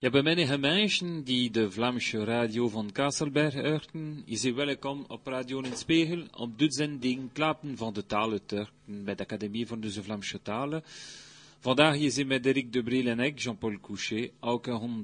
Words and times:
Ja, 0.00 0.10
bij 0.10 0.22
menige 0.22 0.58
mensen 0.58 1.24
die 1.24 1.50
de 1.50 1.70
Vlaamse 1.70 2.24
radio 2.24 2.68
van 2.68 2.92
Kasselberg 2.92 3.54
horen, 3.54 4.22
is 4.24 4.44
u 4.44 4.54
welkom 4.54 5.04
op 5.08 5.26
Radio 5.26 5.60
in 5.60 5.76
Spiegel 5.76 6.22
op 6.36 6.58
de 6.58 6.72
zending 6.72 7.32
Klappen 7.32 7.76
van 7.76 7.92
de 7.92 8.06
Talen 8.06 8.46
Turken 8.46 9.04
bij 9.04 9.14
de 9.14 9.22
Academie 9.22 9.66
van 9.66 9.80
de 9.80 10.02
Vlaamse 10.02 10.42
Talen. 10.42 10.82
Vandaag 11.60 11.96
is 11.98 12.16
het 12.16 12.26
met 12.26 12.46
Eric 12.46 12.72
de 12.72 12.82
Bril 12.82 13.08
en 13.08 13.20
ik, 13.20 13.40
Jean-Paul 13.40 13.80
Couchet. 13.80 14.30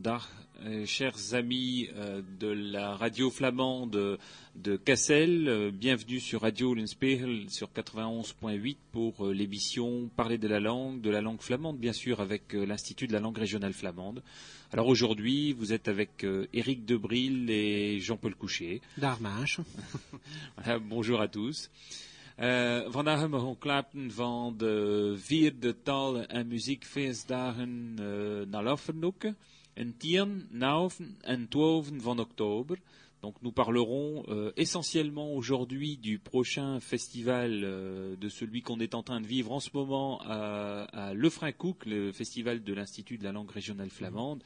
Dag 0.00 0.30
euh, 0.64 0.86
chers 0.86 1.32
amis 1.32 1.88
euh, 1.88 2.22
de 2.38 2.46
la 2.46 2.94
radio 2.94 3.28
flamande 3.28 4.18
de, 4.54 4.76
Cassel, 4.76 5.48
euh, 5.48 5.72
bienvenue 5.72 6.20
sur 6.20 6.42
Radio 6.42 6.72
Linspiegel 6.74 7.50
sur 7.50 7.70
91.8 7.74 8.76
pour 8.92 9.26
l'émission 9.32 10.08
Parler 10.14 10.38
de 10.38 10.46
la 10.46 10.60
langue, 10.60 11.00
de 11.00 11.10
la 11.10 11.20
langue 11.20 11.40
flamande 11.40 11.76
bien 11.76 11.92
sûr 11.92 12.20
avec 12.20 12.52
l'Institut 12.52 13.08
de 13.08 13.12
la 13.14 13.20
langue 13.20 13.38
régionale 13.38 13.72
flamande. 13.72 14.22
Alors 14.70 14.86
aujourd'hui, 14.86 15.52
vous 15.54 15.72
êtes 15.72 15.88
avec 15.88 16.24
Éric 16.52 16.84
Debril 16.84 17.50
et 17.50 17.98
Jean-Paul 17.98 18.36
Couchet. 18.36 18.80
Darmache. 18.96 19.58
voilà, 20.56 20.78
bonjour 20.78 21.20
à 21.20 21.26
tous. 21.26 21.68
Uh, 22.38 22.90
vandaag 22.90 23.20
hebben 23.20 23.40
we 23.40 24.10
van 24.10 24.56
de 24.56 25.14
vierde 25.16 25.82
taal- 25.82 26.26
en 26.26 26.46
muziekfeestdagen 26.46 27.96
uh, 28.00 28.46
naar 28.46 28.62
Laffenhoeken. 28.62 29.36
en 29.74 29.96
10, 29.96 30.46
9 30.50 31.16
en 31.22 31.48
12 31.48 31.90
van 31.98 32.18
octobre. 32.18 32.78
Donc 33.20 33.36
nous 33.40 33.52
parlerons 33.52 34.24
euh, 34.28 34.52
essentiellement 34.54 35.34
aujourd'hui 35.34 35.96
du 35.96 36.18
prochain 36.18 36.78
festival, 36.80 37.62
euh, 37.62 38.16
de 38.18 38.28
celui 38.28 38.60
qu'on 38.60 38.80
est 38.80 38.94
en 38.94 39.02
train 39.02 39.20
de 39.20 39.26
vivre 39.26 39.50
en 39.52 39.60
ce 39.60 39.70
moment 39.72 40.20
à, 40.20 40.84
à 40.92 41.14
Le 41.14 41.30
Cook, 41.52 41.86
le 41.86 42.12
festival 42.12 42.62
de 42.62 42.74
l'Institut 42.74 43.16
de 43.18 43.24
la 43.24 43.32
langue 43.32 43.50
régionale 43.50 43.90
flamande. 43.90 44.42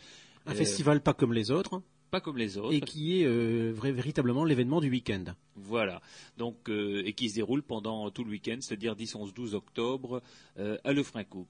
Un 0.46 0.54
festival 0.54 1.00
pas 1.02 1.12
comme 1.12 1.32
les 1.32 1.50
autres. 1.50 1.82
Pas 2.10 2.20
comme 2.20 2.38
les 2.38 2.56
autres. 2.56 2.72
Et 2.72 2.80
qui 2.80 3.20
est 3.20 3.26
euh, 3.26 3.72
véritablement 3.72 4.44
l'événement 4.44 4.80
du 4.80 4.90
week-end. 4.90 5.24
Voilà. 5.56 6.00
Donc, 6.36 6.68
et 6.68 7.12
qui 7.12 7.28
se 7.28 7.34
déroule 7.34 7.62
pendant 7.62 8.10
tout 8.10 8.24
le 8.24 8.30
week-end, 8.30 8.58
c'est-à-dire 8.60 8.96
10, 8.96 9.14
11, 9.14 9.34
12 9.34 9.54
octobre 9.54 10.22
à 10.56 10.92
Le 10.92 11.02
Cook. 11.24 11.46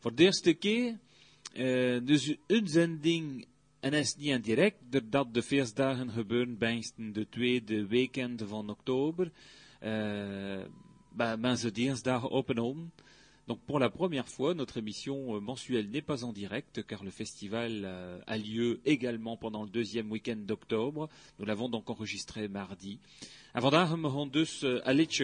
Voor 0.00 0.14
de 0.14 0.24
eerste 0.24 0.54
keer 0.54 0.98
uh, 1.54 2.00
dus 2.04 2.36
uitzending 2.46 3.46
NS 3.80 4.16
niet 4.16 4.28
in 4.28 4.40
direct, 4.40 4.76
doordat 4.90 5.34
de 5.34 5.42
feestdagen 5.42 6.10
gebeuren 6.10 6.58
bij 6.58 6.84
de 6.96 7.28
tweede 7.28 7.86
weekend 7.86 8.42
van 8.46 8.70
oktober. 8.70 9.30
Uh, 9.82 10.60
ben, 11.12 11.58
ze 11.58 11.70
dinsdag 11.70 12.28
op 12.28 12.50
en 12.50 12.58
om. 12.58 12.90
Donc 13.50 13.58
pour 13.66 13.80
la 13.80 13.90
première 13.90 14.28
fois, 14.28 14.54
notre 14.54 14.76
émission 14.76 15.34
euh, 15.34 15.40
mensuelle 15.40 15.90
n'est 15.90 16.02
pas 16.02 16.22
en 16.22 16.32
direct 16.32 16.86
car 16.86 17.02
le 17.02 17.10
festival 17.10 17.82
euh, 17.84 18.20
a 18.28 18.38
lieu 18.38 18.80
également 18.84 19.36
pendant 19.36 19.64
le 19.64 19.68
deuxième 19.68 20.08
week-end 20.12 20.36
d'octobre. 20.36 21.08
Nous 21.40 21.46
l'avons 21.46 21.68
donc 21.68 21.90
enregistré 21.90 22.46
mardi. 22.46 23.00
En 23.52 23.68
hebben 23.72 24.02
we 24.02 24.30
dus 24.30 24.64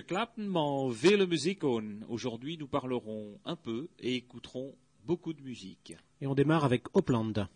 klappen, 0.08 0.48
maar 0.48 0.90
vele 0.90 1.28
Aujourd'hui, 2.08 2.58
nous 2.58 2.66
parlerons 2.66 3.38
un 3.44 3.54
peu 3.54 3.86
et 4.00 4.16
écouterons 4.16 4.74
beaucoup 5.04 5.32
de 5.32 5.42
musique. 5.42 5.96
Et 6.20 6.26
on 6.26 6.34
démarre 6.34 6.64
avec 6.64 6.82
Opland. 6.94 7.46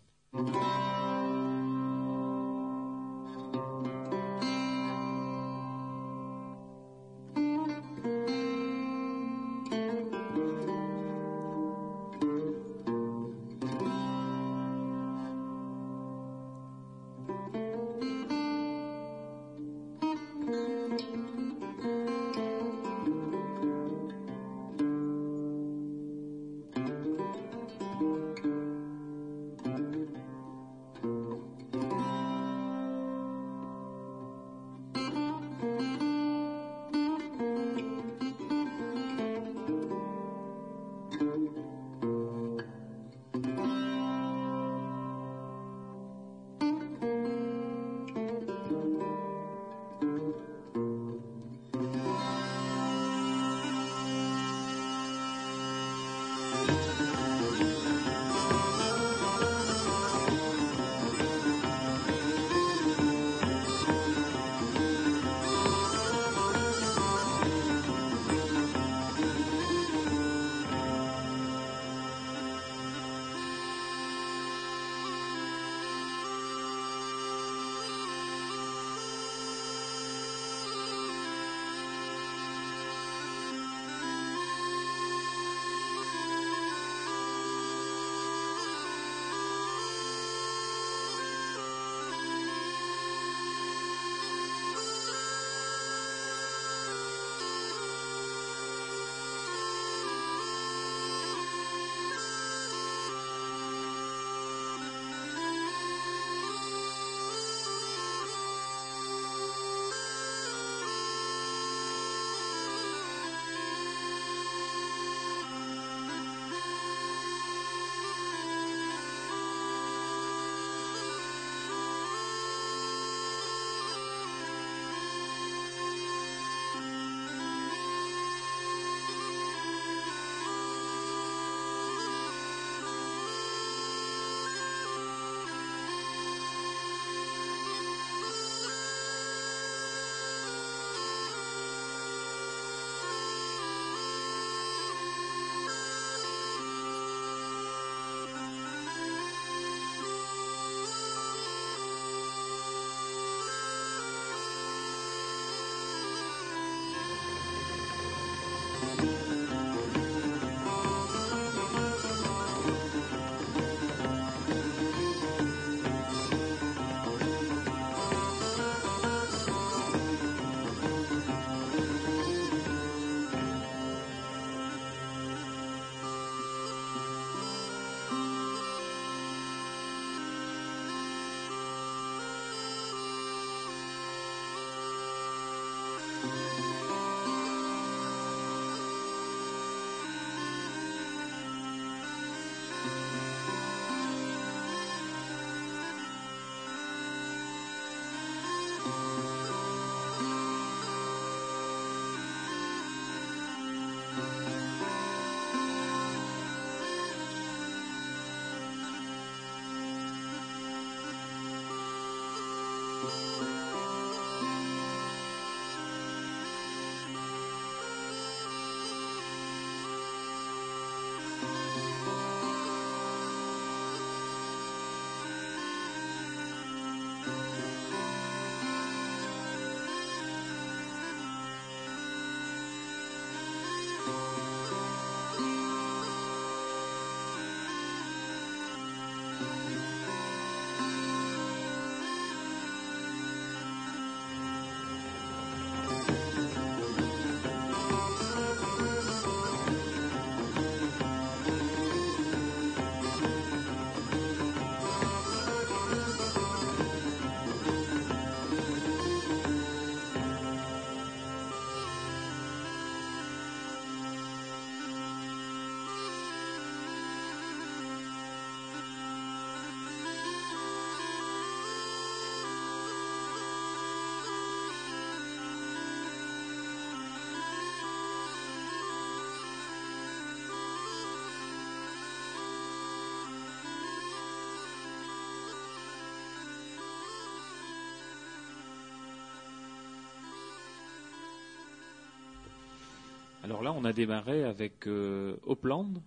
Alors 293.51 293.63
là, 293.63 293.73
on 293.73 293.83
a 293.83 293.91
démarré 293.91 294.45
avec 294.45 294.87
euh, 294.87 295.35
Opland. 295.43 296.01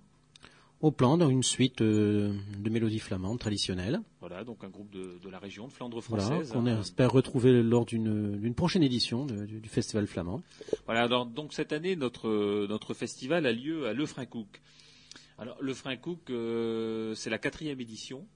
Opland, 0.81 1.21
une 1.31 1.43
suite 1.43 1.83
euh, 1.83 2.35
de 2.59 2.71
mélodies 2.71 3.01
flamandes 3.01 3.39
traditionnelles. 3.39 4.01
Voilà, 4.21 4.45
donc 4.45 4.65
un 4.65 4.71
groupe 4.71 4.91
de, 4.91 5.19
de 5.23 5.29
la 5.29 5.39
région 5.39 5.67
de 5.67 5.73
Flandre 5.73 6.01
Voilà, 6.01 6.25
française. 6.25 6.53
qu'on 6.53 6.67
hein. 6.67 6.81
espère 6.81 7.13
retrouver 7.13 7.63
lors 7.63 7.85
d'une 7.85 8.55
prochaine 8.55 8.83
édition 8.83 9.27
de- 9.27 9.45
du, 9.45 9.61
du 9.61 9.69
Festival 9.69 10.07
flamand. 10.07 10.43
Voilà, 10.87 11.03
alors, 11.03 11.27
donc 11.27 11.53
cette 11.53 11.73
année, 11.75 11.97
notre, 11.97 12.67
notre 12.67 12.95
festival 12.95 13.45
a 13.45 13.53
lieu 13.53 13.87
à 13.87 13.93
Le 13.93 14.07
Frincook. 14.07 14.63
Alors, 15.37 15.59
Le 15.61 15.75
Frincook, 15.75 16.31
euh, 16.31 17.15
c'est 17.15 17.29
la 17.29 17.39
quatrième 17.39 17.79
édition. 17.81 18.27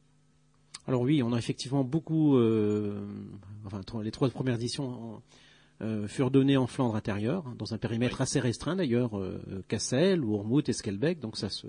Alors 0.87 1.01
oui, 1.01 1.23
on 1.23 1.33
a 1.33 1.39
effectivement 1.39 1.83
beaucoup, 1.83 2.37
euh, 2.37 3.07
enfin 3.65 3.81
les 4.03 4.11
trois 4.11 4.29
premières 4.29 4.57
éditions 4.57 5.23
furent 6.07 6.31
données 6.31 6.57
en 6.57 6.67
Flandre 6.67 6.97
intérieure, 6.97 7.45
dans 7.57 7.73
un 7.75 7.79
périmètre 7.79 8.17
Oui. 8.19 8.23
assez 8.23 8.41
restreint 8.41 8.77
d'ailleurs, 8.77 9.19
euh, 9.19 9.41
Cassel, 9.69 10.25
Ourmout 10.25 10.69
et 10.69 10.73
Skelbeck, 10.73 11.21
donc 11.21 11.37
ça 11.37 11.49
se 11.49 11.67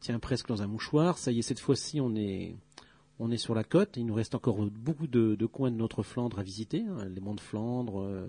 tient 0.00 0.18
presque 0.20 0.46
dans 0.48 0.62
un 0.62 0.66
mouchoir. 0.68 1.18
Ça 1.18 1.32
y 1.32 1.40
est, 1.40 1.42
cette 1.42 1.58
fois-ci, 1.60 2.00
on 2.00 2.14
est 2.14 2.54
on 3.20 3.32
est 3.32 3.36
sur 3.36 3.54
la 3.56 3.64
côte. 3.64 3.96
Il 3.96 4.06
nous 4.06 4.14
reste 4.14 4.36
encore 4.36 4.58
beaucoup 4.70 5.08
de, 5.08 5.34
de 5.34 5.46
coins 5.46 5.72
de 5.72 5.76
notre 5.76 6.04
Flandre 6.04 6.38
à 6.38 6.44
visiter, 6.44 6.84
hein, 6.88 7.04
les 7.12 7.20
monts 7.20 7.34
de 7.34 7.40
Flandre, 7.40 8.00
euh, 8.00 8.26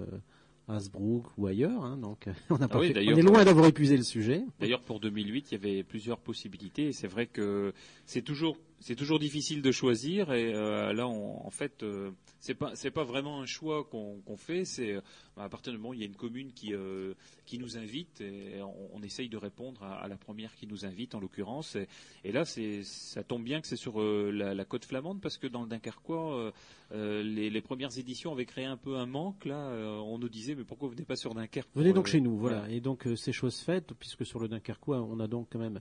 Hasbrook 0.67 1.25
ou 1.37 1.45
ailleurs. 1.45 1.83
hein, 1.83 1.97
donc 1.97 2.27
on, 2.49 2.57
n'a 2.57 2.67
pas 2.67 2.79
oui, 2.79 2.91
fait- 2.93 3.13
on 3.13 3.17
est 3.17 3.21
loin 3.21 3.45
d'avoir 3.45 3.67
épuisé 3.67 3.97
le 3.97 4.03
sujet. 4.03 4.43
D'ailleurs, 4.59 4.81
pour 4.81 4.99
2008, 4.99 5.51
il 5.51 5.53
y 5.53 5.57
avait 5.57 5.83
plusieurs 5.83 6.17
possibilités. 6.19 6.87
Et 6.87 6.91
c'est 6.93 7.07
vrai 7.07 7.27
que 7.27 7.73
c'est 8.05 8.23
toujours, 8.23 8.57
c'est 8.79 8.95
toujours 8.95 9.19
difficile 9.19 9.61
de 9.61 9.71
choisir. 9.71 10.31
Et 10.33 10.53
euh, 10.53 10.93
là, 10.93 11.07
on- 11.07 11.45
en 11.45 11.49
fait, 11.49 11.83
euh, 11.83 12.11
c'est 12.39 12.53
pas, 12.55 12.75
c'est 12.75 12.91
pas 12.91 13.03
vraiment 13.03 13.41
un 13.41 13.45
choix 13.45 13.83
qu'on 13.83 14.37
fait. 14.37 14.65
C'est 14.65 14.93
euh, 14.95 15.01
à 15.37 15.49
partir 15.49 15.71
du 15.73 15.77
moment 15.77 15.89
où 15.89 15.93
il 15.93 15.99
y 15.99 16.03
a 16.03 16.05
une 16.05 16.15
commune 16.15 16.51
qui, 16.53 16.73
euh, 16.73 17.13
qui 17.45 17.57
nous 17.59 17.77
invite, 17.77 18.21
et 18.21 18.61
on, 18.61 18.95
on 18.97 19.01
essaye 19.03 19.29
de 19.29 19.37
répondre 19.37 19.83
à, 19.83 19.95
à 20.03 20.07
la 20.07 20.17
première 20.17 20.53
qui 20.55 20.67
nous 20.67 20.85
invite, 20.85 21.15
en 21.15 21.19
l'occurrence. 21.19 21.75
Et, 21.75 21.87
et 22.23 22.31
là, 22.31 22.45
c'est, 22.45 22.83
ça 22.83 23.23
tombe 23.23 23.43
bien 23.43 23.61
que 23.61 23.67
c'est 23.67 23.75
sur 23.75 24.01
la, 24.01 24.53
la 24.53 24.65
côte 24.65 24.85
flamande, 24.85 25.21
parce 25.21 25.37
que 25.37 25.47
dans 25.47 25.63
le 25.63 25.69
Dunkerquois, 25.69 26.51
les, 26.93 27.49
les 27.49 27.61
premières 27.61 27.97
éditions 27.97 28.31
avaient 28.31 28.45
créé 28.45 28.65
un 28.65 28.77
peu 28.77 28.95
un 28.97 29.05
manque. 29.05 29.45
Là, 29.45 29.69
on 30.03 30.17
nous 30.17 30.29
disait, 30.29 30.55
mais 30.55 30.63
pourquoi 30.63 30.87
vous 30.87 30.95
venez 30.95 31.05
pas 31.05 31.15
sur 31.15 31.33
Dunkerque 31.33 31.69
Venez 31.75 31.93
donc 31.93 32.07
chez 32.07 32.21
nous, 32.21 32.37
voilà. 32.37 32.69
Et 32.69 32.79
donc 32.81 33.07
c'est 33.15 33.31
chose 33.33 33.59
faite, 33.59 33.93
puisque 33.99 34.25
sur 34.25 34.39
le 34.39 34.47
Dunkerquois, 34.47 35.01
on 35.01 35.19
a 35.19 35.27
donc 35.27 35.47
quand 35.51 35.59
même 35.59 35.79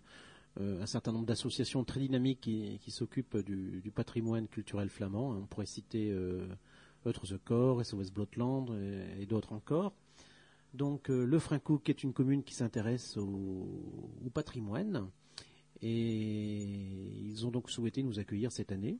un 0.59 0.87
certain 0.87 1.13
nombre 1.13 1.27
d'associations 1.27 1.85
très 1.85 2.01
dynamiques 2.01 2.41
qui, 2.41 2.79
qui 2.81 2.91
s'occupent 2.91 3.37
du, 3.39 3.81
du 3.83 3.91
patrimoine 3.91 4.49
culturel 4.49 4.89
flamand. 4.89 5.31
On 5.31 5.47
pourrait 5.47 5.67
citer 5.67 6.11
euh, 6.11 6.47
Eutre 7.07 7.27
the 7.27 7.39
Corps, 7.45 7.85
SOS 7.85 8.11
Blotland 8.11 8.71
et, 8.81 9.23
et 9.23 9.27
d'autres 9.27 9.53
encore. 9.53 9.93
Donc 10.75 11.11
euh, 11.11 11.25
le 11.25 11.39
Frincook 11.39 11.89
est 11.89 12.03
une 12.03 12.13
commune 12.13 12.43
qui 12.43 12.55
s'intéresse 12.55 13.17
au, 13.17 13.25
au 14.25 14.31
patrimoine 14.31 15.09
et 15.81 16.57
ils 16.61 17.47
ont 17.47 17.51
donc 17.51 17.71
souhaité 17.71 18.03
nous 18.03 18.19
accueillir 18.19 18.53
cette 18.53 18.73
année. 18.73 18.99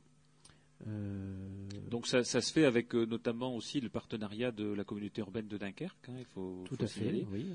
Euh, 0.87 1.49
Donc 1.89 2.07
ça, 2.07 2.23
ça 2.23 2.39
se 2.41 2.53
fait 2.53 2.63
avec 2.65 2.95
euh, 2.95 3.05
notamment 3.05 3.53
aussi 3.55 3.81
le 3.81 3.89
partenariat 3.89 4.51
de 4.51 4.63
la 4.71 4.83
communauté 4.85 5.19
urbaine 5.21 5.47
de 5.47 5.57
Dunkerque. 5.57 6.07
hein, 6.09 6.13
il 6.19 6.25
faut, 6.25 6.63
tout 6.65 6.75
faut 6.77 6.83
à 6.83 6.87
signaler. 6.87 7.21
fait, 7.21 7.27
oui. 7.31 7.45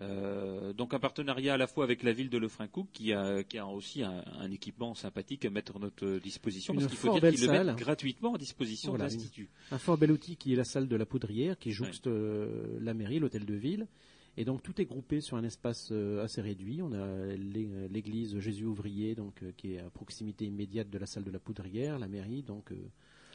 Euh, 0.00 0.72
donc 0.72 0.94
un 0.94 0.98
partenariat 0.98 1.54
à 1.54 1.56
la 1.58 1.66
fois 1.66 1.84
avec 1.84 2.02
la 2.02 2.12
ville 2.12 2.30
de 2.30 2.38
Lefrancouc 2.38 2.86
qui 2.92 3.12
a, 3.12 3.42
qui 3.42 3.58
a 3.58 3.66
aussi 3.66 4.02
un, 4.02 4.24
un 4.38 4.50
équipement 4.50 4.94
sympathique 4.94 5.44
à 5.44 5.50
mettre 5.50 5.76
à 5.76 5.78
notre 5.78 6.18
disposition 6.18 6.72
Une 6.72 6.80
parce 6.80 6.90
qu'il 6.92 6.98
faut 6.98 7.18
dire 7.18 7.30
qu'ils 7.30 7.46
le 7.46 7.52
mettent 7.52 7.76
gratuitement 7.76 8.34
à 8.34 8.38
disposition 8.38 8.92
Voilà, 8.92 9.08
de 9.08 9.12
l'Institut. 9.12 9.50
un 9.70 9.78
fort 9.78 9.98
bel 9.98 10.10
outil 10.10 10.36
qui 10.36 10.54
est 10.54 10.56
la 10.56 10.64
salle 10.64 10.88
de 10.88 10.96
la 10.96 11.04
Poudrière, 11.04 11.58
qui 11.58 11.72
jouxte 11.72 12.06
euh, 12.06 12.78
la 12.80 12.94
mairie, 12.94 13.18
l'hôtel 13.18 13.44
de 13.44 13.54
ville. 13.54 13.86
Et 14.36 14.44
donc 14.46 14.62
tout 14.62 14.80
est 14.80 14.86
groupé 14.86 15.20
sur 15.20 15.36
un 15.36 15.44
espace 15.44 15.88
euh, 15.92 16.24
assez 16.24 16.40
réduit. 16.40 16.80
On 16.80 16.92
a 16.92 17.26
l'é- 17.36 17.68
l'église 17.90 18.38
Jésus 18.38 18.64
ouvrier, 18.64 19.14
donc 19.14 19.42
qui 19.58 19.74
est 19.74 19.80
à 19.80 19.90
proximité 19.90 20.46
immédiate 20.46 20.88
de 20.88 20.96
la 20.98 21.04
salle 21.06 21.24
de 21.24 21.30
la 21.30 21.40
Poudrière, 21.40 21.98
la 21.98 22.08
mairie. 22.08 22.42
Donc 22.42 22.72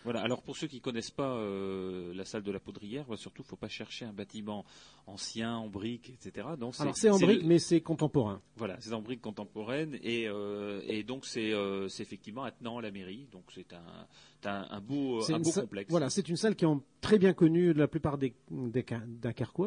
Voilà. 0.05 0.21
Alors 0.21 0.41
pour 0.41 0.55
ceux 0.55 0.67
qui 0.67 0.79
connaissent 0.79 1.11
pas 1.11 1.35
euh, 1.35 2.13
la 2.13 2.23
salle 2.23 2.43
de 2.43 2.51
la 2.51 2.59
Poudrière, 2.61 3.05
bah, 3.09 3.17
surtout 3.17 3.43
faut 3.43 3.57
pas 3.57 3.67
chercher 3.67 4.05
un 4.05 4.13
bâtiment 4.13 4.63
ancien 5.07 5.57
en 5.57 5.67
briques, 5.67 6.11
etc. 6.11 6.47
Donc 6.57 6.73
alors 6.79 6.95
c'est 6.95 7.09
en 7.09 7.17
brique, 7.19 7.41
le- 7.41 7.47
mais 7.47 7.59
c'est 7.59 7.81
contemporain. 7.81 8.41
Voilà, 8.55 8.77
c'est 8.79 8.93
en 8.93 9.01
briques 9.01 9.21
contemporaines 9.21 9.97
et, 10.01 10.27
euh, 10.29 10.79
et 10.87 11.03
donc 11.03 11.25
c'est 11.25 11.51
euh, 11.53 11.87
c'est 11.89 12.03
effectivement 12.03 12.43
attenant 12.43 12.77
à 12.77 12.81
la 12.81 12.91
mairie. 12.91 13.27
Donc 13.31 13.43
c'est 13.53 13.73
un, 13.73 14.07
un, 14.49 14.67
un 14.69 14.79
beau, 14.79 15.21
un 15.33 15.39
beau 15.39 15.51
complexe. 15.61 15.89
Voilà, 15.89 16.09
c'est 16.09 16.29
une 16.29 16.37
salle 16.37 16.55
qui 16.55 16.63
est 16.65 16.69
très 17.01 17.17
bien 17.19 17.33
connue 17.33 17.73
de 17.73 17.79
la 17.79 17.87
plupart 17.87 18.17
des, 18.17 18.33
des 18.51 18.83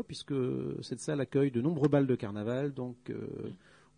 puisque 0.06 0.34
cette 0.82 1.00
salle 1.00 1.20
accueille 1.20 1.50
de 1.50 1.60
nombreux 1.60 1.88
balles 1.88 2.06
de 2.06 2.14
carnaval. 2.14 2.72
Donc 2.72 2.96
euh, 3.10 3.50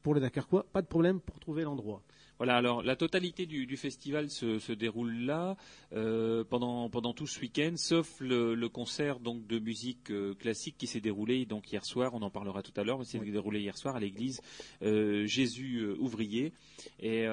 pour 0.02 0.14
les 0.14 0.20
Dunkerquois, 0.20 0.64
pas 0.72 0.80
de 0.82 0.86
problème 0.86 1.20
pour 1.20 1.38
trouver 1.38 1.62
l'endroit. 1.64 2.02
Voilà, 2.40 2.56
alors 2.56 2.82
la 2.82 2.96
totalité 2.96 3.44
du, 3.44 3.66
du 3.66 3.76
festival 3.76 4.30
se, 4.30 4.58
se 4.58 4.72
déroule 4.72 5.12
là 5.26 5.58
euh, 5.92 6.42
pendant 6.42 6.88
pendant 6.88 7.12
tout 7.12 7.26
ce 7.26 7.38
week-end, 7.38 7.74
sauf 7.76 8.18
le, 8.18 8.54
le 8.54 8.68
concert 8.70 9.20
donc 9.20 9.46
de 9.46 9.58
musique 9.58 10.10
euh, 10.10 10.32
classique 10.32 10.76
qui 10.78 10.86
s'est 10.86 11.02
déroulé 11.02 11.44
donc 11.44 11.70
hier 11.70 11.84
soir. 11.84 12.14
On 12.14 12.22
en 12.22 12.30
parlera 12.30 12.62
tout 12.62 12.72
à 12.80 12.82
l'heure, 12.82 12.98
mais 12.98 13.04
Oui. 13.20 13.30
déroulé 13.30 13.60
hier 13.60 13.76
soir 13.76 13.94
à 13.94 14.00
l'église 14.00 14.40
euh, 14.80 15.26
Jésus 15.26 15.86
ouvrier. 15.98 16.54
Et 16.98 17.26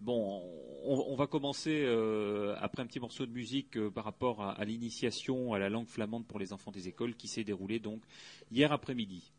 bon, 0.00 0.42
on, 0.82 1.04
on 1.06 1.14
va 1.14 1.28
commencer 1.28 1.86
après 2.58 2.82
un 2.82 2.86
petit 2.86 2.98
morceau 2.98 3.24
de 3.24 3.30
musique 3.30 3.78
par 3.90 4.02
rapport 4.02 4.42
à, 4.42 4.50
à 4.50 4.64
l'initiation 4.64 5.52
à 5.54 5.60
la 5.60 5.68
langue 5.68 5.86
flamande 5.86 6.26
pour 6.26 6.40
les 6.40 6.52
enfants 6.52 6.72
des 6.72 6.88
écoles 6.88 7.14
qui 7.14 7.28
s'est 7.28 7.44
déroulée 7.44 7.78
donc 7.78 8.02
hier 8.50 8.72
après-midi. 8.72 9.30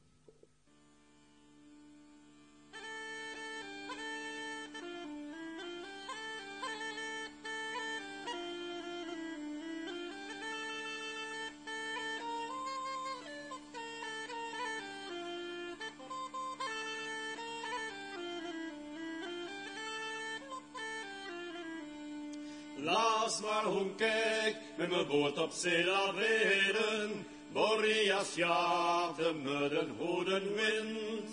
Laat 23.31 23.41
maar 23.41 23.73
honkijk 23.73 24.55
met 24.77 24.89
mijn 24.89 25.07
boot 25.07 25.37
op 25.37 25.51
zee 25.51 25.85
laveren. 25.85 27.27
Boreas 27.51 28.35
jaagde 28.35 29.33
me 29.33 29.69
de 29.69 29.87
goede 29.99 30.39
wind. 30.39 31.29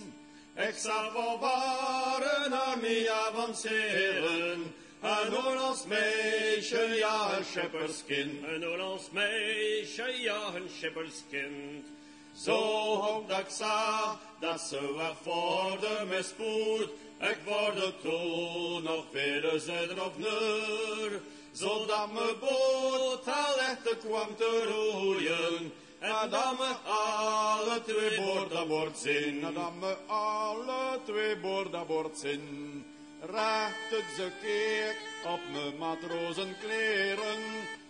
Ik 0.57 0.75
zal 0.76 1.11
voor 1.11 1.38
waren 1.38 2.50
naar 2.50 2.78
mij 2.81 3.11
avanceren. 3.11 4.75
Een 5.00 5.37
Oorlogsmeisje, 5.45 6.95
ja, 6.97 7.38
een 7.38 7.45
schepperskind. 7.45 8.47
Een 8.47 8.67
Oorlogsmeisje, 8.67 10.14
ja, 10.21 10.55
een 10.55 10.69
schepperskind. 10.76 11.87
Zo 12.33 12.61
hoop 12.95 13.28
dat 13.28 13.38
ik 13.38 13.50
zag 13.50 14.21
dat 14.40 14.61
ze 14.61 14.95
wegvorderde 14.97 16.05
met 16.09 16.25
spoed. 16.25 16.88
Ik 17.21 17.38
word 17.45 18.00
toen 18.02 18.83
nog 18.83 19.05
verder 19.12 19.61
zuiden 19.61 20.05
of 20.05 20.19
nuur. 20.19 21.21
Zodat 21.59 22.12
mijn 22.12 22.38
boot 22.41 23.27
al 23.27 23.59
echt 23.59 23.99
kwam 23.99 24.37
te 24.37 24.65
roeien. 24.67 25.73
En 25.99 26.31
dat 26.31 26.59
me 26.59 26.75
alle 26.85 27.83
twee 27.87 28.21
boord 28.21 28.55
aan 28.55 28.69
boord 28.69 28.99
zijn. 28.99 29.45
En 29.45 29.55
dat 29.55 29.75
me 29.81 29.97
alle 30.07 30.99
twee 31.05 31.37
boord 31.37 31.75
aan 31.75 31.87
boord 31.87 32.19
zijn. 32.19 32.87
Recht 33.21 34.05
ze 34.17 34.31
keek 34.43 34.97
op 35.33 35.41
mijn 35.53 35.77
matrozenkleren. 35.79 37.41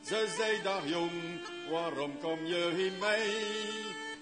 Ze 0.04 0.34
zei, 0.37 0.62
dag 0.62 0.82
jong, 0.84 1.40
waarom 1.70 2.18
kom 2.20 2.46
je 2.46 2.72
hier 2.76 2.92
mee? 3.00 3.37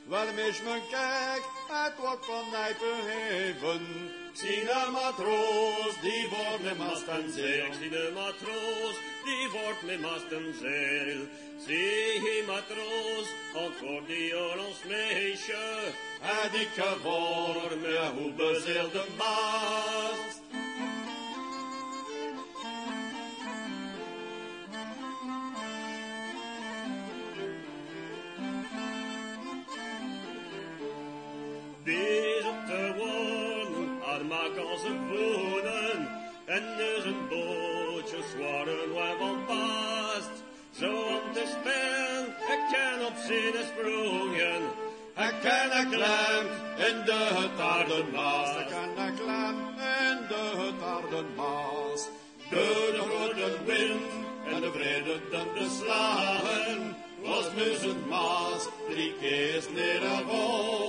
Wel 0.07 0.33
mis 0.35 0.63
mijn 0.63 0.83
kijk, 0.91 1.43
het 1.69 1.99
wordt 1.99 2.27
van 2.27 2.45
nijpen 2.51 4.26
heven. 4.37 4.49
Zie 4.49 4.65
de 4.65 4.91
matroos, 4.93 6.01
die 6.01 6.29
wordt 6.29 6.63
met 6.63 6.79
mast 6.79 7.07
en 7.07 7.33
zeil. 7.33 7.67
Ik 7.67 7.73
zie 7.81 7.91
de 7.91 8.11
matroos, 8.15 8.97
die 9.25 9.49
wordt 9.53 9.83
met 9.83 10.01
mast 10.01 10.31
en 10.31 10.55
zeil. 10.61 11.21
Zie 11.67 12.43
matroos, 12.47 13.29
antwoord 13.55 14.07
die 14.07 14.39
ons 14.39 14.83
meisje. 14.89 15.93
En 16.21 16.61
ik 16.61 16.69
geworden 16.75 17.81
met 17.81 18.11
hoe 18.17 18.33
bezeelde 18.33 19.05
mast. 19.17 20.46
Armaak 34.77 34.83
als 34.83 34.83
een 34.85 35.09
wonen. 35.09 36.09
En 36.45 36.63
dus 36.77 37.05
een 37.05 37.29
bootje 37.29 38.17
zware 38.37 38.93
waar 38.95 39.17
van 39.19 39.45
past. 39.47 40.45
Zo 40.79 40.91
om 40.91 41.33
te 41.33 41.45
spelen, 41.47 42.27
ik 42.27 42.61
ken 42.73 43.07
op 43.07 43.15
zin 43.27 43.55
sprongen. 43.65 44.63
Ik 45.17 45.35
ken 45.43 45.79
een 45.79 45.89
klem 45.89 46.47
in 46.89 47.05
de 47.05 47.29
hutaardenmaas. 47.35 48.57
Ik 48.57 48.67
ken 48.67 49.05
een 49.05 49.15
klem 49.15 49.57
in 50.09 50.19
de 50.29 50.53
hutaardenmaas. 50.57 52.09
Door 52.51 52.93
de 52.93 53.03
grote 53.09 53.65
wind 53.65 54.13
en 54.55 54.61
de 54.61 54.71
vrede 54.73 55.21
de 55.31 55.79
slagen. 55.81 56.97
Was 57.23 57.51
muzen 57.55 58.09
maas, 58.09 58.69
drie 58.91 59.15
keer 59.21 59.65
neer 59.75 60.03
en 60.05 60.25
wol. 60.25 60.86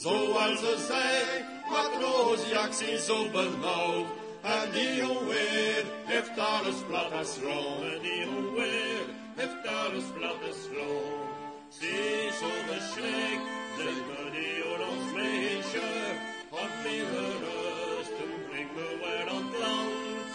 Zoals 0.00 0.58
ze 0.60 0.76
zei, 0.88 1.44
matroos, 1.70 2.48
jak 2.50 2.72
zie 2.72 2.98
zo 2.98 3.30
benauwd. 3.30 4.06
En 4.42 4.70
die 4.72 5.04
alweer 5.04 5.84
heeft 6.04 6.38
alles 6.38 6.78
plat 6.86 7.12
als 7.12 7.30
stroom. 7.32 7.82
En 7.82 8.00
die 8.02 8.26
alweer 8.26 9.04
heeft 9.36 9.66
alles 9.66 10.04
plat 10.16 10.40
als 10.48 10.56
stroom. 10.62 11.28
Zie 11.68 12.30
zo 12.40 12.50
verschrikt, 12.66 13.46
zeg 13.76 13.96
me 14.08 14.22
die 14.36 14.64
ons 14.88 15.12
meisje. 15.14 15.90
Had 16.50 16.72
meer 16.84 17.06
rust 17.44 18.16
en 18.22 18.32
breng 18.48 18.70
me 18.74 18.86
weer 19.00 19.28
aan 19.28 19.46
het 19.50 19.58
land. 19.58 20.30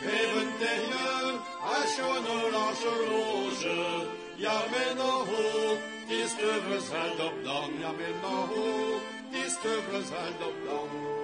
Geven 0.00 0.50
tegen, 0.58 1.40
als 1.74 1.96
je 1.96 2.02
een 2.02 2.54
als 2.54 2.82
roze. 3.08 4.06
Ja, 4.36 4.64
men 4.70 4.96
nog 4.96 5.26
hoog, 5.26 5.78
Discover 6.08 6.80
Saldop 6.80 7.44
Dong, 7.44 7.72
Yamil 7.80 8.16
Mahu, 8.22 9.00
Discover 9.32 10.02
Saldop 10.02 10.56
Dong. 10.66 11.23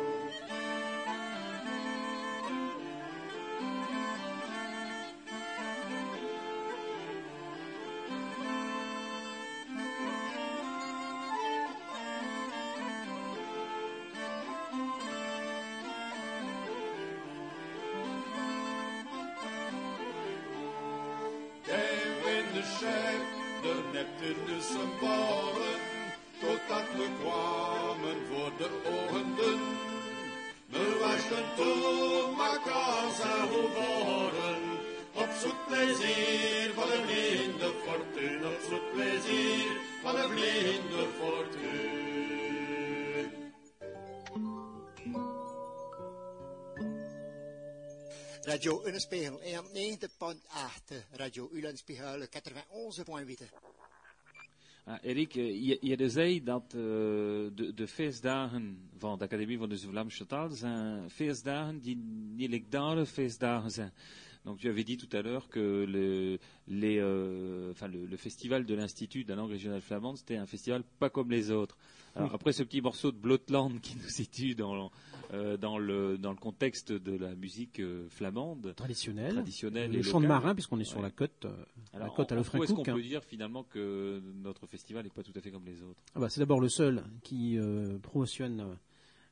Radio 48.60 48.86
Ulenspiegel 48.86 49.38
91.8, 49.40 51.06
Radio 51.12 51.48
Ulenspiegel 51.52 52.28
91.8. 52.28 53.48
Ah, 54.84 54.98
Erik, 55.02 55.34
eh, 55.34 55.66
je, 55.66 55.78
je 55.80 56.08
zei 56.08 56.42
dat 56.42 56.62
uh, 56.64 56.80
de, 57.54 57.72
de, 57.74 57.88
feestdagen 57.88 58.90
van 58.98 59.18
de 59.18 59.24
Academie 59.24 59.58
van 59.58 59.68
de 59.68 59.78
Vlaamse 59.78 60.26
taal 60.26 60.50
zijn 60.50 61.10
feestdagen 61.10 61.80
die 61.80 61.96
niet 62.36 62.66
feestdagen 63.08 63.70
zijn. 63.70 63.92
Donc 64.42 64.58
tu 64.58 64.68
avais 64.68 64.84
dit 64.84 64.96
tout 64.96 65.16
à 65.16 65.22
l'heure 65.22 65.48
que 65.48 65.86
le, 65.86 66.38
les, 66.64 66.98
euh, 66.98 67.70
enfin, 67.70 67.88
le, 67.88 68.06
le, 68.06 68.16
festival 68.16 68.64
de 68.64 68.74
l'Institut 68.74 69.24
de 69.24 69.34
la 69.34 69.36
langue 69.36 69.52
régionale 69.52 69.82
flamande, 69.82 70.16
c'était 70.16 70.38
un 70.38 70.46
festival 70.46 70.82
pas 70.98 71.10
comme 71.10 71.30
les 71.30 71.50
autres. 71.50 71.76
Alors, 72.14 72.34
après 72.34 72.52
ce 72.52 72.64
petit 72.64 72.80
morceau 72.80 73.12
de 73.12 73.18
Blotland 73.18 73.80
qui 73.80 73.96
nous 73.96 74.08
situe 74.08 74.54
dans, 74.54 74.90
euh, 75.32 75.56
dans, 75.56 75.78
le, 75.78 76.18
dans 76.18 76.30
le 76.32 76.36
contexte 76.38 76.92
de 76.92 77.16
la 77.16 77.34
musique 77.34 77.78
euh, 77.80 78.08
flamande. 78.08 78.74
Traditionnelle, 78.74 79.32
traditionnelle 79.34 79.92
le 79.92 80.02
chant 80.02 80.20
de 80.20 80.26
marin 80.26 80.54
puisqu'on 80.54 80.80
est 80.80 80.84
sur 80.84 80.96
Ouais. 80.98 81.04
la 81.04 81.10
côte, 81.10 81.44
euh, 81.44 81.54
Alors, 81.92 82.08
la 82.08 82.14
côte 82.14 82.32
à 82.32 82.36
en- 82.36 82.40
en 82.40 82.44
quoi 82.44 82.64
est-ce 82.64 82.74
qu'on 82.74 82.82
peut 82.82 83.02
dire 83.02 83.22
finalement 83.24 83.62
que 83.64 84.20
notre 84.42 84.66
festival 84.66 85.04
n'est 85.04 85.10
pas 85.10 85.22
tout 85.22 85.32
à 85.36 85.40
fait 85.40 85.50
comme 85.50 85.64
les 85.66 85.82
autres? 85.82 86.02
Ah 86.14 86.20
bah, 86.20 86.28
c'est 86.28 86.40
d'abord 86.40 86.60
le 86.60 86.68
seul 86.68 87.04
qui 87.22 87.58
euh, 87.58 87.98
promotionne 88.00 88.76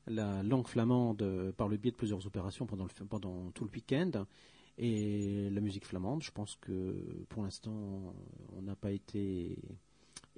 la 0.07 0.43
langue 0.43 0.67
flamande 0.69 1.53
par 1.57 1.69
le 1.69 1.77
biais 1.77 1.91
de 1.91 1.97
plusieurs 1.97 2.27
opérations 2.27 2.65
pendant, 2.67 2.85
le, 2.85 3.07
pendant 3.07 3.51
tout 3.51 3.65
le 3.65 3.71
week-end. 3.71 4.25
Et 4.79 5.51
la 5.51 5.61
musique 5.61 5.85
flamande, 5.85 6.23
je 6.23 6.31
pense 6.31 6.57
que 6.61 6.95
pour 7.29 7.43
l'instant, 7.43 8.15
on 8.57 8.63
n'a 8.63 8.77
pas 8.77 8.93
été 8.93 9.59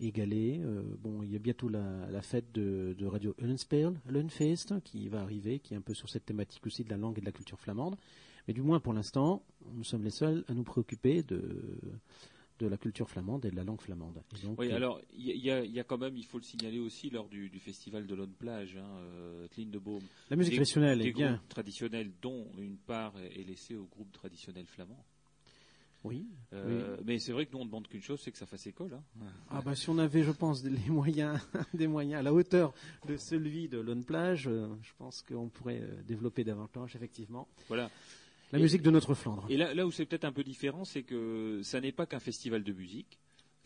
égalé. 0.01 0.61
Euh, 0.63 0.83
bon, 0.99 1.23
il 1.23 1.31
y 1.33 1.37
a 1.37 1.39
bientôt 1.39 1.69
la, 1.69 2.09
la 2.11 2.23
fête 2.23 2.51
de, 2.53 2.95
de 2.99 3.07
Radio 3.07 3.35
Ulenspeel, 3.39 3.95
Lunfeest, 4.09 4.81
qui 4.83 5.09
va 5.09 5.21
arriver, 5.23 5.59
qui 5.59 5.75
est 5.75 5.77
un 5.77 5.81
peu 5.83 5.95
sur 5.95 6.09
cette 6.09 6.25
thématique 6.27 6.67
aussi 6.67 6.85
de 6.85 6.91
la 6.91 6.97
langue 6.97 7.19
et 7.19 7.21
de 7.21 7.27
la 7.27 7.33
culture 7.33 7.59
flamande. 7.61 7.97
Mais 8.49 8.55
du 8.55 8.63
moins 8.63 8.81
pour 8.81 8.93
l'instant, 8.93 9.43
nous 9.75 9.85
sommes 9.85 10.03
les 10.05 10.11
seuls 10.11 10.45
à 10.49 10.55
nous 10.55 10.63
préoccuper 10.65 11.23
de, 11.23 11.43
de 12.59 12.67
la 12.67 12.77
culture 12.77 13.09
flamande 13.09 13.45
et 13.45 13.51
de 13.51 13.57
la 13.57 13.65
langue 13.65 13.81
flamande. 13.81 14.23
Donc, 14.43 14.59
Oui, 14.59 14.71
euh, 14.73 14.77
alors 14.77 15.01
il 15.17 15.37
y, 15.37 15.51
a- 15.51 15.65
y 15.65 15.85
quand 15.87 15.99
même, 15.99 16.17
il 16.17 16.25
faut 16.25 16.39
le 16.39 16.45
signaler 16.45 16.79
aussi 16.79 17.11
lors 17.11 17.29
du, 17.29 17.49
du 17.49 17.59
festival 17.59 18.07
de 18.07 18.15
Lone 18.15 18.33
Plage, 18.39 18.77
hein, 18.77 18.89
euh, 19.15 19.47
de 19.57 19.79
Baume. 19.79 20.03
la 20.31 20.37
musique 20.37 20.55
traditionnelle 20.55 21.01
est 21.03 21.13
bien. 21.13 21.35
groupes 21.35 21.49
traditionnels 21.49 22.11
dont 22.23 22.47
une 22.59 22.77
part 22.77 23.15
est 23.19 23.41
est 23.41 23.45
laissée 23.45 23.77
au 23.77 23.85
groupe 23.85 24.13
traditionnel 24.13 24.67
flamand. 24.67 25.05
Oui. 26.03 26.27
Euh, 26.55 26.97
Mais 27.05 27.19
c'est 27.19 27.33
vrai 27.33 27.45
que 27.47 27.53
nous 27.53 27.59
on 27.59 27.67
demande 27.67 27.87
qu'une 27.87 28.01
chose, 28.03 28.21
c'est 28.23 28.33
que 28.33 28.39
ça 28.39 28.47
fasse 28.47 28.67
école. 28.67 28.95
Hein. 28.95 29.25
Ah 29.51 29.61
bah 29.63 29.75
si 29.75 29.91
on 29.91 29.99
avait, 29.99 30.23
je 30.23 30.31
pense, 30.31 30.65
les 30.65 30.89
moyens, 30.91 31.39
des 31.75 31.87
moyens 31.87 32.21
à 32.21 32.23
la 32.23 32.33
hauteur 32.33 32.73
de 33.07 33.17
celui 33.17 33.69
de 33.69 33.79
Lone 33.79 34.05
Plage, 34.05 34.49
euh, 34.49 34.67
je 34.83 34.93
pense 34.99 35.23
qu'on 35.23 35.49
pourrait 35.49 35.81
euh, 35.83 36.03
développer 36.07 36.43
davantage, 36.45 36.97
effectivement, 36.97 37.47
Voilà. 37.69 37.91
la 38.53 38.59
Et- 38.59 38.63
musique 38.63 38.83
de 38.83 38.91
notre 38.91 39.15
Flandre. 39.15 39.45
Et 39.51 39.57
là, 39.59 39.75
là 39.75 39.87
où 39.87 39.91
c'est 39.91 40.07
peut-être 40.07 40.25
un 40.25 40.33
peu 40.33 40.43
différent, 40.43 40.85
c'est 40.85 41.03
que 41.03 41.61
ça 41.63 41.81
n'est 41.81 41.93
pas 41.93 42.07
qu'un 42.07 42.21
festival 42.21 42.63
de 42.65 42.73
musique. 42.73 43.19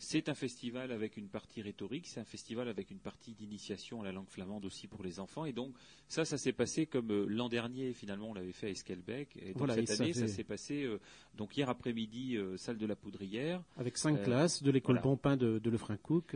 C'est 0.07 0.29
un 0.29 0.35
festival 0.35 0.91
avec 0.91 1.17
une 1.17 1.29
partie 1.29 1.63
rhétorique, 1.63 2.05
c'est 2.05 2.19
un 2.19 2.25
festival 2.25 2.67
avec 2.69 2.91
une 2.91 2.99
partie 2.99 3.33
d'initiation 3.33 4.01
à 4.01 4.05
la 4.05 4.11
langue 4.11 4.29
flamande 4.29 4.63
aussi 4.63 4.87
pour 4.87 5.01
les 5.01 5.19
enfants. 5.19 5.45
Et 5.45 5.51
donc 5.51 5.73
ça, 6.07 6.25
ça 6.25 6.37
s'est 6.37 6.53
passé 6.53 6.85
comme 6.85 7.09
euh, 7.11 7.25
l'an 7.27 7.49
dernier, 7.49 7.91
finalement, 7.91 8.29
on 8.29 8.35
l'avait 8.35 8.51
fait 8.51 8.67
à 8.67 8.69
Esquelbec. 8.69 9.35
Et 9.41 9.47
donc 9.47 9.57
Voilà, 9.57 9.79
et 9.79 9.85
cette 9.87 9.99
année, 10.01 10.13
ça 10.13 10.27
s'est 10.27 10.43
passé 10.43 10.83
euh, 10.83 10.99
donc 11.33 11.57
hier 11.57 11.67
après-midi, 11.69 12.37
euh, 12.37 12.55
salle 12.55 12.77
de 12.77 12.85
la 12.85 12.95
Poudrière. 12.95 13.63
Avec 13.77 13.97
cinq 13.97 14.19
Euh, 14.19 14.23
classes 14.23 14.61
de 14.61 14.69
l'école 14.69 14.97
voilà. 14.97 15.01
Pompin 15.01 15.37
de, 15.37 15.57
de 15.57 15.69
Lefrancouc, 15.71 16.35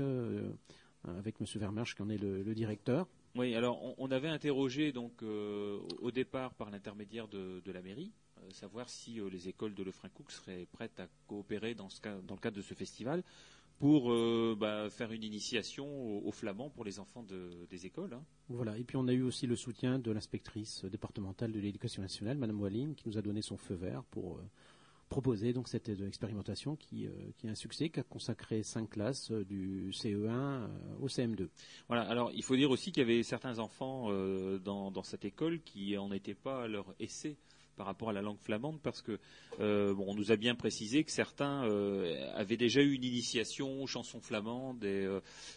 avec 1.04 1.40
Monsieur 1.40 1.60
Vermersch 1.60 1.94
qui 1.96 2.02
en 2.02 2.10
est 2.10 2.18
le, 2.18 2.42
le 2.42 2.56
directeur. 2.56 3.08
Oui, 3.36 3.54
alors 3.54 3.84
on, 3.84 3.94
on 4.00 4.10
avait 4.10 4.30
interrogé 4.30 4.92
donc 4.92 5.22
euh, 5.22 5.78
au- 6.02 6.10
départ 6.10 6.56
par 6.56 6.72
l'intermédiaire 6.72 7.28
de, 7.28 7.62
de 7.64 7.72
la 7.72 7.84
mairie 7.84 8.12
savoir 8.52 8.90
si 8.90 9.20
les 9.32 9.48
écoles 9.48 9.76
de 9.76 9.84
Lefrancouc 9.84 10.32
seraient 10.32 10.66
prêtes 10.72 11.00
à 11.00 11.08
coopérer 11.28 11.76
dans, 11.76 11.88
le 12.04 12.38
cadre 12.42 12.58
de 12.58 12.62
ce 12.64 12.74
festival 12.74 13.22
pour 13.80 14.14
bah, 14.58 14.90
faire 14.90 15.12
une 15.12 15.24
initiation 15.24 15.88
au, 16.28 16.32
flamand 16.32 16.70
pour 16.70 16.84
les 16.84 17.00
enfants 17.00 17.24
des 17.24 17.86
écoles. 17.86 18.14
Hein. 18.14 18.24
Voilà, 18.50 18.78
et 18.78 18.84
puis 18.84 18.98
on 18.98 19.08
a 19.08 19.14
eu 19.14 19.24
aussi 19.24 19.48
le 19.48 19.56
soutien 19.56 20.00
de 20.00 20.12
l'inspectrice 20.12 20.86
départementale 20.86 21.52
de 21.52 21.60
l'éducation 21.60 22.02
nationale, 22.02 22.38
Madame 22.38 22.60
Walline, 22.60 22.94
qui 22.94 23.08
nous 23.08 23.18
a 23.18 23.22
donné 23.22 23.42
son 23.42 23.58
feu 23.58 23.76
vert 23.76 24.04
pour 24.12 24.42
proposer 25.10 25.54
donc 25.54 25.68
cette 25.68 25.90
expérimentation 25.90 26.76
qui, 26.76 27.08
euh, 27.08 27.12
qui 27.38 27.48
est 27.48 27.50
un 27.50 27.56
succès, 27.56 27.90
qui 27.90 28.00
a 28.00 28.04
consacré 28.04 28.64
cinq 28.64 28.92
classes 28.92 29.32
euh, 29.32 29.44
du 29.44 29.90
CE1 29.92 30.28
euh, 30.30 30.68
au 31.02 31.08
CM2. 31.08 31.50
Voilà. 31.88 32.04
Alors 32.04 32.32
il 32.34 32.44
faut 32.44 32.56
dire 32.56 32.72
aussi 32.72 32.92
qu'il 32.92 33.02
y 33.02 33.12
avait 33.12 33.24
certains 33.24 33.60
enfants 33.60 34.10
dans, 34.64 34.92
dans, 34.92 35.04
cette 35.04 35.26
école 35.26 35.62
qui 35.62 35.96
n'en 35.96 36.12
étaient 36.12 36.36
pas 36.36 36.64
à 36.64 36.68
leur 36.68 36.94
essai 37.00 37.38
par 37.80 37.88
rapport 37.88 38.10
à 38.10 38.14
la 38.14 38.22
langue 38.22 38.38
flamande 38.40 38.80
parce 38.84 39.02
que 39.02 39.20
bon, 39.58 40.06
on 40.08 40.14
nous 40.14 40.32
a 40.32 40.36
bien 40.36 40.54
précisé 40.54 41.04
que 41.06 41.12
certains 41.12 41.62
avaient 42.36 42.58
déjà 42.58 42.82
eu 42.82 42.92
une 42.92 43.06
initiation 43.06 43.82
aux 43.82 43.88
chansons 43.88 44.20
flamandes 44.20 44.84
et 44.84 45.08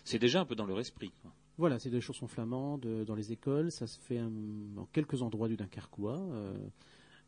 c'est 0.05 0.21
déjà 0.21 0.41
un 0.41 0.45
peu 0.45 0.55
dans 0.55 0.67
leur 0.67 0.79
esprit. 0.79 1.13
Voilà, 1.59 1.81
c'est 1.81 1.91
des 1.91 2.01
chansons 2.01 2.29
flamandes 2.29 2.87
dans 3.05 3.15
les 3.17 3.33
écoles. 3.33 3.73
Ça 3.73 3.89
se 3.89 3.99
fait 3.99 4.21
dans 4.75 4.87
quelques 4.87 5.21
endroits 5.21 5.49
du 5.49 5.57
Dunkerquois. 5.57 6.23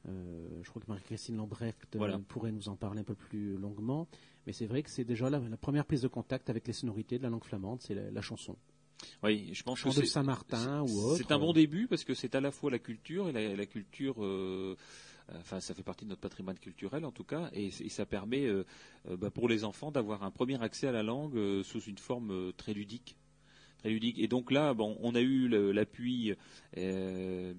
Euh, 0.09 0.63
je 0.63 0.69
crois 0.69 0.83
que 0.83 0.89
Marie-Christine 0.89 1.37
Lambrecht 1.37 1.97
euh, 1.97 2.19
pourrait 2.29 2.53
nous 2.53 2.69
en 2.69 2.77
parler 2.77 3.01
un 3.01 3.05
peu 3.05 3.15
plus 3.15 3.57
longuement. 3.57 4.07
Mais 4.47 4.53
c'est 4.53 4.67
vrai 4.67 4.83
que 4.83 4.91
c'est 4.91 5.05
déjà 5.05 5.31
la, 5.31 5.41
première 5.57 5.87
prise 5.87 6.03
de 6.03 6.09
contact 6.09 6.51
avec 6.51 6.67
les 6.67 6.73
sonorités 6.73 7.19
de 7.19 7.23
la 7.23 7.31
langue 7.31 7.45
flamande, 7.45 7.81
c'est 7.81 7.95
la, 7.95 8.21
chanson. 8.21 8.57
Oui, 9.23 9.50
je 9.52 9.62
pense 9.62 9.82
que 9.82 9.90
c'est 9.90 10.06
Saint-Martin 10.06 10.82
ou 10.82 10.99
autre. 11.00 11.16
C'est 11.16 11.32
un 11.32 11.38
bon 11.38 11.52
début 11.52 11.87
parce 11.87 12.04
que 12.04 12.14
c'est 12.14 12.34
à 12.34 12.40
la 12.40 12.50
fois 12.50 12.70
la 12.70 12.78
culture 12.78 13.28
et 13.28 13.56
la, 13.56 13.66
culture. 13.66 14.25
Euh, 14.25 14.76
enfin, 15.38 15.61
ça 15.61 15.75
fait 15.75 15.82
partie 15.82 16.04
de 16.04 16.11
notre 16.11 16.20
patrimoine 16.20 16.58
culturel 16.58 17.04
en 17.04 17.12
tout 17.12 17.25
cas, 17.25 17.50
et, 17.52 17.70
ça 17.70 18.06
permet 18.06 18.49
bah, 19.08 19.30
pour 19.30 19.49
les 19.49 19.64
enfants 19.64 19.90
d'avoir 19.90 20.23
un 20.23 20.30
premier 20.30 20.61
accès 20.62 20.87
à 20.87 20.92
la 20.92 21.02
langue 21.02 21.62
sous 21.62 21.80
une 21.80 21.99
forme 21.99 22.52
très 22.56 22.75
ludique. 22.75 23.16
Et 23.85 24.29
donc 24.29 24.50
là, 24.50 24.73
bon, 24.75 24.97
on 25.00 25.14
a 25.14 25.21
eu 25.21 25.49
l'appui 25.73 26.35
euh, 26.79 27.53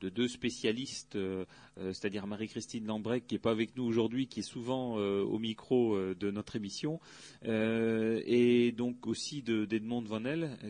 de, 0.00 0.10
deux 0.10 0.28
spécialistes, 0.28 1.16
euh, 1.16 1.44
euh, 1.78 1.92
c'est-à-dire 1.92 2.26
Marie-Christine 2.26 2.86
Lambrec, 2.86 3.26
qui 3.26 3.34
n'est 3.34 3.40
pas 3.40 3.50
avec 3.50 3.76
nous 3.76 3.84
aujourd'hui, 3.84 4.28
qui 4.28 4.40
est 4.40 4.42
souvent 4.42 4.96
au 4.96 5.38
micro 5.38 5.96
de 6.14 6.30
notre 6.30 6.56
émission, 6.56 7.00
et 7.44 8.72
donc 8.76 9.06
aussi 9.06 9.42
d'Edmond 9.42 10.02
Van 10.02 10.22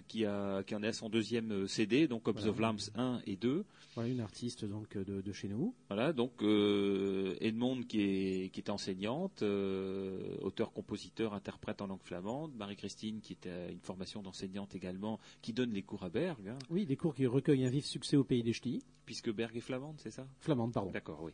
qui, 0.08 0.24
a, 0.24 0.62
qui 0.62 0.74
en 0.74 0.82
est 0.82 0.88
à 0.88 0.92
son 0.92 1.08
deuxième 1.08 1.66
CD, 1.66 2.08
donc 2.08 2.28
Of 2.28 2.44
of 2.46 2.58
Lambs 2.58 2.90
1 2.94 3.22
et 3.26 3.36
2. 3.36 3.64
Voilà, 3.94 4.10
une 4.10 4.20
artiste 4.20 4.64
donc 4.64 4.96
de, 4.96 5.32
chez 5.32 5.48
nous. 5.48 5.74
Voilà, 5.88 6.12
donc 6.12 6.42
Edmond 6.42 7.82
qui 7.82 8.00
est, 8.02 8.48
qui 8.50 8.60
est 8.60 8.70
enseignante, 8.70 9.42
auteur, 9.42 10.72
compositeur, 10.72 11.34
interprète 11.34 11.80
en 11.80 11.86
langue 11.86 12.02
flamande, 12.02 12.54
Marie-Christine 12.56 13.20
qui 13.20 13.32
était 13.34 13.72
une 13.72 13.80
formation 13.80 14.22
d'enseignante 14.22 14.65
également, 14.74 15.18
qui 15.42 15.52
donne 15.52 15.72
les 15.72 15.82
cours 15.82 16.04
à 16.04 16.08
Berg. 16.08 16.48
Hein. 16.48 16.58
Oui, 16.70 16.86
des 16.86 16.96
cours 16.96 17.14
qui 17.14 17.26
recueillent 17.26 17.64
un 17.64 17.70
vif 17.70 17.84
succès 17.84 18.16
au 18.16 18.24
pays 18.24 18.42
des 18.42 18.52
ch'tis. 18.52 18.82
Puisque 19.04 19.32
Berg 19.32 19.56
est 19.56 19.60
flamande, 19.60 19.94
c'est 19.98 20.10
ça? 20.10 20.26
Flamande, 20.40 20.72
pardon. 20.72 20.90
D'accord, 20.90 21.22
oui. 21.22 21.32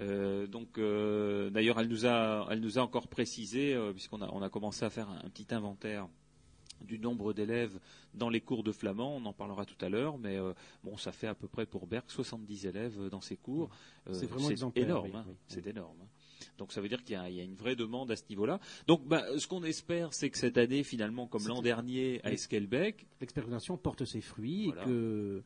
Euh, 0.00 0.48
donc, 0.48 0.76
euh, 0.78 1.50
d'ailleurs, 1.50 1.78
elle 1.78 1.88
nous 1.88 2.04
a, 2.04 2.48
elle 2.50 2.60
nous 2.60 2.80
a 2.80 2.82
encore 2.82 3.06
précisé, 3.06 3.74
euh, 3.74 3.92
puisqu'on 3.92 4.20
a, 4.22 4.28
on 4.32 4.42
a 4.42 4.50
commencé 4.50 4.84
à 4.84 4.90
faire 4.90 5.08
un, 5.08 5.30
petit 5.30 5.54
inventaire 5.54 6.08
du 6.80 6.98
nombre 6.98 7.32
d'élèves 7.32 7.78
dans 8.12 8.28
les 8.28 8.40
cours 8.40 8.64
de 8.64 8.72
flamand, 8.72 9.16
on 9.16 9.24
en 9.24 9.32
parlera 9.32 9.64
tout 9.64 9.82
à 9.84 9.88
l'heure, 9.88 10.18
mais 10.18 10.36
bon, 10.82 10.96
ça 10.96 11.12
fait 11.12 11.28
à 11.28 11.34
peu 11.34 11.46
près 11.46 11.64
pour 11.64 11.86
Berg 11.86 12.02
70 12.08 12.66
élèves 12.66 13.08
dans 13.08 13.20
ses 13.20 13.36
cours. 13.36 13.70
c'est 14.10 14.26
vraiment 14.26 14.72
énorme, 14.74 15.14
hein. 15.14 15.24
c'est 15.46 15.64
énorme. 15.68 15.98
Hein. 16.02 16.08
Donc 16.58 16.72
ça 16.72 16.80
veut 16.80 16.88
dire 16.88 17.02
qu'il 17.02 17.16
y, 17.16 17.40
a 17.40 17.44
une 17.44 17.54
vraie 17.54 17.76
demande 17.76 18.10
à 18.10 18.16
ce 18.16 18.22
niveau-là. 18.30 18.60
Donc 18.86 19.06
bah, 19.06 19.24
ce 19.38 19.46
qu'on 19.46 19.62
espère, 19.62 20.12
c'est 20.14 20.30
que 20.30 20.38
cette 20.38 20.58
année, 20.58 20.82
finalement, 20.82 21.26
comme 21.26 21.46
l'an 21.46 21.62
dernier 21.62 22.20
à 22.24 22.32
Esquelbec, 22.32 23.06
l'expérimentation 23.20 23.76
porte 23.76 24.04
ses 24.04 24.20
fruits 24.20 24.68
et 24.68 24.72
que 24.84 25.42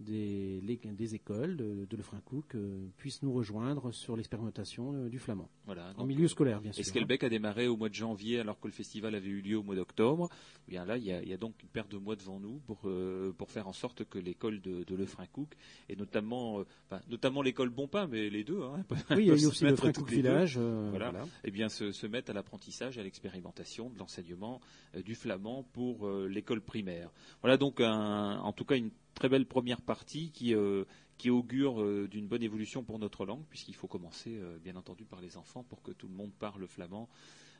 des, 0.00 0.60
des 0.84 1.14
écoles 1.14 1.56
de, 1.56 1.86
de 1.88 1.96
Lefrancouc 1.96 2.54
euh, 2.54 2.86
puissent 2.96 3.22
nous 3.22 3.32
rejoindre 3.32 3.92
sur 3.92 4.16
l'expérimentation 4.16 4.94
euh, 4.94 5.08
du 5.08 5.18
flamand. 5.18 5.48
Voilà, 5.66 5.92
en 5.96 6.06
milieu 6.06 6.28
scolaire, 6.28 6.60
bien 6.60 6.72
sûr. 6.72 6.80
Esquelbec 6.80 7.24
hein. 7.24 7.26
a 7.26 7.30
démarré 7.30 7.66
au 7.66 7.76
mois 7.76 7.88
de 7.88 7.94
janvier 7.94 8.38
alors 8.38 8.60
que 8.60 8.68
le 8.68 8.72
festival 8.72 9.14
avait 9.14 9.28
eu 9.28 9.40
lieu 9.40 9.58
au 9.58 9.62
mois 9.62 9.74
d'octobre? 9.74 10.28
Eh 10.68 10.72
bien 10.72 10.84
là, 10.84 10.96
il 10.98 11.04
y, 11.04 11.12
a, 11.12 11.36
donc 11.36 11.54
une 11.62 11.68
paire 11.68 11.88
de 11.88 11.96
mois 11.96 12.14
devant 12.14 12.38
nous 12.38 12.60
pour, 12.66 12.80
euh, 12.84 13.32
pour 13.36 13.50
faire 13.50 13.66
en 13.66 13.72
sorte 13.72 14.04
que 14.04 14.18
l'école 14.18 14.60
de, 14.60 14.84
de 14.84 14.94
Lefrancouc, 14.94 15.48
et 15.88 15.96
notamment, 15.96 16.64
notamment 17.08 17.42
l'école 17.42 17.70
Bonpin, 17.70 18.06
mais 18.06 18.30
les 18.30 18.44
deux, 18.44 18.62
hein, 18.62 18.84
oui, 19.10 19.24
il 19.24 19.26
y 19.26 19.30
a 19.30 19.34
aussi 19.34 19.64
le 19.64 19.70
Lefrancouc 19.70 20.08
Village, 20.08 20.58
voilà, 20.58 21.12
eh 21.44 21.50
bien 21.50 21.68
se, 21.68 21.90
se 21.90 22.06
mettent 22.06 22.30
à 22.30 22.32
l'apprentissage, 22.32 22.98
à 22.98 23.02
l'expérimentation 23.02 23.90
de 23.90 23.98
l'enseignement 23.98 24.60
du 25.04 25.14
flamand 25.14 25.64
pour 25.72 26.08
l'école 26.08 26.60
primaire. 26.60 27.10
Voilà 27.42 27.56
donc 27.56 27.80
en 27.80 28.52
tout 28.52 28.64
cas 28.64 28.76
une 28.76 28.90
très 29.18 29.28
belle 29.28 29.46
première 29.46 29.82
partie 29.82 30.30
qui, 30.30 30.54
euh, 30.54 30.84
qui 31.18 31.28
augure 31.28 31.82
euh, 31.82 32.06
d'une 32.08 32.28
bonne 32.28 32.44
évolution 32.44 32.84
pour 32.84 33.00
notre 33.00 33.26
langue, 33.26 33.42
puisqu'il 33.50 33.74
faut 33.74 33.88
commencer, 33.88 34.38
euh, 34.38 34.58
bien 34.62 34.76
entendu, 34.76 35.04
par 35.04 35.20
les 35.20 35.36
enfants 35.36 35.64
pour 35.64 35.82
que 35.82 35.90
tout 35.90 36.06
le 36.06 36.14
monde 36.14 36.30
parle 36.38 36.66
flamand. 36.68 37.08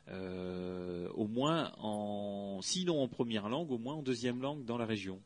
au 0.09 1.27
moins 1.27 1.73
en, 1.77 2.59
sinon 2.61 3.03
en 3.03 3.09
première 3.09 3.49
langue, 3.49 3.71
au 3.71 3.77
moins 3.77 3.95
en 3.95 4.01
deuxième 4.01 4.41
langue 4.41 4.63
dans 4.63 4.77
la 4.77 4.85
région. 4.85 5.19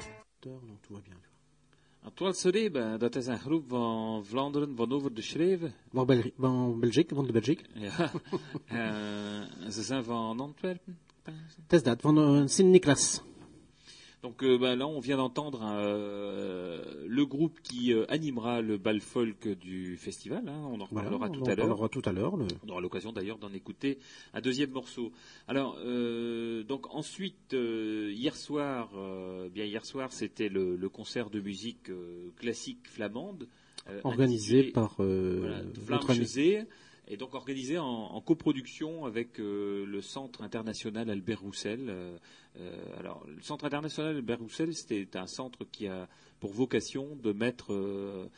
Non, 0.46 0.60
tout 0.80 0.94
va 0.94 1.00
bien. 1.00 1.16
En 2.04 2.12
Twaalf 2.14 2.36
Soreba, 2.36 2.96
dat 2.96 3.16
is 3.16 3.26
een 3.26 3.38
groep 3.38 3.68
van 3.68 4.24
Vlaanderen 4.24 4.76
van 4.76 4.92
over 4.92 5.14
de 5.14 5.22
schreven. 5.22 5.74
Van, 5.92 6.06
Bel 6.06 6.22
van 6.38 6.80
Belgique, 6.80 7.14
van 7.14 7.26
de 7.26 7.32
Belgique. 7.32 7.64
Ja, 7.80 8.12
uh, 8.72 9.70
ze 9.70 9.82
zijn 9.82 10.04
van 10.04 10.40
Antwerpen. 10.40 10.98
Het 11.22 11.72
is 11.72 11.82
dat, 11.82 12.00
van 12.00 12.18
uh, 12.18 12.42
Sint-Nicolas. 12.46 13.22
Donc 14.22 14.42
euh, 14.42 14.58
ben, 14.58 14.76
là, 14.76 14.86
on 14.86 15.00
vient 15.00 15.16
d'entendre 15.16 15.62
euh, 15.64 17.06
le 17.06 17.24
groupe 17.24 17.58
qui 17.62 17.94
euh, 17.94 18.04
animera 18.10 18.60
le 18.60 18.76
bal 18.76 19.00
folk 19.00 19.48
du 19.48 19.96
festival. 19.96 20.46
Hein, 20.46 20.62
on 20.70 20.80
en 20.80 20.84
reparlera 20.84 21.16
voilà, 21.16 21.32
tout, 21.32 21.44
à 21.50 21.54
l'heure. 21.54 21.90
tout 21.90 22.02
à 22.04 22.12
l'heure. 22.12 22.36
Le... 22.36 22.46
On 22.66 22.70
aura 22.70 22.82
l'occasion 22.82 23.12
d'ailleurs 23.12 23.38
d'en 23.38 23.52
écouter 23.52 23.98
un 24.34 24.42
deuxième 24.42 24.70
morceau. 24.70 25.10
Alors, 25.48 25.78
donc 26.64 26.94
ensuite, 26.94 27.54
hier 27.54 28.36
soir, 28.36 28.90
bien 29.52 29.64
hier 29.64 29.84
soir, 29.86 30.12
c'était 30.12 30.48
le, 30.48 30.76
le, 30.76 30.88
concert 30.88 31.30
de 31.30 31.40
musique 31.40 31.90
classique 32.36 32.88
flamande. 32.88 33.48
Organisé 34.04 34.64
par 34.64 34.96
voilà, 34.98 35.62
notre 35.88 36.10
ami 36.10 36.26
et 37.10 37.16
donc 37.16 37.34
organisé 37.34 37.76
en, 37.76 37.84
en 37.86 38.20
coproduction 38.20 39.04
avec 39.04 39.40
euh, 39.40 39.84
le 39.84 40.00
Centre 40.00 40.42
international 40.42 41.10
Albert 41.10 41.40
Roussel. 41.40 41.86
Euh, 41.88 42.16
alors, 42.98 43.26
le 43.26 43.42
Centre 43.42 43.64
international 43.64 44.16
Albert 44.16 44.38
Roussel, 44.38 44.72
c'était 44.74 45.18
un 45.18 45.26
centre 45.26 45.66
qui 45.70 45.88
a 45.88 46.08
pour 46.38 46.52
vocation 46.52 47.16
de 47.20 47.32
mettre 47.32 47.72
euh, 47.72 48.28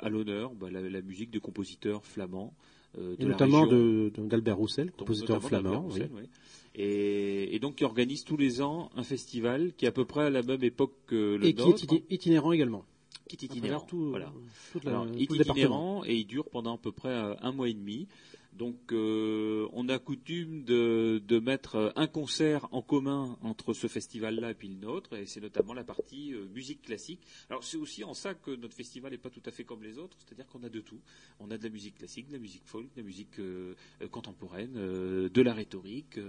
à 0.00 0.08
l'honneur 0.08 0.52
bah, 0.54 0.70
la, 0.70 0.80
la, 0.80 1.00
musique 1.02 1.30
de 1.30 1.38
compositeurs 1.38 2.04
flamands. 2.04 2.52
de 2.98 3.16
et 3.20 3.24
notamment 3.24 3.64
d'Albert 3.66 4.56
Roussel, 4.56 4.90
compositeur 4.90 5.40
flamand. 5.40 5.82
Roussel, 5.82 6.10
oui. 6.12 6.28
Et, 6.74 7.54
et, 7.54 7.60
donc 7.60 7.76
qui 7.76 7.84
organise 7.84 8.24
tous 8.24 8.36
les 8.36 8.60
ans 8.60 8.90
un 8.96 9.04
festival 9.04 9.72
qui 9.76 9.84
est 9.84 9.88
à 9.88 9.92
peu 9.92 10.04
près 10.04 10.24
à 10.24 10.30
la 10.30 10.42
même 10.42 10.64
époque 10.64 10.94
que 11.06 11.36
le 11.36 11.46
et 11.46 11.52
nôtre. 11.52 11.86
qui 11.86 11.94
est 11.94 12.04
itinérant 12.10 12.50
également 12.50 12.84
qui 13.28 13.36
est 13.36 13.42
itinérant. 13.42 13.80
Tout, 13.86 14.10
voilà. 14.10 14.32
Toute 14.72 14.84
la, 14.84 14.90
Alors, 14.90 15.06
il 15.14 15.22
est 15.22 15.46
itinérant 15.46 16.04
et 16.04 16.14
il 16.16 16.26
dure 16.26 16.48
pendant 16.50 16.74
à 16.74 16.78
peu 16.78 16.92
près 16.92 17.12
un 17.40 17.52
mois 17.52 17.68
et 17.68 17.74
demi. 17.74 18.08
Donc, 18.56 18.92
euh, 18.92 19.68
on 19.72 19.88
a 19.88 19.98
coutume 19.98 20.62
de, 20.62 21.20
de, 21.26 21.38
mettre 21.40 21.92
un 21.96 22.06
concert 22.06 22.68
en 22.70 22.82
commun 22.82 23.36
entre 23.42 23.72
ce 23.72 23.88
festival-là 23.88 24.52
et 24.52 24.54
puis 24.54 24.68
le 24.68 24.76
nôtre, 24.76 25.14
et 25.14 25.26
c'est 25.26 25.40
notamment 25.40 25.74
la 25.74 25.82
partie 25.82 26.32
euh, 26.32 26.46
musique 26.54 26.82
classique. 26.82 27.20
Alors, 27.50 27.64
c'est 27.64 27.76
aussi 27.76 28.04
en 28.04 28.14
ça 28.14 28.34
que 28.34 28.52
notre 28.52 28.76
festival 28.76 29.10
n'est 29.10 29.18
pas 29.18 29.30
tout 29.30 29.42
à 29.44 29.50
fait 29.50 29.64
comme 29.64 29.82
les 29.82 29.98
autres, 29.98 30.16
c'est-à-dire 30.20 30.46
qu'on 30.46 30.62
a 30.62 30.68
de 30.68 30.80
tout. 30.80 31.00
On 31.40 31.50
a 31.50 31.58
de 31.58 31.64
la 31.64 31.68
musique 31.68 31.98
classique, 31.98 32.28
de 32.28 32.34
la 32.34 32.38
musique 32.38 32.64
folk, 32.64 32.86
de 32.94 33.00
la 33.00 33.02
musique 33.02 33.40
euh, 33.40 33.74
contemporaine, 34.12 34.74
de 34.74 35.42
la 35.42 35.52
rhétorique, 35.52 36.20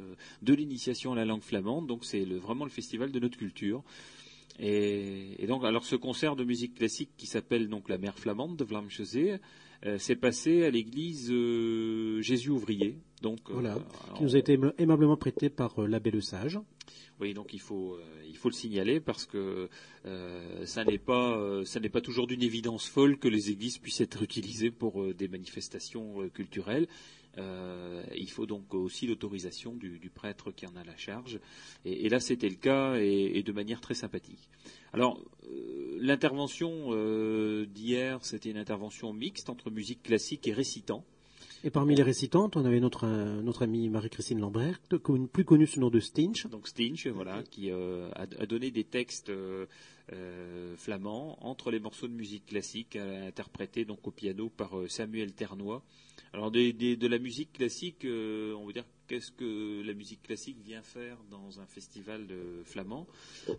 de 0.41 0.53
l'initiation 0.53 1.13
à 1.13 1.15
la 1.15 1.25
langue 1.25 1.43
flamande. 1.43 1.85
Donc, 1.85 2.05
c'est 2.05 2.25
vraiment 2.25 2.65
le 2.65 2.71
festival 2.71 3.11
de 3.11 3.19
notre 3.19 3.37
culture. 3.37 3.83
Et, 4.59 5.43
et, 5.43 5.47
donc, 5.47 5.63
alors 5.65 5.85
ce 5.85 5.95
concert 5.95 6.35
de 6.35 6.43
musique 6.43 6.75
classique 6.75 7.11
qui 7.17 7.27
s'appelle 7.27 7.67
donc 7.67 7.89
la 7.89 7.97
Mère 7.97 8.17
flamande 8.17 8.55
de 8.55 8.63
Vlamchezé, 8.63 9.39
euh, 9.85 9.99
s'est 9.99 10.15
passé 10.15 10.63
à 10.63 10.71
l'église 10.71 11.29
euh, 11.31 12.19
Jésus 12.21 12.49
ouvrier. 12.49 12.97
Donc, 13.25 13.39
voilà, 13.49 13.75
euh, 13.75 14.13
qui 14.15 14.23
nous 14.23 14.35
a 14.35 14.39
été 14.39 14.57
aimablement 14.77 15.17
prêté 15.17 15.49
par 15.49 15.81
l'abbé 15.81 16.11
Le 16.11 16.21
Sage. 16.21 16.59
Oui, 17.19 17.33
donc 17.33 17.53
il 17.53 17.61
faut 17.61 17.97
il 18.27 18.37
faut 18.37 18.49
le 18.49 18.53
signaler 18.53 18.99
parce 18.99 19.25
que 19.25 19.69
ça 20.65 20.83
n'est 20.83 20.99
pas 20.99 21.39
ça 21.63 21.79
n'est 21.79 21.89
pas 21.89 22.01
toujours 22.01 22.27
d'une 22.27 22.43
évidence 22.43 22.87
folle 22.87 23.17
que 23.17 23.27
les 23.27 23.49
églises 23.49 23.77
puissent 23.77 24.01
être 24.01 24.21
utilisées 24.21 24.69
pour 24.69 25.13
des 25.13 25.27
manifestations 25.27 26.29
culturelles. 26.29 26.87
Euh, 27.37 28.03
il 28.15 28.29
faut 28.29 28.45
donc 28.45 28.73
aussi 28.73 29.07
l'autorisation 29.07 29.73
du, 29.73 29.99
du, 29.99 30.09
prêtre 30.09 30.51
qui 30.51 30.65
en 30.65 30.75
a 30.75 30.83
la 30.83 30.95
charge. 30.95 31.39
Et, 31.83 32.05
et 32.05 32.09
là, 32.09 32.19
c'était 32.19 32.49
le 32.49 32.55
cas, 32.55 32.97
et, 32.97 33.31
et, 33.35 33.43
de 33.43 33.51
manière 33.51 33.81
très 33.81 33.93
sympathique. 33.93 34.49
Alors, 34.93 35.19
euh, 35.49 35.97
l'intervention 35.99 36.87
euh, 36.91 37.65
d'hier, 37.65 38.23
c'était 38.23 38.51
une 38.51 38.57
intervention 38.57 39.11
mixte 39.13 39.49
entre 39.49 39.69
musique 39.69 40.03
classique 40.03 40.47
et 40.47 40.53
récitant. 40.53 41.03
Et 41.65 41.71
parmi 41.71 41.95
les 41.95 42.03
récitantes, 42.03 42.57
on 42.57 42.63
avait 42.63 42.79
notre, 42.79 43.07
notre 43.07 43.63
amie 43.63 43.89
Marie-Christine 43.89 44.39
Lambert, 44.39 44.79
plus 44.79 45.45
connue 45.45 45.65
sous 45.65 45.79
le 45.79 45.85
nom 45.85 45.89
de 45.89 45.99
Stinch. 45.99 46.45
Donc 46.45 46.67
Stinch, 46.67 47.07
voilà, 47.07 47.41
qui 47.41 47.71
a, 47.71 48.11
a, 48.13 48.45
donné 48.45 48.69
des 48.69 48.83
textes 48.83 49.31
flamands 50.77 51.43
entre 51.43 51.71
les 51.71 51.79
morceaux 51.79 52.07
de 52.07 52.13
musique 52.13 52.45
classique, 52.45 52.95
interprétés 52.95 53.83
donc 53.83 54.07
au 54.07 54.11
piano 54.11 54.49
par 54.55 54.73
Samuel 54.87 55.33
Ternois. 55.33 55.81
Alors 56.35 56.51
des, 56.51 56.73
des, 56.73 56.97
de 56.97 57.07
la 57.07 57.17
musique 57.17 57.53
classique, 57.53 58.03
euh, 58.03 58.53
on 58.55 58.65
veut 58.65 58.73
dire 58.73 58.83
qu'est-ce 59.07 59.31
que 59.31 59.81
la 59.85 59.93
musique 59.93 60.21
classique 60.21 60.57
vient 60.65 60.81
faire 60.81 61.17
dans 61.31 61.61
un 61.61 61.65
festival 61.65 62.27
de 62.27 62.61
flamand 62.65 63.07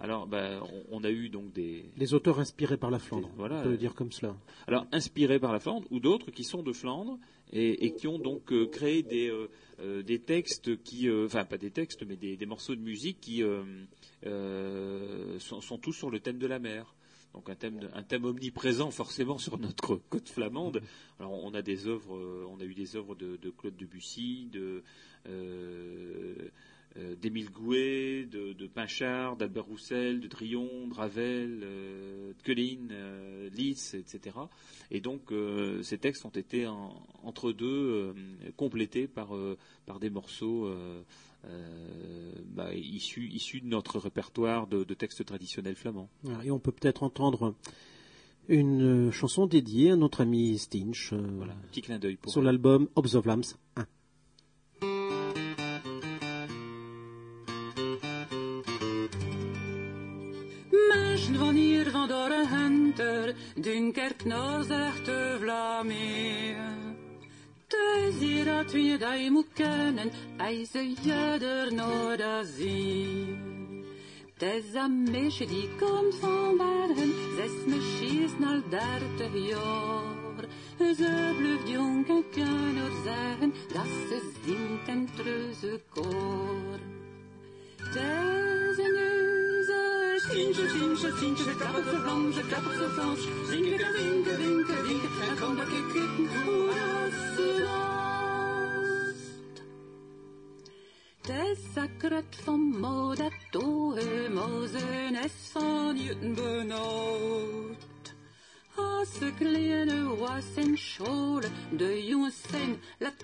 Alors, 0.01 0.27
ben, 0.27 0.61
on, 0.90 1.01
on, 1.01 1.05
a 1.05 1.11
eu 1.11 1.31
donc 1.31 1.55
des 1.55 1.87
les 1.97 2.12
auteurs 2.12 2.38
inspirés 2.38 2.77
par 2.77 2.90
la 2.90 2.99
Flandre. 2.99 3.29
Des, 3.29 3.35
voilà, 3.37 3.61
on 3.61 3.62
peut 3.62 3.71
le 3.71 3.79
dire 3.79 3.95
comme 3.95 4.12
cela. 4.12 4.37
Alors 4.66 4.87
inspirés 4.92 5.38
par 5.38 5.53
la 5.53 5.59
Flandre 5.59 5.87
ou 5.90 6.01
d'autres 6.01 6.31
qui 6.31 6.45
sont 6.45 6.62
de 6.62 6.75
Flandre 6.75 7.19
et, 7.53 7.93
qui 7.95 8.09
ont 8.09 8.19
donc 8.19 8.53
euh, 8.53 8.67
créé 8.67 9.03
des 9.03 9.29
euh, 9.81 10.03
des 10.03 10.21
textes 10.21 10.83
qui, 10.83 11.11
enfin 11.11 11.45
pas 11.45 11.59
des 11.59 11.71
textes, 11.71 12.03
mais 12.07 12.17
des, 12.17 12.47
morceaux 12.47 12.75
de 12.75 12.81
musique 12.81 13.21
qui 13.21 13.43
sont, 14.23 15.79
tous 15.79 15.93
sur 15.93 16.11
le 16.11 16.21
thème 16.21 16.39
de 16.39 16.47
la 16.47 16.59
mer 16.59 16.95
donc 17.37 17.51
un 17.51 17.55
thème, 17.55 18.25
omniprésent 18.25 18.91
forcément 18.91 19.37
sur 19.47 19.59
notre 19.59 19.97
côte 19.97 20.29
flamande. 20.29 20.81
Alors 21.21 21.33
on 21.45 21.53
a 21.53 21.61
eu 21.61 21.63
des 21.63 21.87
œuvres 22.97 23.15
de, 23.15 23.37
de 23.37 23.51
Claude 23.51 23.77
Debussy, 23.77 24.49
de 24.51 24.83
euh, 25.29 26.49
d'Émile 27.21 27.51
Gouet, 27.51 28.27
de, 28.31 28.53
de 28.53 28.67
Pinchard, 28.67 29.37
d'Albert 29.37 29.67
Roussel, 29.67 30.21
de 30.21 30.29
Drion, 30.29 30.89
de 30.89 30.95
Ravel, 30.95 31.61
euh, 31.63 32.33
de 32.33 32.43
Queline, 32.43 32.89
euh, 32.93 33.49
Lys, 33.51 33.95
etc. 33.95 34.37
Et 34.91 35.01
donc 35.01 35.33
euh, 35.33 35.83
ces 35.83 35.99
textes 35.99 36.25
ont 36.25 36.31
été 36.31 36.67
en, 36.67 37.07
entre 37.23 37.53
deux 37.53 38.15
complétés 38.57 39.07
par, 39.07 39.31
par 39.87 39.99
des 40.01 40.11
morceaux 40.11 40.69
euh, 41.49 42.33
bah, 42.47 42.75
issus, 42.75 43.29
issus 43.33 43.61
de 43.61 43.67
notre 43.67 43.99
répertoire 43.99 44.67
de, 44.67 44.83
de 44.83 44.95
textes 44.95 45.25
traditionnels 45.25 45.77
flamands. 45.77 46.09
Et 46.43 46.51
on 46.51 46.59
peut 46.59 46.73
peut-être 46.73 47.03
entendre 47.03 47.55
une 48.49 49.11
chanson 49.13 49.47
dédiée 49.47 49.93
à 49.93 49.97
notre 49.97 50.23
ami 50.23 50.59
Stinch. 50.59 51.13
Euh, 51.13 51.19
voilà, 51.37 51.53
un 51.53 51.69
petit 51.69 51.83
clin 51.83 51.99
d'œil 51.99 52.17
pour 52.17 52.33
Sur 52.33 52.43
l'album 52.43 52.89
of 52.95 53.27
Lambs 53.27 53.57
1. 53.77 53.87
Wanneer 61.35 61.91
van 61.91 62.09
door 62.09 62.31
een 62.31 62.49
hunter, 62.49 63.35
dunkert 63.55 64.25
Noorzechte 64.25 65.37
Vlameen. 65.41 66.57
Het 67.67 68.21
is 68.21 68.45
dat 68.45 68.73
we 68.73 68.97
dat 68.99 69.31
moet 69.31 69.47
kennen, 69.55 70.11
eisen 70.37 70.97
je 71.03 71.39
er 71.41 71.75
nooit 71.75 72.47
zien. 72.57 73.85
Het 74.35 74.55
is 74.55 74.75
een 74.75 75.11
meisje 75.11 75.47
die 75.47 75.69
komt 75.79 76.15
van 76.15 76.57
Bergen, 76.57 77.12
zes 77.37 77.51
meisjes 77.67 78.31
na 78.39 78.62
dertig 78.69 79.49
jaar. 79.51 80.45
Ze 80.79 81.35
blijft 81.39 81.69
jong 81.69 82.09
en 82.09 82.25
kan 82.31 82.77
er 82.77 82.93
zeggen, 83.05 83.53
dat 83.73 83.87
ze 84.09 84.33
zingt 84.45 84.89
een 84.89 85.09
treuze 85.17 85.81
koor. 85.89 86.79
Het 90.37 90.44
is 90.49 90.72
een 90.72 90.79
neuze, 90.79 91.16
Sintje, 91.16 91.16
Sintje, 91.16 91.16
Sintje, 91.18 91.57
klap 91.57 91.77
op 91.77 91.85
de 91.85 92.01
Vlaamse, 92.01 92.40
klap 92.40 92.66
op 92.66 92.72
de 92.72 92.90
Frans. 92.94 93.20
Zinken, 93.49 93.96
zinken, 93.96 94.37
zinken, 94.37 94.87
zinken, 94.87 95.11
en 95.29 95.38
kom 95.40 95.57
dat 95.57 95.66
ik 95.66 95.85
kijken 95.92 96.29
hoe 110.05 110.16
was 110.16 110.44
in 110.55 110.79
school, 110.79 111.40
de 111.70 112.07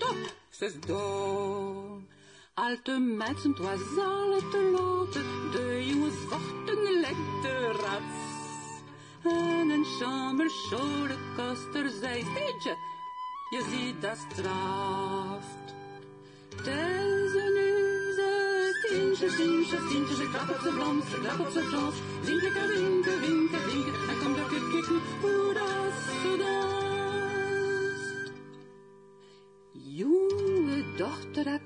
op, 0.09 0.35
ze 0.49 0.65
is 0.65 0.79
dood. 0.79 2.12
Alte 2.55 2.99
mensen, 2.99 3.49
het 3.49 3.59
was 3.59 3.97
al 3.97 4.49
te 4.51 4.61
laat, 4.73 5.13
de 5.51 5.85
jongens 5.85 6.15
vochten 6.29 6.99
lekker 6.99 7.71
rats. 7.81 8.15
En 9.23 9.69
een 9.69 9.85
chamberscholen 9.99 11.17
koster 11.35 11.89
zei, 11.89 12.21
steentje, 12.21 12.75
je 13.49 13.65
ziet 13.69 14.01
dat 14.01 14.17
straft. 14.17 15.75
Deze 16.63 17.51
neuze, 17.55 18.31
stientje, 18.83 19.29
stientje, 19.29 19.77
stientje, 19.87 20.15
ze 20.15 20.29
klap 20.29 20.49
op 20.49 20.61
de 20.63 20.71
Vlaams, 20.71 21.09
ze 21.09 21.19
klap 21.19 21.39
op 21.39 21.53
de 21.53 21.61
Frans. 21.61 21.95
Zinke, 22.23 22.67
winke, 22.67 23.19
winke, 23.19 23.65
winke, 23.65 23.91
en 24.09 24.17
kom 24.23 24.35
dat 24.35 24.51
ik 24.51 24.69
kikken, 24.71 25.01
hoe 25.21 25.53
dat 25.53 25.93
ze 26.21 26.37
danst. 26.37 26.71
Jonge 29.71 30.33
dochter, 30.33 30.37
daar 30.37 30.42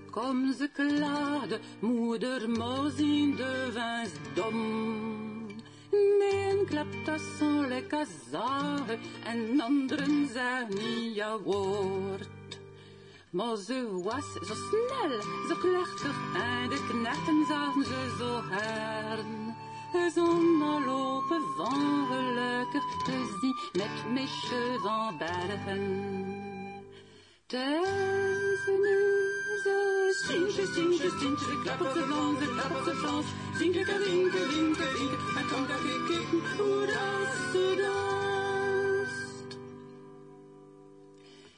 kom 0.09 0.53
ze 0.53 0.69
klaarde, 0.73 1.59
moeder 1.79 2.49
Mozin 2.49 3.35
de 3.35 3.71
wens 3.73 4.09
dom. 4.33 5.45
Nee, 6.19 6.65
klapt 6.65 7.21
zo 7.39 7.67
lekker 7.67 8.07
zagen, 8.31 8.99
en 9.23 9.61
anderen 9.61 10.29
zijn 10.33 10.67
niet 10.69 11.15
jouw 11.15 11.39
woord. 11.39 12.27
Maar 13.29 13.55
ze 13.55 14.01
was 14.03 14.33
zo 14.33 14.53
snel, 14.53 15.21
zo 15.47 15.55
plechtig, 15.61 16.17
en 16.35 16.69
de 16.69 16.87
knechten 16.89 17.45
zagen 17.47 17.85
ze 17.85 18.15
zo 18.19 18.41
hern. 18.49 19.55
Zonder 20.15 20.85
lopen 20.85 21.41
van 21.57 22.07
gelukkig 22.11 22.83
te 23.05 23.37
zien, 23.41 23.55
met 23.73 24.13
mesjes 24.13 24.85
aan 24.85 25.17
bergen. 25.17 26.36
Deze 27.47 28.73
neuzen, 28.81 30.13
Sintje, 30.13 30.65
Sintje, 30.73 31.09
Sintje, 31.19 31.61
klappert 31.63 31.93
ze 31.93 32.03
Frans, 32.03 32.39
ze 32.39 32.45
klappert 32.45 32.83
ze 32.83 32.95
Frans. 32.95 33.25
Zinke, 33.57 33.85
zinke, 33.85 34.49
zinke, 34.51 34.83
zinke, 34.97 35.17
en 35.37 35.47
kom 35.51 35.67
daar 35.67 35.77
kijken 35.77 36.23
hoe 36.57 36.85
dat 36.85 37.31
ze 37.51 37.63
danst. 37.81 39.57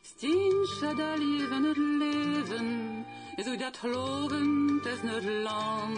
Stintje, 0.02 0.96
daar 0.96 1.18
leven 1.18 1.64
het 1.64 1.78
leven, 1.78 3.06
zo 3.44 3.58
dat 3.58 3.78
geloven, 3.78 4.80
het 4.84 4.94
is 4.94 5.12
het 5.12 5.24
land. 5.24 5.98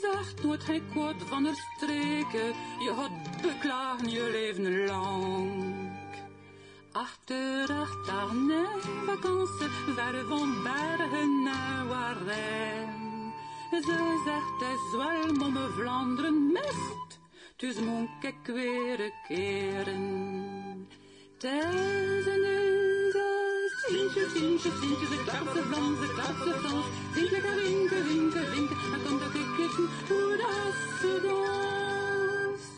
Zegt 0.00 0.42
nooit 0.42 0.66
hij 0.66 0.82
kort 0.94 1.22
van 1.28 1.42
der 1.42 1.54
streken, 1.76 2.54
je 2.78 2.92
had 2.94 3.10
beklagen 3.42 4.10
je 4.10 4.28
leven 4.30 4.84
lang. 4.84 5.87
Achter, 6.92 7.70
achter, 7.70 8.34
nee, 8.34 8.80
vakantie, 9.06 9.68
verre 9.94 10.24
van 10.24 10.62
bergen 10.62 11.42
naar 11.42 11.86
Warren. 11.88 13.32
Ze 13.70 14.20
zegt, 14.24 14.60
hij 14.60 14.76
zwalm 14.92 15.42
om 15.42 15.72
Vlaanderen 15.72 16.52
mist, 16.52 17.20
dus 17.56 17.76
moet 17.76 18.08
ik 18.20 18.54
weer 18.54 19.12
keren. 19.26 20.88
Deze 21.38 22.34
neuzen, 22.42 23.70
Sintje, 23.86 24.28
Sintje, 24.34 24.70
Sintje, 24.80 25.06
ze 25.06 25.22
klapt 25.24 25.52
ze 25.56 25.62
Frans, 25.62 25.98
ze 26.00 26.12
klapt 26.14 26.42
ze 26.42 26.52
Frans. 26.60 26.86
Sintje, 27.14 27.40
ga 27.40 27.54
winken, 27.54 28.04
winken, 28.04 28.50
winken, 28.50 28.76
en 28.94 29.02
kom 29.04 29.18
dat 29.18 29.34
ik 29.34 29.46
kijken 29.56 29.88
hoe 30.08 30.36
dat 30.36 30.74
ze 31.00 31.20
danst. 31.22 32.72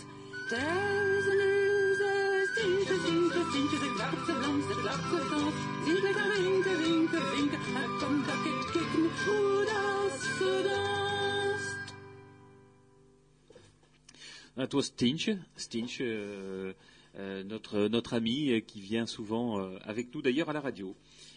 Het 14.57 14.73
was 14.73 14.87
Stinche, 14.87 15.37
Stinche 15.57 16.01
euh, 16.03 16.73
euh, 17.19 17.43
notre, 17.45 17.89
notre 17.89 18.15
ami 18.15 18.51
euh, 18.51 18.61
qui 18.61 18.81
vient 18.81 19.07
souvent 19.07 19.59
euh, 19.61 19.79
avec 19.83 20.15
nous 20.15 20.23
d'ailleurs 20.23 20.51
à 20.51 20.53
la 20.53 20.61
radio. 20.61 20.95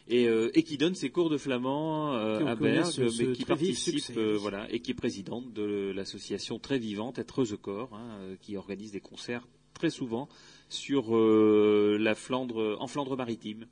Et, 0.09 0.25
et 0.25 0.63
qui 0.63 0.77
donne 0.77 0.95
ses 0.95 1.11
cours 1.11 1.29
de 1.29 1.37
flamand 1.37 2.11
à 2.11 2.83
ce- 2.83 3.07
ce 3.07 3.23
mais 3.23 3.31
qui 3.31 3.45
participe, 3.45 4.17
voilà, 4.41 4.69
et 4.69 4.81
qui 4.81 4.91
est 4.91 4.95
présidente 4.95 5.53
de 5.53 5.93
l'association 5.95 6.59
très 6.59 6.77
vivante, 6.77 7.19
Être 7.19 7.45
Corps, 7.55 7.93
hein, 7.93 8.35
qui 8.41 8.57
organise 8.57 8.91
des 8.91 8.99
concerts 8.99 9.47
très 9.73 9.89
souvent 9.89 10.27
sur 10.67 11.15
la 11.15 12.15
Flandre, 12.15 12.75
en 12.81 12.87
Flandre 12.87 13.15
maritime. 13.15 13.65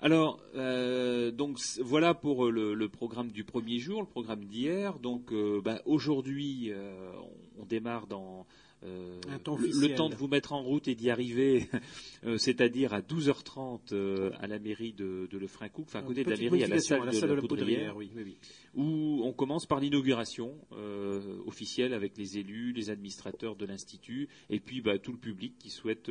Alors, 0.00 0.38
euh, 0.54 1.32
donc 1.32 1.58
voilà 1.80 2.14
pour 2.14 2.46
euh, 2.46 2.74
le, 2.74 2.88
programme 2.88 3.32
du 3.32 3.42
premier 3.42 3.80
jour, 3.80 4.00
le 4.00 4.06
programme 4.06 4.44
d'hier. 4.44 4.98
Donc, 5.00 5.32
bah, 5.64 5.80
aujourd'hui, 5.86 6.72
on 7.58 7.64
démarre 7.64 8.06
dans 8.06 8.46
euh, 8.84 9.18
temps 9.42 9.56
le, 9.56 9.94
temps 9.96 10.08
de 10.08 10.14
vous 10.14 10.28
mettre 10.28 10.52
en 10.52 10.62
route 10.62 10.86
et 10.86 10.94
d'y 10.94 11.10
arriver, 11.10 11.68
euh, 12.24 12.38
c'est-à-dire 12.38 12.94
à 12.94 13.00
12h30 13.00 13.92
euh, 13.92 14.30
à 14.38 14.46
la 14.46 14.60
mairie 14.60 14.92
de, 14.92 15.26
de 15.28 15.38
Lefrancouc, 15.38 15.86
enfin 15.86 15.98
à 15.98 16.02
côté 16.02 16.22
de 16.22 16.30
la 16.30 16.36
mairie, 16.36 16.62
à 16.62 16.68
la 16.68 16.76
modification, 16.76 17.12
salle, 17.12 17.30
de, 17.30 17.34
la 17.34 17.42
Poudrière, 17.42 17.96
oui, 17.96 18.10
oui, 18.14 18.22
oui. 18.24 18.36
où 18.76 19.22
on 19.24 19.32
commence 19.32 19.66
par 19.66 19.80
l'inauguration 19.80 20.54
officielle 21.46 21.92
avec 21.92 22.16
les 22.16 22.38
élus, 22.38 22.72
les 22.72 22.90
administrateurs 22.90 23.56
de 23.56 23.66
l'institut, 23.66 24.28
et 24.48 24.60
puis 24.60 24.80
bah, 24.80 24.98
tout 24.98 25.12
le 25.12 25.18
public 25.18 25.54
qui 25.58 25.70
souhaite 25.70 26.10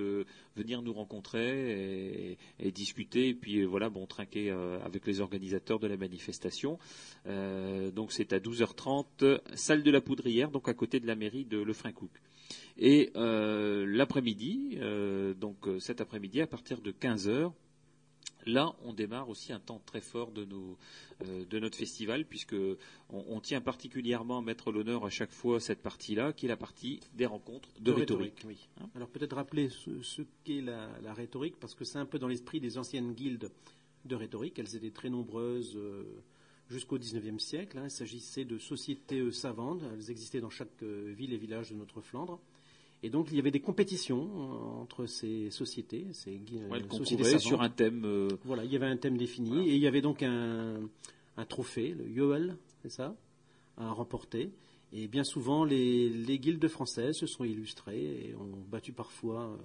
venir 0.55 0.81
nous 0.81 0.93
rencontrer 0.93 2.31
et, 2.31 2.37
et 2.59 2.71
discuter, 2.71 3.29
et 3.29 3.33
puis 3.33 3.63
voilà, 3.63 3.89
bon, 3.89 4.05
trinquer 4.05 4.51
avec 4.83 5.07
les 5.07 5.21
organisateurs 5.21 5.79
de 5.79 5.87
la 5.87 5.97
manifestation. 5.97 6.79
Donc 7.25 8.11
c'est 8.11 8.33
à 8.33 8.39
12h30, 8.39 9.55
salle 9.55 9.83
de 9.83 9.91
la 9.91 10.01
Poudrière, 10.01 10.51
donc 10.51 10.67
à 10.67 10.73
côté 10.73 10.99
de 10.99 11.07
la 11.07 11.15
mairie 11.15 11.45
de 11.45 11.59
Lefrancouc. 11.59 12.11
Et 12.77 13.11
euh, 13.15 13.85
l'après-midi, 13.87 14.77
euh, 14.79 15.33
donc 15.33 15.67
euh, 15.67 15.79
cet 15.79 16.01
après-midi, 16.01 16.41
à 16.41 16.47
partir 16.47 16.79
de 16.81 16.91
15 16.91 17.27
heures, 17.27 17.53
là, 18.45 18.75
on 18.85 18.93
démarre 18.93 19.29
aussi 19.29 19.51
un 19.51 19.59
temps 19.59 19.81
très 19.85 19.99
fort 19.99 20.31
de, 20.31 20.45
nos, 20.45 20.77
euh, 21.23 21.43
de 21.49 21.59
notre 21.59 21.77
festival, 21.77 22.25
puisque 22.25 22.53
on, 23.09 23.25
on 23.29 23.39
tient 23.41 23.61
particulièrement 23.61 24.37
à 24.37 24.41
mettre 24.41 24.71
l'honneur 24.71 25.05
à 25.05 25.09
chaque 25.09 25.31
fois 25.31 25.57
à 25.57 25.59
cette 25.59 25.81
partie-là, 25.81 26.33
qui 26.33 26.45
est 26.45 26.49
la 26.49 26.57
partie 26.57 26.99
des 27.15 27.25
rencontres 27.25 27.69
de, 27.79 27.91
rhétorique. 27.91 28.43
oui. 28.45 28.69
Hein 28.79 28.89
Alors 28.95 29.09
peut-être 29.09 29.35
rappeler 29.35 29.69
ce, 29.69 30.01
ce 30.03 30.21
qu'est 30.43 30.61
la, 30.61 30.87
la 31.01 31.13
rhétorique, 31.13 31.55
parce 31.59 31.73
que 31.73 31.83
c'est 31.83 31.97
un 31.99 32.05
peu 32.05 32.19
dans 32.19 32.27
l'esprit 32.27 32.59
des 32.59 32.77
anciennes 32.77 33.13
guildes 33.13 33.49
de 34.05 34.15
rhétorique. 34.15 34.59
Elles 34.59 34.75
étaient 34.75 34.91
très 34.91 35.09
nombreuses 35.09 35.77
jusqu'au 36.69 36.97
XIXe 36.97 37.43
siècle. 37.43 37.77
hein. 37.77 37.85
Il 37.85 37.91
s'agissait 37.91 38.45
de 38.45 38.57
sociétés 38.57 39.19
euh, 39.19 39.31
savantes. 39.31 39.81
Elles 39.93 40.11
existaient 40.11 40.41
dans 40.41 40.49
chaque 40.49 40.83
euh, 40.83 41.13
ville 41.15 41.33
et 41.33 41.37
village 41.37 41.71
de 41.71 41.75
notre 41.75 42.01
Flandre. 42.01 42.39
Et 43.03 43.09
donc 43.09 43.27
il 43.31 43.35
y 43.35 43.39
avait 43.39 43.51
des 43.51 43.59
compétitions 43.59 44.27
euh, 44.35 44.81
entre 44.81 45.05
ces 45.05 45.51
sociétés, 45.51 46.07
ces 46.13 46.39
Ouais, 46.69 46.81
sociétés 46.89 47.37
sur 47.39 47.61
un 47.61 47.69
thème. 47.69 48.03
euh, 48.05 48.27
Voilà, 48.43 48.63
il 48.65 48.71
y 48.71 48.75
avait 48.75 48.87
un 48.87 48.97
thème 48.97 49.17
défini 49.17 49.49
Voilà. 49.49 49.65
et 49.65 49.75
il 49.75 49.79
y 49.81 49.87
avait 49.87 50.01
donc 50.01 50.23
un, 50.23 50.79
un 51.37 51.45
trophée, 51.45 51.89
le 51.97 52.09
Yoel, 52.09 52.57
c'est 52.81 52.89
ça, 52.91 53.15
à 53.77 53.91
remporter. 53.91 54.49
Et 54.93 55.07
bien 55.07 55.23
souvent, 55.23 55.63
les, 55.63 56.09
les 56.09 56.39
guildes 56.39 56.67
françaises 56.69 57.17
se 57.17 57.27
sont 57.27 57.43
illustrées 57.43 58.29
et 58.29 58.35
ont 58.35 58.49
battu 58.71 58.93
parfois 58.93 59.41
euh, 59.43 59.57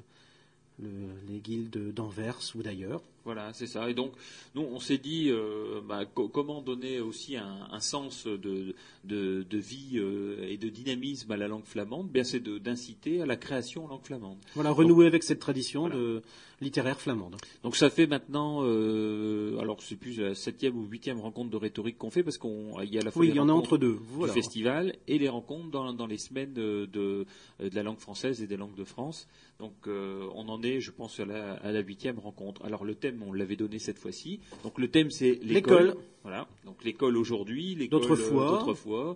le- 0.83 1.33
les 1.33 1.39
guildes 1.41 1.93
d'Anvers 1.95 2.39
ou 2.55 2.63
d'ailleurs. 2.63 3.03
Voilà, 3.25 3.53
c'est 3.53 3.67
ça. 3.69 3.89
Et 3.89 3.95
donc, 3.95 4.13
nous, 4.55 4.63
on 4.63 4.81
s'est 4.81 4.99
dit, 4.99 5.29
euh, 5.31 5.81
bah, 5.87 6.05
co- 6.07 6.29
comment 6.29 6.61
donner 6.61 7.01
aussi 7.01 7.37
un, 7.37 7.69
un 7.71 7.81
sens 7.81 8.27
de, 8.27 8.75
de, 9.05 9.43
de 9.49 9.59
vie 9.59 9.93
euh, 9.99 10.45
et 10.49 10.57
de 10.57 10.69
dynamisme 10.69 11.31
à 11.31 11.37
la 11.37 11.47
langue 11.47 11.65
flamande? 11.65 12.09
Bien, 12.11 12.25
c'est 12.25 12.43
d'inciter 12.43 13.23
à 13.23 13.27
la 13.27 13.37
création 13.37 13.85
en 13.85 13.89
langue 13.89 14.03
flamande. 14.05 14.39
Voilà, 14.55 14.71
renouer 14.73 15.07
avec 15.07 15.23
cette 15.23 15.39
tradition 15.39 15.83
Voilà. 15.83 15.95
de 15.97 16.23
littéraire 16.61 17.01
flamande. 17.01 17.37
Donc, 17.63 17.77
ça 17.77 17.91
fait 17.91 18.07
maintenant, 18.09 18.61
euh, 18.65 19.57
alors 19.59 19.81
c'est 19.83 19.97
plus 19.97 20.19
la 20.19 20.35
septième 20.35 20.77
ou 20.77 20.85
huitième 20.87 21.21
rencontre 21.21 21.51
de 21.51 21.57
rhétorique 21.57 21.99
qu'on 21.99 22.11
fait 22.11 22.23
parce 22.23 22.39
qu'on 22.39 22.81
y 22.83 22.97
a 22.99 23.01
à 23.01 23.05
la 23.05 23.11
fois 23.11 23.21
Oui, 23.21 23.27
les 23.29 23.33
il 23.35 23.37
y 23.37 23.41
en 23.41 23.49
a 23.49 23.53
entre 23.53 23.79
deux. 23.79 23.95
du 23.95 23.99
Voilà. 24.11 24.33
festival 24.33 24.97
et 25.07 25.19
les 25.19 25.29
rencontres 25.29 25.71
dans, 25.71 25.93
dans 25.93 26.07
les 26.07 26.19
semaines 26.19 26.53
de, 26.53 26.89
de, 26.93 27.25
de 27.61 27.75
la 27.75 27.83
langue 27.83 27.99
française 27.99 28.43
et 28.43 28.47
des 28.47 28.57
langues 28.57 28.75
de 28.77 28.85
France. 28.85 29.29
Donc 29.59 29.75
euh, 29.87 30.27
on 30.35 30.49
en 30.49 30.63
est, 30.63 30.81
je 30.81 30.91
pense, 30.91 31.21
à 31.21 31.25
la, 31.25 31.55
à 31.55 31.71
la 31.73 31.81
huitième 31.81 32.19
rencontre. 32.19 32.65
Alors 32.65 32.85
le 32.85 32.95
thème, 32.95 33.12
on 33.21 33.33
l'avait 33.33 33.57
donné 33.57 33.79
cette 33.79 33.99
fois-ci. 33.99 34.41
Donc 34.63 34.79
le 34.79 34.89
thème, 34.89 35.11
c'est 35.11 35.39
l'école. 35.43 35.87
L'école. 35.89 35.97
Voilà. 36.23 36.49
Donc 36.65 36.85
l'école 36.85 37.17
aujourd'hui, 37.17 37.75
l'école 37.75 38.01
D'autrefois. 38.03 39.11
euh. 39.11 39.15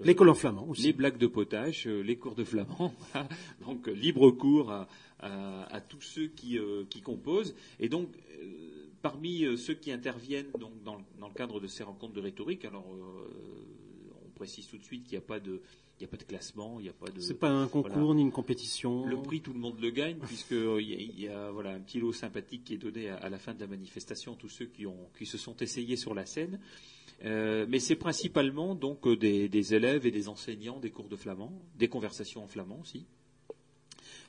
Euh, 0.00 0.04
L'école 0.04 0.28
en 0.28 0.34
flamand 0.34 0.68
aussi. 0.68 0.82
les 0.82 0.92
blagues 0.92 1.18
de 1.18 1.26
potage, 1.26 1.88
euh, 1.88 2.02
les 2.02 2.14
cours 2.16 2.36
de 2.36 2.44
flamand, 2.44 2.94
donc 3.66 3.88
libre 3.88 4.30
cours 4.30 4.70
à, 4.70 4.88
à- 5.18 5.64
à 5.74 5.80
tous 5.80 6.00
ceux 6.00 6.28
qui, 6.28 6.56
euh, 6.56 6.84
qui 6.88 7.00
composent. 7.02 7.56
Et 7.80 7.88
donc, 7.88 8.08
euh, 8.40 8.46
parmi 9.02 9.44
ceux 9.58 9.74
qui 9.74 9.90
interviennent 9.90 10.50
donc, 10.58 10.80
dans, 10.84 10.98
dans 11.18 11.26
le 11.26 11.34
cadre 11.34 11.58
de 11.58 11.66
ces 11.66 11.82
rencontres 11.82 12.12
de 12.14 12.20
rhétorique, 12.20 12.64
alors 12.64 12.86
euh, 12.94 13.28
on 14.24 14.30
précise 14.36 14.68
tout 14.68 14.78
de 14.78 14.84
suite 14.84 15.02
qu'il 15.02 15.18
n'y 15.18 15.24
a 15.24 15.26
pas 15.26 15.40
de, 15.40 15.60
il 15.98 16.04
n'y 16.04 16.06
a 16.06 16.10
pas 16.10 16.16
de 16.16 16.24
classement, 16.24 16.76
il 16.78 16.84
n'y 16.84 16.88
a 16.88 16.92
pas 16.92 17.10
de. 17.10 17.20
C'est 17.20 17.34
pas 17.34 17.50
un 17.50 17.66
concours 17.66 17.92
voilà. 17.92 18.14
ni 18.14 18.22
une 18.22 18.30
compétition. 18.30 19.04
Le 19.04 19.16
prix, 19.16 19.40
tout 19.40 19.52
le 19.52 19.58
monde 19.58 19.80
le 19.80 19.90
gagne, 19.90 20.16
puisque 20.18 20.52
euh, 20.52 20.80
il 20.80 20.90
y 20.90 20.94
a, 20.94 20.98
il 20.98 21.20
y 21.20 21.28
a, 21.28 21.50
voilà, 21.50 21.70
un 21.70 21.80
petit 21.80 21.98
lot 21.98 22.12
sympathique 22.12 22.64
qui 22.64 22.74
est 22.74 22.78
donné 22.78 23.08
à, 23.10 23.16
à 23.16 23.28
la 23.28 23.38
fin 23.38 23.52
de 23.52 23.60
la 23.60 23.66
manifestation, 23.66 24.34
tous 24.34 24.48
ceux 24.48 24.66
qui, 24.66 24.86
ont, 24.86 25.08
qui 25.18 25.26
se 25.26 25.38
sont 25.38 25.56
essayés 25.56 25.96
sur 25.96 26.14
la 26.14 26.24
scène. 26.24 26.60
Euh, 27.24 27.66
mais 27.68 27.80
c'est 27.80 27.96
principalement 27.96 28.76
donc 28.76 29.06
euh, 29.06 29.16
des, 29.16 29.48
des 29.48 29.74
élèves 29.74 30.06
et 30.06 30.12
des 30.12 30.28
enseignants 30.28 30.78
des 30.78 30.90
cours 30.90 31.08
de 31.08 31.16
flamand, 31.16 31.52
des 31.76 31.88
conversations 31.88 32.44
en 32.44 32.46
flamand 32.46 32.78
aussi. 32.80 33.06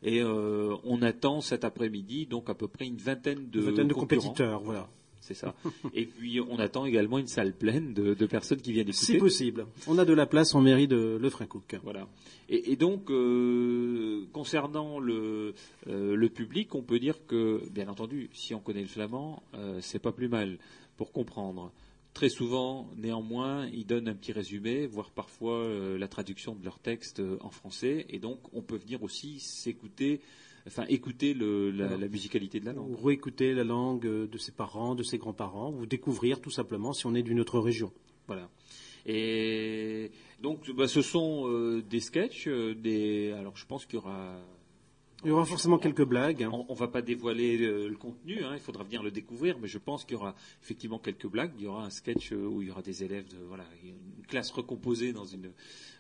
Et 0.02 0.22
euh, 0.22 0.76
on 0.86 1.02
attend 1.02 1.42
cet 1.42 1.64
après-midi 1.66 2.26
donc 2.26 2.50
à 2.50 2.56
peu 2.56 2.68
près 2.68 2.88
une 2.88 2.98
vingtaine 2.98 3.50
de, 3.50 3.60
Une 3.60 3.66
vingtaine 3.66 3.88
de 3.90 3.94
compétiteurs, 3.94 4.62
voilà. 4.62 4.90
C'est 5.20 5.34
ça. 5.34 5.54
Et 5.94 6.06
puis 6.06 6.40
on 6.42 6.60
attend 6.60 6.86
également 6.86 7.18
une 7.18 7.28
salle 7.28 7.54
pleine 7.54 7.94
de, 7.94 8.26
personnes 8.26 8.62
qui 8.62 8.72
viennent 8.72 8.90
écouter. 8.90 9.06
Si 9.06 9.18
possible. 9.18 9.66
On 9.88 9.98
a 9.98 10.06
de 10.06 10.14
la 10.14 10.26
place 10.26 10.56
en 10.56 10.62
mairie 10.62 10.88
de 10.88 11.18
Lefrancouc. 11.22 11.76
Voilà. 11.84 12.08
Et, 12.50 12.76
donc, 12.76 13.12
euh, 13.12 14.26
concernant 14.34 15.00
le, 15.00 15.54
euh, 15.88 16.16
le 16.16 16.30
public, 16.30 16.74
on 16.74 16.82
peut 16.82 17.00
dire 17.00 17.26
que, 17.28 17.62
bien 17.70 17.88
entendu, 17.88 18.30
si 18.34 18.56
on 18.56 18.60
connaît 18.60 18.82
le 18.82 18.88
flamand, 18.88 19.44
euh, 19.54 19.80
c'est 19.82 20.00
pas 20.00 20.12
plus 20.12 20.30
mal 20.30 20.58
pour 20.98 21.12
comprendre. 21.12 21.72
Très 22.16 22.30
souvent, 22.30 22.90
néanmoins, 22.98 23.68
ils 23.68 23.86
donnent 23.86 24.08
un 24.08 24.16
petit 24.16 24.32
résumé, 24.32 24.88
voire 24.88 25.12
parfois 25.12 25.64
la 25.98 26.08
traduction 26.08 26.56
de 26.56 26.66
leur 26.66 26.80
texte 26.80 27.22
en 27.40 27.52
français, 27.52 28.08
et 28.10 28.18
donc 28.18 28.40
on 28.52 28.64
peut 28.64 28.78
venir 28.78 29.04
aussi 29.04 29.40
s'écouter 29.40 30.20
enfin 30.68 30.86
écouter 30.90 31.34
la, 31.34 32.08
musicalité 32.08 32.60
de 32.60 32.66
la 32.66 32.74
langue. 32.74 32.92
Ou 32.92 33.06
réécouter 33.06 33.54
la 33.54 33.64
langue 33.64 34.02
de 34.06 34.38
ses 34.38 34.52
parents, 34.52 34.96
de 34.96 35.04
ses 35.04 35.18
grands-parents, 35.18 35.74
ou 35.74 35.86
découvrir 35.86 36.42
tout 36.42 36.52
simplement 36.52 36.94
si 36.94 37.06
on 37.06 37.16
est 37.16 37.24
d'une 37.24 37.40
autre 37.40 37.60
région. 37.60 37.92
Voilà. 38.28 38.50
Et 39.06 40.12
donc, 40.42 40.70
bah, 40.72 40.88
ce 40.88 41.02
sont 41.02 41.48
euh, 41.48 41.82
des 41.82 42.00
sketchs, 42.00 42.48
euh, 42.48 42.76
des. 42.76 43.32
Alors, 43.32 43.58
je 43.58 43.66
pense 43.66 43.86
qu'il 43.86 43.96
y 43.96 43.98
aura. 43.98 44.40
Il 45.26 45.28
y 45.28 45.32
aura 45.32 45.44
forcément 45.44 45.78
quelques 45.78 46.06
blagues. 46.06 46.44
Hein. 46.44 46.52
On 46.70 46.74
ne 46.74 46.78
va 46.78 46.88
pas 46.88 47.02
dévoiler 47.02 47.58
le, 47.58 47.94
contenu, 47.98 48.42
hein, 48.46 48.52
il 48.54 48.62
faudra 48.62 48.86
venir 48.86 49.04
le 49.04 49.12
découvrir, 49.12 49.60
mais 49.60 49.68
je 49.68 49.78
pense 49.78 50.06
qu'il 50.06 50.14
y 50.14 50.16
aura 50.16 50.34
effectivement 50.64 50.98
quelques 50.98 51.28
blagues. 51.28 51.52
Il 51.58 51.66
y 51.66 51.68
aura 51.68 51.84
un 51.84 51.90
sketch 51.90 52.32
euh, 52.32 52.48
où 52.48 52.62
il 52.62 52.70
y 52.70 52.72
aura 52.72 52.82
des 52.82 53.04
élèves, 53.04 53.28
de, 53.28 53.38
voilà, 53.46 53.66
une 53.84 54.26
classe 54.28 54.50
recomposée 54.52 55.12
dans 55.12 55.26
une, 55.26 55.52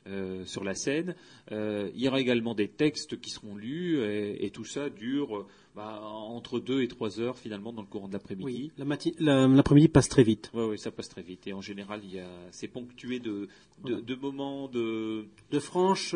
euh, 0.08 0.45
sur 0.45 0.64
la 0.64 0.76
scène. 0.76 1.14
Euh, 1.52 1.91
il 1.93 2.02
y 2.02 2.08
aura 2.08 2.22
également 2.22 2.56
des 2.56 2.70
textes 2.70 3.20
qui 3.20 3.30
seront 3.30 3.56
lus 3.56 4.02
et, 4.02 4.50
tout 4.50 4.64
ça 4.64 4.89
dure 4.89 5.45
bah, 5.76 6.02
entre 6.02 6.60
deux 6.60 6.82
et 6.82 6.88
trois 6.88 7.20
heures 7.20 7.38
finalement 7.38 7.74
dans 7.74 7.82
le 7.82 7.88
courant 7.88 8.08
de 8.08 8.14
l'après-midi. 8.14 8.72
Oui, 8.78 9.14
l'après-midi 9.20 9.89
passe 9.89 10.08
très 10.08 10.24
vite. 10.24 10.52
Oui, 10.54 10.80
ça 10.80 10.89
passe 10.89 11.10
très 11.10 11.22
vite. 11.22 11.47
Et 11.47 11.54
en 11.54 11.62
général, 11.62 12.02
c'est 12.52 12.70
ponctué 12.70 13.20
de, 13.20 13.50
de, 13.84 14.16
moments 14.16 14.70
de... 14.70 15.26
De 15.52 15.60
franches 15.60 16.16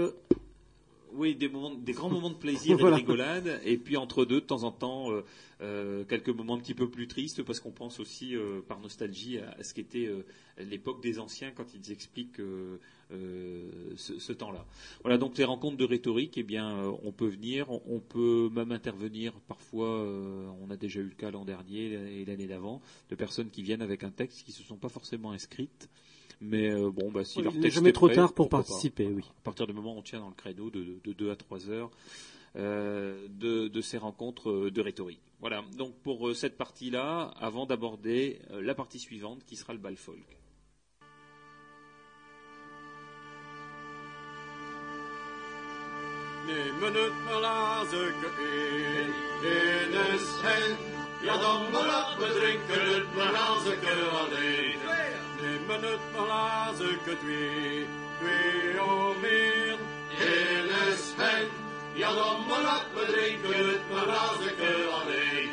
oui, 1.16 1.36
des, 1.36 1.48
moments, 1.48 1.76
des 1.76 1.94
grands 1.94 2.10
moments 2.10 2.32
de 2.32 2.36
plaisir 2.36 2.80
et 2.80 2.82
de 2.82 2.88
rigolade, 2.88 3.62
et 3.64 3.78
puis 3.78 3.98
entre 3.98 4.26
deux, 4.26 4.42
de 4.42 4.46
temps 4.46 4.64
en 4.64 4.72
temps, 4.72 5.10
euh, 5.62 6.04
quelques 6.06 6.30
moments 6.30 6.56
un 6.56 6.60
petit 6.60 6.74
peu 6.74 6.90
plus 6.90 7.08
tristes, 7.08 7.44
parce 7.44 7.60
qu'on 7.60 7.72
pense 7.72 8.00
aussi, 8.00 8.34
par 8.68 8.80
nostalgie, 8.80 9.38
à, 9.38 9.62
ce 9.62 9.76
qu'était 9.76 10.10
l'époque 10.58 11.04
des 11.04 11.20
anciens 11.20 11.52
quand 11.52 11.68
ils 11.76 11.92
expliquent 11.92 12.42
euh, 13.14 13.70
ce, 13.95 14.34
temps-là. 14.34 14.66
Voilà, 15.01 15.18
donc 15.18 15.38
les 15.38 15.43
rencontres 15.43 15.78
de 15.78 15.86
rhétorique, 15.86 16.38
eh 16.38 16.43
bien, 16.43 16.78
euh, 16.78 16.91
on 17.03 17.11
peut 17.11 17.28
venir, 17.28 17.68
on, 17.70 17.99
peut 17.99 18.49
même 18.51 18.72
intervenir. 18.72 19.34
Parfois, 19.47 19.88
euh, 19.88 20.47
on 20.61 20.72
a 20.72 20.78
déjà 20.78 20.99
eu 20.99 21.03
le 21.03 21.16
cas 21.16 21.30
l'an 21.30 21.45
dernier 21.45 21.93
et 21.93 22.26
l'année 22.26 22.47
d'avant, 22.47 22.82
de 23.09 23.16
personnes 23.16 23.49
qui 23.49 23.61
viennent 23.61 23.82
avec 23.82 24.03
un 24.03 24.09
texte 24.09 24.43
qui 24.43 24.51
ne 24.51 24.55
se 24.55 24.64
sont 24.64 24.78
pas 24.78 24.89
forcément 24.89 25.32
inscrites. 25.32 25.89
Mais 26.41 26.74
bon, 26.91 27.11
bah, 27.11 27.24
si 27.24 27.41
leur 27.41 27.53
texte 27.53 27.76
jamais 27.76 27.93
trop 27.93 28.09
tard 28.09 28.34
pour 28.34 28.49
participer, 28.49 29.07
oui. 29.07 29.24
À 29.39 29.43
partir 29.43 29.68
du 29.68 29.74
moment 29.74 29.95
où 29.95 29.99
on 29.99 30.01
tient 30.01 30.20
dans 30.20 30.30
le 30.30 30.36
créneau 30.36 30.70
de, 30.70 30.99
de 31.03 31.14
2 31.14 31.32
à 31.32 31.36
3 31.36 31.70
heures 31.70 31.91
de, 32.55 33.68
de, 33.68 33.82
ces 33.82 33.97
rencontres 33.97 34.70
de 34.70 34.82
rhétorique. 34.82 35.22
Voilà, 35.39 35.64
donc 35.78 35.93
pour 36.03 36.36
cette 36.36 36.57
partie-là, 36.57 37.34
avant 37.39 37.66
d'aborder 37.66 38.39
la 38.51 38.76
partie 38.76 38.99
suivante 38.99 39.43
qui 39.45 39.55
sera 39.55 39.74
le 39.74 39.80
bal 39.80 39.95
folk. 39.95 40.38
Nemen 46.46 46.94
het 46.94 47.14
malazeke 47.26 48.30
in, 48.38 49.14
in 49.48 49.94
een 49.96 50.20
schijn. 50.20 50.78
Ja, 51.22 51.38
dan 51.38 51.72
maar 51.72 52.16
we 52.20 52.39
drinken 52.39 52.94
het 52.94 53.16
malazeke 53.16 53.94
alleen. 54.22 54.76
Nemen 55.41 55.91
het 55.91 56.00
malazeke 56.16 57.18
twee, 57.22 57.88
twee 58.20 58.84
of 58.84 59.16
meer. 59.22 59.78
In 60.20 60.70
een 60.70 60.98
schijn. 60.98 61.48
Ja, 61.94 62.14
dan 62.14 62.46
maar 62.48 62.86
we 62.94 63.06
drinken 63.12 63.70
het 63.70 63.89
malazeke 63.91 64.88
alleen. 64.91 65.50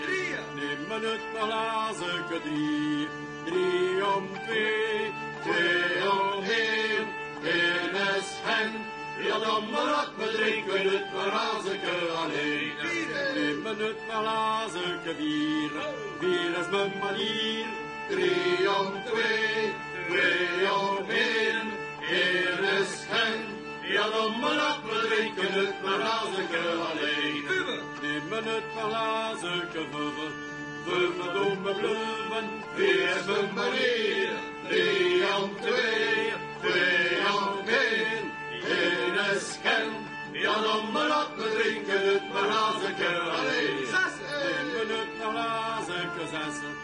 Nemen 0.55 1.11
het 1.11 1.21
malazeke 1.33 2.41
drie, 2.43 3.09
drie 3.45 4.07
om 4.17 4.29
twee, 4.47 5.13
twee 5.43 6.11
om 6.11 6.43
één. 6.43 7.09
In 7.43 7.95
een 7.95 8.23
schijn. 8.23 9.00
Ja, 9.27 9.39
dan 9.39 9.71
maar 9.71 9.93
op, 10.03 10.11
we 10.17 10.33
drinken 10.37 10.93
het 10.93 11.13
malazeke 11.13 11.95
alleen. 12.23 12.73
Nemen 13.35 13.79
het 13.79 13.97
malazeke 14.09 15.15
bier, 15.19 15.71
bier 16.21 16.59
is 16.61 16.69
mijn 16.71 16.93
manier. 17.01 17.67
Drie 18.09 18.79
om 18.79 18.93
twee, 19.05 19.73
twee 20.09 20.73
om 20.73 21.11
één, 21.11 21.67
één 22.09 22.81
is 22.81 22.93
hen. 23.09 23.41
Ja, 23.83 24.09
dan 24.11 24.41
maar 24.41 24.61
op, 24.71 24.91
we 24.91 25.07
drinken 25.09 25.53
het 25.53 25.83
malazeke 25.83 26.61
alleen. 26.91 27.45
Nemen 28.03 28.45
het 28.55 28.75
malazeke 28.75 29.83
vijf, 29.91 30.35
vijf 30.85 31.33
domme 31.33 31.75
bluven. 31.75 32.47
Vier 32.75 33.17
is 33.17 33.25
mijn 33.27 33.55
manier, 33.55 34.31
drie 34.69 35.23
om 35.43 35.57
twee, 35.61 36.33
twee 36.61 37.19
om 37.35 37.69
één 37.69 37.90
in 38.71 39.17
een 39.19 39.41
schelm. 39.41 40.09
Ja, 40.33 40.63
dan 40.63 40.93
maar 40.93 41.23
op, 41.23 41.31
we 41.37 41.49
drinken 41.59 42.13
het 42.13 42.33
maar 42.33 42.49
hazeke 42.49 43.19
alleen. 43.19 43.77
Nemen 44.41 44.99
het 44.99 45.33
maar 45.33 45.47
hazeke 45.47 46.25
zessen. 46.31 46.75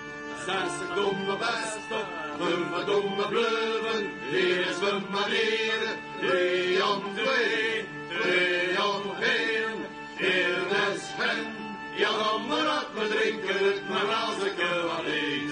Zessen 0.47 0.95
domme 0.95 1.37
beste, 1.37 1.99
vijf 2.39 2.85
domme 2.87 3.29
bluven. 3.29 4.11
Hier 4.31 4.67
is 4.67 4.79
mijn 4.81 5.05
manier, 5.11 5.81
drie 6.21 6.87
om 6.87 7.03
twee, 7.15 7.89
twee 8.09 8.85
om 8.85 9.03
één. 9.23 9.77
In 10.17 10.55
een 10.83 10.99
schelm. 11.01 11.55
Ja, 11.97 12.11
dan 12.11 12.47
maar 12.47 12.83
op, 12.83 12.89
we 12.95 13.09
drinken 13.09 13.65
het 13.67 13.89
maar 13.89 14.07
hazeke 14.07 14.69
alleen. 14.99 15.51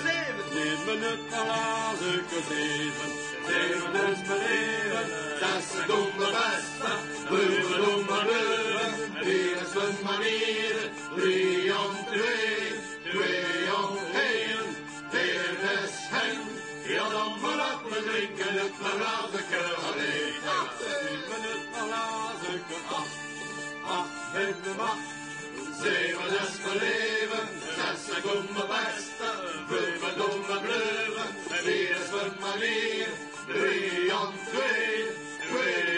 Nemen 0.55 1.11
het 1.11 1.31
maar 1.31 1.47
hazeke 1.47 2.41
zeven. 2.49 3.11
Zeven 3.47 3.95
is 4.13 4.29
mijn 4.29 5.34
Dessa 5.55 5.79
Lässedom 5.79 6.07
och 6.19 6.35
fasta, 6.35 6.91
huvudom 7.31 8.09
och 8.09 8.25
döden. 8.29 8.93
Deras 9.25 9.71
skumma 9.71 10.19
ner, 10.19 10.77
triumf 11.17 11.99
tre, 12.11 12.37
triumf 13.11 14.01
en 14.15 14.75
Deras 15.13 15.97
hem, 16.11 16.47
ja 16.97 17.05
de 17.15 17.41
får 17.41 17.59
upp 17.71 17.83
med 17.91 18.03
drinken 18.03 18.59
upp 18.65 18.77
med 18.83 19.01
rasekör 19.01 19.73
och 19.87 19.97
leka 19.97 20.59
Drinken 20.81 21.45
upp 21.53 21.67
med 21.73 21.87
rasekör, 21.93 22.83
ah, 22.91 23.05
ah, 23.87 24.05
hemma 24.35 24.91
Se 25.83 26.15
vad 26.15 26.33
dess 26.33 26.59
på 26.65 26.75
leven, 26.75 27.47
dessa 27.77 28.21
gumma 28.21 28.65
bästa. 28.73 29.31
Huvudom 29.69 30.41
och 30.57 30.63
blöven, 30.65 31.33
deras 31.65 32.07
skumma 32.09 32.55
ner, 32.57 33.09
triumf 33.47 34.53
tre 34.53 35.04
om 35.67 35.94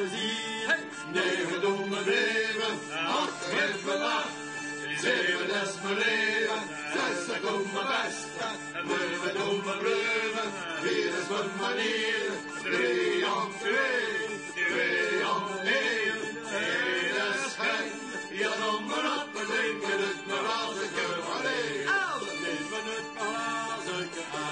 te 0.00 0.08
zien. 0.16 0.68
Negen 1.12 1.60
domme 1.60 2.04
weven, 2.04 2.74
acht 3.20 3.40
geven 3.50 4.02
acht. 4.02 4.38
Zeven 5.02 5.48
des 5.52 5.72
me 5.82 5.92
leven, 6.02 6.62
zes 6.94 7.18
de 7.26 7.36
domme 7.46 7.82
beste. 7.90 8.46
Neven 8.88 9.32
domme 9.38 9.74
bleuven, 9.82 10.48
vier 10.82 11.12
is 11.20 11.28
mijn 11.32 11.52
manier. 11.60 12.30
Drie 12.64 13.24
om 13.36 13.48
twee, 13.64 14.12
twee 14.68 15.18
om 15.34 15.44
één. 15.80 16.18
Eén 16.62 17.14
is 17.32 17.52
geen, 17.60 17.92
ja 18.40 18.52
dan 18.62 18.84
maar 18.90 19.06
op, 19.18 19.28
we 19.34 19.44
drinken 19.52 19.98
het 20.06 20.20
maar 20.28 20.46
als 20.62 20.76
ik 20.86 20.94
er 21.06 21.18
alleen. 21.34 21.84
Neven 22.42 22.86
het 22.94 23.08
maar 23.18 23.68
als 23.74 23.86
ik 24.04 24.14
er 24.14 24.48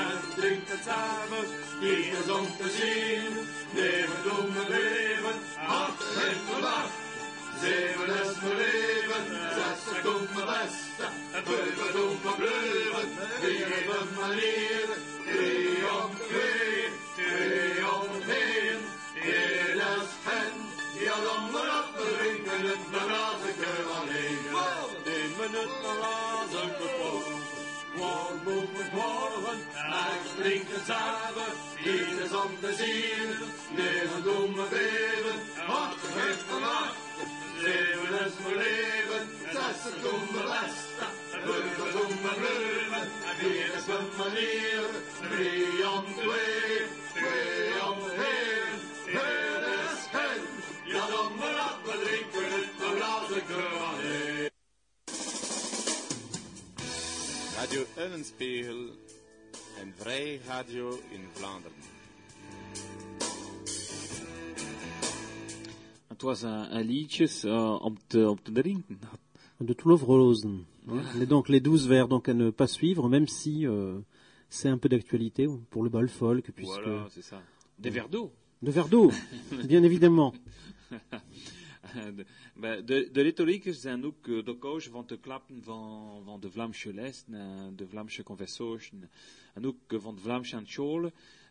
En 0.00 0.20
drinken 0.36 0.80
samen, 0.84 1.44
hier 1.80 2.12
is 2.20 2.30
om 2.38 2.46
te 2.58 2.68
zien. 2.78 2.99
gebleven. 12.30 13.08
in 13.40 13.90
een 13.98 14.10
manier, 14.20 14.88
twee 15.26 15.90
om 16.02 16.10
twee, 16.28 16.88
twee 17.16 17.92
om 17.98 18.10
één. 18.28 18.80
Jedes 19.14 20.10
hen, 20.28 20.54
die 20.98 21.10
al 21.10 21.24
onder 21.36 21.68
op 21.80 21.88
de 21.96 22.08
winkel, 22.20 22.62
de 22.92 23.02
razeke 23.12 23.72
van 23.88 24.08
heen. 24.08 24.44
Neem 25.04 25.32
me 25.36 25.46
het 25.58 25.74
de 25.82 25.92
razeke 26.02 26.88
voor. 26.98 27.38
Morgen 27.96 28.40
moet 28.44 28.92
morgen, 28.92 29.58
ik 30.16 30.42
drink 30.42 30.64
het 30.68 30.86
samen, 30.86 31.52
is 31.84 32.32
om 32.44 32.52
te 32.60 32.72
zien. 32.80 33.30
Neem 33.76 34.22
doen 34.22 34.50
me 34.50 34.66
beven, 34.70 35.38
wat 35.66 35.96
geeft 36.14 36.44
me 36.50 36.60
nacht. 36.60 36.98
leven 37.62 38.26
is 38.26 38.32
mijn 38.42 38.56
leven, 38.56 39.28
zes 39.52 39.92
is. 40.02 41.09
Radio 57.56 57.84
Ellenspiegel 57.96 58.88
en 59.78 59.94
Vrij 59.96 60.40
Radio 60.46 60.98
in 61.10 61.28
Vlaanderen. 61.32 61.76
Het 66.08 66.22
was 66.22 66.42
een, 66.42 66.76
een 66.76 66.86
liedje 66.86 67.24
eh, 67.24 67.44
uh, 67.44 67.82
om, 67.82 67.98
te, 68.06 68.28
om 68.28 68.42
te 68.42 68.52
drinken. 68.52 69.00
De 69.60 69.72
Toulouse 69.72 70.02
Rosen. 70.02 70.64
Les, 71.16 71.26
donc 71.26 71.48
les 71.48 71.60
12 71.60 71.88
vers 71.88 72.08
donc 72.08 72.28
à 72.28 72.34
ne 72.34 72.50
pas 72.50 72.66
suivre, 72.66 73.08
même 73.08 73.28
si 73.28 73.66
euh, 73.66 73.98
c'est 74.48 74.68
un 74.68 74.78
peu 74.78 74.88
d'actualité 74.88 75.46
pour 75.70 75.82
le 75.82 75.90
bal 75.90 76.08
folk. 76.08 76.50
Puisque, 76.52 76.72
voilà, 76.72 77.06
c'est 77.10 77.22
ça. 77.22 77.42
Des 77.78 77.90
verres 77.90 78.08
d'eau. 78.08 78.32
De 78.62 78.70
verres 78.70 78.88
d'eau, 78.88 79.10
bien 79.64 79.82
évidemment. 79.82 80.34
de, 81.94 82.24
de, 82.82 83.08
de 83.12 83.22
retoriek 83.22 83.64
zijn 83.70 84.04
ook 84.04 84.24
de 84.24 84.56
koos 84.58 84.88
van 84.88 85.06
te 85.06 85.16
klappen 85.16 85.62
van, 85.62 86.22
van 86.24 86.40
de 86.40 86.50
Vlaamse 86.50 86.92
les, 86.92 87.24
de 87.76 87.86
Vlaamse 87.86 88.22
conversation, 88.22 89.08
en 89.54 89.66
ook 89.66 89.76
van 89.88 90.14
de 90.14 90.20
Vlaamse. 90.20 90.62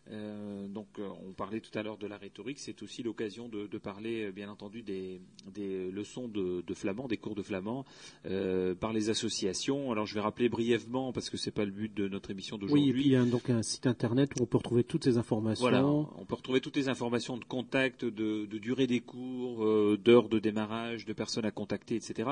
Euh, 0.08 0.66
donc, 0.66 0.88
euh, 0.98 1.08
on 1.26 1.32
parlait 1.32 1.60
tout 1.60 1.76
à 1.78 1.82
l'heure 1.82 1.98
de 1.98 2.06
la 2.06 2.16
rhétorique. 2.16 2.58
C'est 2.58 2.82
aussi 2.82 3.02
l'occasion 3.02 3.48
de, 3.48 3.66
de, 3.66 3.78
parler, 3.78 4.24
euh, 4.24 4.32
bien 4.32 4.50
entendu, 4.50 4.82
des, 4.82 5.20
des 5.52 5.90
leçons 5.90 6.26
de, 6.26 6.62
de, 6.66 6.74
flamand, 6.74 7.06
des 7.06 7.16
cours 7.16 7.34
de 7.34 7.42
flamand, 7.42 7.84
euh, 8.26 8.74
par 8.74 8.92
les 8.92 9.10
associations. 9.10 9.92
Alors, 9.92 10.06
je 10.06 10.14
vais 10.14 10.20
rappeler 10.20 10.48
brièvement, 10.48 11.12
parce 11.12 11.30
que 11.30 11.36
c'est 11.36 11.50
pas 11.50 11.64
le 11.64 11.70
but 11.70 11.94
de 11.94 12.08
notre 12.08 12.30
émission 12.30 12.58
d'aujourd'hui. 12.58 12.84
Oui, 12.84 12.90
et 12.90 12.92
puis 12.92 13.04
il 13.04 13.12
y 13.12 13.16
a 13.16 13.24
donc 13.24 13.50
un 13.50 13.62
site 13.62 13.86
internet 13.86 14.30
où 14.38 14.42
on 14.42 14.46
peut 14.46 14.58
retrouver 14.58 14.84
toutes 14.84 15.04
ces 15.04 15.16
informations. 15.16 15.62
Voilà, 15.62 15.86
on 15.86 16.24
peut 16.26 16.34
retrouver 16.34 16.60
toutes 16.60 16.76
les 16.76 16.88
informations 16.88 17.36
de 17.36 17.44
contact, 17.44 18.04
de, 18.04 18.46
de 18.46 18.58
durée 18.58 18.86
des 18.86 19.00
cours, 19.00 19.64
euh, 19.64 19.98
d'heures 20.02 20.28
de 20.28 20.38
démarrage, 20.38 21.04
de 21.04 21.12
personnes 21.12 21.44
à 21.44 21.52
contacter, 21.52 21.94
etc. 21.94 22.30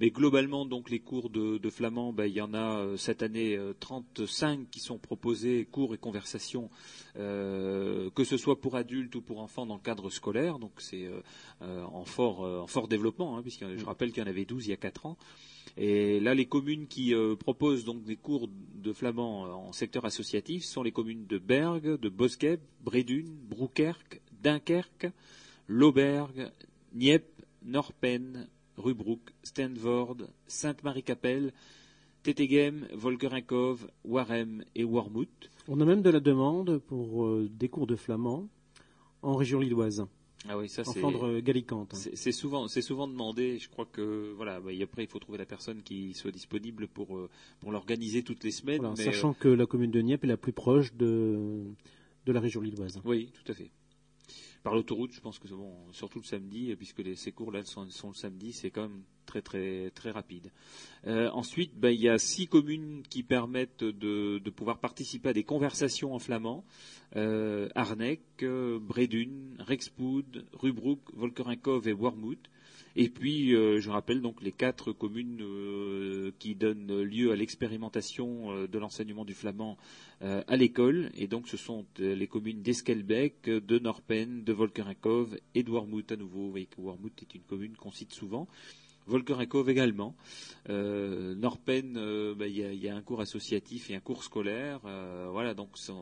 Mais 0.00 0.10
globalement, 0.10 0.64
donc, 0.64 0.88
les 0.88 1.00
cours 1.00 1.28
de, 1.30 1.58
flamand, 1.68 2.12
ben, 2.12 2.24
il 2.24 2.32
y 2.32 2.40
en 2.40 2.54
a 2.54 2.96
cette 2.96 3.22
année 3.22 3.58
35 3.80 4.70
qui 4.70 4.80
sont 4.80 4.96
proposés, 4.96 5.68
cours 5.70 5.94
et 5.94 5.98
conversations. 5.98 6.70
Euh, 7.18 8.10
que 8.14 8.22
ce 8.22 8.36
soit 8.36 8.60
pour 8.60 8.76
adultes 8.76 9.16
ou 9.16 9.20
pour 9.20 9.40
enfants 9.40 9.66
dans 9.66 9.74
le 9.74 9.80
cadre 9.80 10.08
scolaire. 10.08 10.58
Donc 10.58 10.72
c'est 10.78 11.04
euh, 11.04 11.20
euh, 11.62 11.82
en, 11.82 12.04
fort, 12.04 12.40
en 12.40 12.66
fort 12.66 12.86
développement, 12.86 13.36
hein, 13.36 13.42
puisque 13.42 13.64
je 13.76 13.84
rappelle 13.84 14.12
qu'il 14.12 14.22
y 14.22 14.26
en 14.26 14.28
avait 14.28 14.44
12 14.44 14.66
il 14.66 14.70
y 14.70 14.72
a 14.72 14.76
4 14.76 15.06
ans. 15.06 15.16
Et 15.76 16.20
là, 16.20 16.34
les 16.34 16.46
communes 16.46 16.86
qui 16.86 17.14
proposent 17.38 17.84
donc 17.84 18.02
des 18.02 18.16
cours 18.16 18.48
de 18.48 18.92
flamand 18.92 19.42
en 19.42 19.72
secteur 19.72 20.04
associatif 20.04 20.64
sont 20.64 20.82
les 20.82 20.90
communes 20.90 21.26
de 21.26 21.38
Berg, 21.38 22.00
de 22.00 22.08
Boskeb, 22.08 22.60
Bredune, 22.82 23.36
Broukerque, 23.48 24.20
Dunkerque, 24.42 25.08
Lauberg, 25.68 26.50
Nieppe, 26.94 27.42
Norpen, 27.64 28.48
Rubroek, 28.76 29.20
Stenvord, 29.42 30.16
Sainte-Marie-Capelle, 30.48 31.52
Tetegem, 32.28 32.86
Volkerinkov, 32.92 33.88
Warem 34.04 34.62
et 34.74 34.84
Warmouth. 34.84 35.48
On 35.66 35.80
a 35.80 35.86
même 35.86 36.02
de 36.02 36.10
la 36.10 36.20
demande 36.20 36.76
pour 36.76 37.24
euh, 37.24 37.48
des 37.50 37.70
cours 37.70 37.86
de 37.86 37.96
flamand 37.96 38.50
en 39.22 39.34
région 39.34 39.60
lilloise. 39.60 40.04
Ah 40.46 40.58
oui, 40.58 40.68
ça 40.68 40.84
c'est. 40.84 41.02
En 41.02 41.38
Galicante. 41.38 41.94
C'est 41.94 42.32
souvent, 42.32 42.68
c'est 42.68 42.82
souvent 42.82 43.08
demandé. 43.08 43.58
Je 43.58 43.70
crois 43.70 43.86
que 43.90 44.34
voilà, 44.36 44.60
bah, 44.60 44.72
après 44.82 45.04
il 45.04 45.08
faut 45.08 45.18
trouver 45.18 45.38
la 45.38 45.46
personne 45.46 45.80
qui 45.82 46.12
soit 46.12 46.30
disponible 46.30 46.86
pour 46.86 47.16
euh, 47.16 47.30
pour 47.60 47.72
l'organiser 47.72 48.22
toutes 48.22 48.44
les 48.44 48.50
semaines. 48.50 48.94
sachant 48.96 49.32
que 49.32 49.48
la 49.48 49.64
commune 49.64 49.90
de 49.90 50.02
Nieppe 50.02 50.24
est 50.24 50.28
la 50.28 50.36
plus 50.36 50.52
proche 50.52 50.92
de 50.92 51.64
de 52.26 52.32
la 52.32 52.40
région 52.40 52.60
lilloise. 52.60 53.00
Oui, 53.06 53.32
tout 53.32 53.50
à 53.50 53.54
fait 53.54 53.70
par 54.62 54.74
l'autoroute, 54.74 55.12
je 55.12 55.20
pense 55.20 55.38
que 55.38 55.48
bon, 55.48 55.72
surtout 55.92 56.18
le 56.18 56.24
samedi, 56.24 56.74
puisque 56.76 56.98
les, 56.98 57.14
ces 57.14 57.34
là 57.52 57.62
sont, 57.64 57.84
le 57.84 58.14
samedi, 58.14 58.52
c'est 58.52 58.70
quand 58.70 58.82
même 58.82 59.02
très 59.26 59.42
très 59.42 59.90
très 59.90 60.10
rapide. 60.10 60.50
Euh, 61.06 61.30
ensuite, 61.30 61.72
ben, 61.76 61.90
il 61.90 62.00
y 62.00 62.08
a 62.08 62.18
six 62.18 62.48
communes 62.48 63.02
qui 63.08 63.22
permettent 63.22 63.84
de, 63.84 64.50
pouvoir 64.50 64.78
participer 64.78 65.30
à 65.30 65.32
des 65.32 65.44
conversations 65.44 66.14
en 66.14 66.18
flamand 66.18 66.64
euh, 67.16 67.68
Arnec, 67.74 68.20
Bredune, 68.40 69.56
Rexpoud, 69.60 70.46
Rubroek, 70.52 71.00
Volkerinkov 71.14 71.86
et 71.88 71.92
Wormhout. 71.92 72.38
Et 73.00 73.08
puis, 73.08 73.54
euh, 73.54 73.80
je 73.80 73.90
rappelle 73.90 74.20
donc 74.20 74.42
les 74.42 74.50
quatre 74.50 74.90
communes 74.90 75.38
euh, 75.40 76.32
qui 76.40 76.56
donnent 76.56 77.00
lieu 77.00 77.30
à 77.30 77.36
l'expérimentation 77.36 78.50
euh, 78.50 78.66
de 78.66 78.76
l'enseignement 78.76 79.24
du 79.24 79.34
flamand 79.34 79.78
à 80.20 80.56
l'école. 80.56 81.12
Et 81.16 81.28
donc, 81.28 81.46
ce 81.46 81.56
sont 81.56 81.86
les 82.00 82.26
communes 82.26 82.60
d'Eskelbeck, 82.60 83.44
de 83.44 83.78
Norpen, 83.78 84.42
de 84.42 84.52
Volkerinkov 84.52 85.38
et 85.54 85.62
de 85.62 85.70
à 85.70 86.16
nouveau. 86.16 86.46
Vous 86.46 86.50
voyez 86.50 86.66
que 86.66 86.80
Wormhout 86.80 87.12
est 87.22 87.36
une 87.36 87.42
commune 87.42 87.76
qu'on 87.76 87.92
cite 87.92 88.12
souvent. 88.12 88.48
Volkerekov 89.06 89.70
également. 89.70 90.16
Norpen, 90.68 91.92
bah, 92.36 92.48
il 92.48 92.56
y, 92.56 92.88
a, 92.88 92.96
un 92.96 93.00
cours 93.00 93.20
associatif 93.20 93.92
et 93.92 93.94
un 93.94 94.00
cours 94.00 94.24
scolaire. 94.24 94.80
Voilà, 95.30 95.54
donc 95.54 95.78
ce 95.78 95.92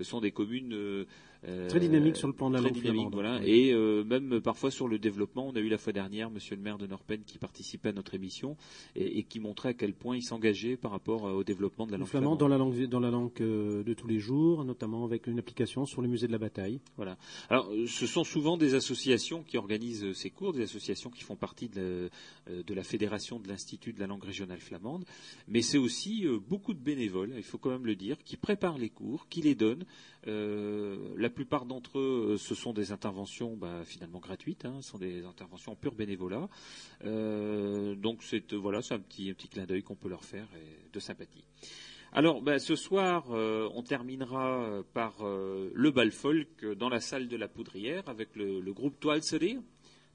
sont 0.00 0.20
des 0.22 0.32
communes 0.32 1.04
très 1.68 1.80
dynamiques 1.80 2.16
sur 2.16 2.28
le 2.28 2.34
plan 2.34 2.50
de 2.50 2.54
la 2.54 2.60
langue 2.60 3.12
voilà. 3.12 3.40
Et 3.44 3.74
même 4.04 4.40
parfois 4.40 4.70
sur 4.70 4.88
le 4.88 4.98
développement, 4.98 5.48
on 5.48 5.56
a 5.56 5.60
eu 5.60 5.68
la 5.68 5.78
fois 5.78 5.92
dernière 5.92 6.30
Monsieur 6.30 6.56
le 6.56 6.62
maire 6.62 6.78
de 6.78 6.86
Norpen 6.86 7.22
qui 7.24 7.38
participait 7.38 7.90
à 7.90 7.92
notre 7.92 8.14
émission 8.14 8.56
et, 8.96 9.24
qui 9.24 9.40
montrait 9.40 9.70
à 9.70 9.74
quel 9.74 9.94
point 9.94 10.16
il 10.16 10.22
s'engageait 10.22 10.76
par 10.76 10.90
rapport 10.90 11.24
au 11.24 11.44
développement 11.44 11.86
de 11.86 11.92
la 11.92 11.98
langue 11.98 12.08
flamande. 12.08 12.38
dans 12.38 12.48
la 12.48 12.58
langue 12.58 12.86
dans 12.86 13.00
la 13.00 13.10
langue 13.10 13.32
de 13.34 13.94
tous 13.94 14.06
les 14.06 14.18
jours, 14.18 14.64
notamment 14.64 15.04
avec 15.04 15.26
une 15.26 15.38
application 15.38 15.86
sur 15.86 16.02
le 16.02 16.08
musée 16.08 16.26
de 16.26 16.32
la 16.32 16.38
bataille. 16.38 16.80
Voilà. 16.96 17.16
Alors, 17.48 17.70
ce 17.86 18.06
sont 18.06 18.24
souvent 18.24 18.56
des 18.56 18.74
associations 18.74 19.42
qui 19.42 19.56
organisent 19.56 20.12
ces 20.12 20.30
cours, 20.30 20.52
des 20.52 20.62
associations 20.62 21.10
qui 21.10 21.22
font 21.22 21.36
partie 21.36 21.68
de, 21.68 22.10
euh, 22.48 22.62
de 22.62 22.74
la 22.74 22.82
fédération 22.82 23.38
de 23.38 23.48
l'Institut 23.48 23.92
de 23.92 24.00
la 24.00 24.06
langue 24.06 24.24
régionale 24.24 24.60
flamande, 24.60 25.04
mais 25.48 25.62
c'est 25.62 25.78
aussi 25.78 26.26
euh, 26.26 26.38
beaucoup 26.38 26.74
de 26.74 26.80
bénévoles, 26.80 27.32
il 27.36 27.42
faut 27.42 27.58
quand 27.58 27.70
même 27.70 27.86
le 27.86 27.96
dire, 27.96 28.22
qui 28.24 28.36
préparent 28.36 28.78
les 28.78 28.90
cours, 28.90 29.28
qui 29.28 29.42
les 29.42 29.54
donnent. 29.54 29.84
Euh, 30.26 31.14
la 31.16 31.30
plupart 31.30 31.66
d'entre 31.66 31.98
eux, 31.98 32.36
ce 32.38 32.54
sont 32.54 32.72
des 32.72 32.92
interventions 32.92 33.56
bah, 33.56 33.82
finalement 33.84 34.20
gratuites, 34.20 34.64
hein, 34.64 34.78
ce 34.80 34.90
sont 34.90 34.98
des 34.98 35.24
interventions 35.24 35.72
en 35.72 35.76
pur 35.76 35.94
bénévolat. 35.94 36.48
donc 37.02 38.22
c'est 38.22 38.52
voilà, 38.52 38.82
c'est 38.82 38.94
un 38.94 39.00
petit, 39.00 39.34
clin 39.34 39.64
d'œil 39.64 39.82
qu'on 39.82 39.96
peut 39.96 40.08
leur 40.08 40.24
faire 40.24 40.46
de 40.92 41.00
sympathie. 41.00 41.44
Alors, 42.12 42.42
bah, 42.42 42.58
ce 42.58 42.76
soir, 42.76 43.30
on 43.30 43.82
terminera 43.82 44.82
par 44.92 45.24
le 45.24 45.90
bal 45.90 46.12
folk 46.12 46.64
dans 46.76 46.88
la 46.88 47.00
salle 47.00 47.28
de 47.28 47.36
la 47.36 47.48
Poudrière 47.48 48.08
avec 48.08 48.36
le, 48.36 48.72
groupe 48.72 49.00
Toile 49.00 49.22
Serré. 49.22 49.58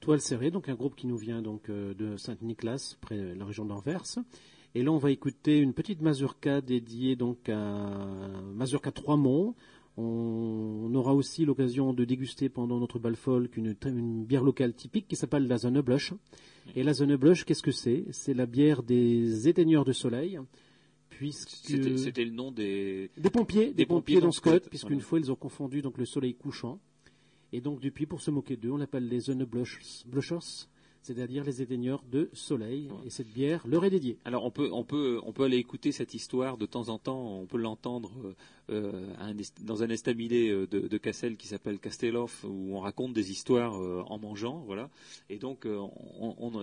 Toile 0.00 0.20
serrée, 0.20 0.50
donc 0.50 0.68
un 0.68 0.74
groupe 0.74 0.94
qui 0.94 1.06
nous 1.06 1.16
vient 1.16 1.42
donc 1.42 1.68
euh, 1.68 1.92
de 1.94 2.16
Saint-Nicolas, 2.16 2.96
près 3.00 3.16
de 3.16 3.34
la 3.34 3.44
région 3.44 3.64
d'Anvers. 3.64 4.04
Et 4.74 4.82
là, 4.82 4.92
on 4.92 4.98
va 4.98 5.10
écouter 5.10 5.58
une 5.58 5.74
petite 5.74 6.02
mazurka 6.02 6.60
dédiée 6.60 7.16
donc 7.16 7.48
à 7.48 7.90
mazurka 8.54 8.92
trois 8.92 9.16
monts. 9.16 9.56
On, 10.00 10.94
aura 10.94 11.12
aussi 11.12 11.44
l'occasion 11.44 11.92
de 11.92 12.04
déguster 12.04 12.48
pendant 12.48 12.78
notre 12.78 12.98
bal 12.98 13.16
folk 13.16 13.56
une, 13.56 13.74
bière 14.24 14.44
locale 14.44 14.72
typique 14.72 15.08
qui 15.08 15.16
s'appelle 15.16 15.46
la 15.46 15.58
Zone 15.58 15.80
Blush. 15.80 16.14
Et 16.76 16.82
la 16.82 16.92
Zone 16.92 17.16
Blush, 17.16 17.44
qu'est-ce 17.44 17.62
que 17.62 17.72
c'est? 17.72 18.04
C'est 18.10 18.34
la 18.34 18.46
bière 18.46 18.82
des 18.82 19.48
éteigneurs 19.48 19.84
de 19.84 19.92
soleil. 19.92 20.38
C'était 21.30 22.24
le 22.24 22.30
nom 22.30 22.52
des, 22.52 23.10
des 23.16 23.30
pompiers, 23.30 23.72
des, 23.72 23.86
pompiers, 23.86 24.20
dans 24.20 24.30
Scott, 24.30 24.68
puisqu'une 24.68 25.00
fois 25.00 25.18
ils 25.18 25.32
ont 25.32 25.36
confondu 25.36 25.82
donc 25.82 25.98
le 25.98 26.04
soleil 26.04 26.34
couchant 26.34 26.78
et 27.52 27.60
donc 27.60 27.80
depuis, 27.80 28.06
pour 28.06 28.20
se 28.20 28.30
moquer 28.30 28.56
d'eux, 28.56 28.70
on 28.70 28.76
l'appelle 28.76 29.08
les 29.08 29.20
Zone 29.20 29.44
Blushers. 29.44 30.68
C'est-à-dire 31.08 31.42
les 31.42 31.62
éteigneurs 31.62 32.02
de 32.12 32.28
soleil. 32.34 32.90
Et 33.06 33.10
cette 33.10 33.32
bière 33.32 33.66
leur 33.66 33.82
est 33.84 33.90
dédiée. 33.90 34.18
Alors 34.26 34.44
on 34.44 34.50
peut, 34.50 34.68
on 34.72 34.84
peut, 34.84 35.18
on 35.24 35.32
peut 35.32 35.44
aller 35.44 35.56
écouter 35.56 35.90
cette 35.90 36.12
histoire 36.12 36.58
de 36.58 36.66
temps 36.66 36.90
en 36.90 36.98
temps. 36.98 37.40
On 37.40 37.46
peut 37.46 37.56
l'entendre 37.56 38.12
euh, 38.70 38.92
dans 39.62 39.82
un 39.82 39.88
estaminet 39.88 40.50
euh, 40.50 40.66
de, 40.66 40.80
de 40.88 40.98
Cassel 40.98 41.38
qui 41.38 41.46
s'appelle 41.46 41.78
Castelloff, 41.78 42.44
où 42.44 42.76
on 42.76 42.80
raconte 42.80 43.14
des 43.14 43.30
histoires 43.30 43.80
euh, 43.80 44.02
en 44.08 44.18
mangeant, 44.18 44.58
voilà. 44.66 44.90
Et 45.30 45.38
donc, 45.38 45.66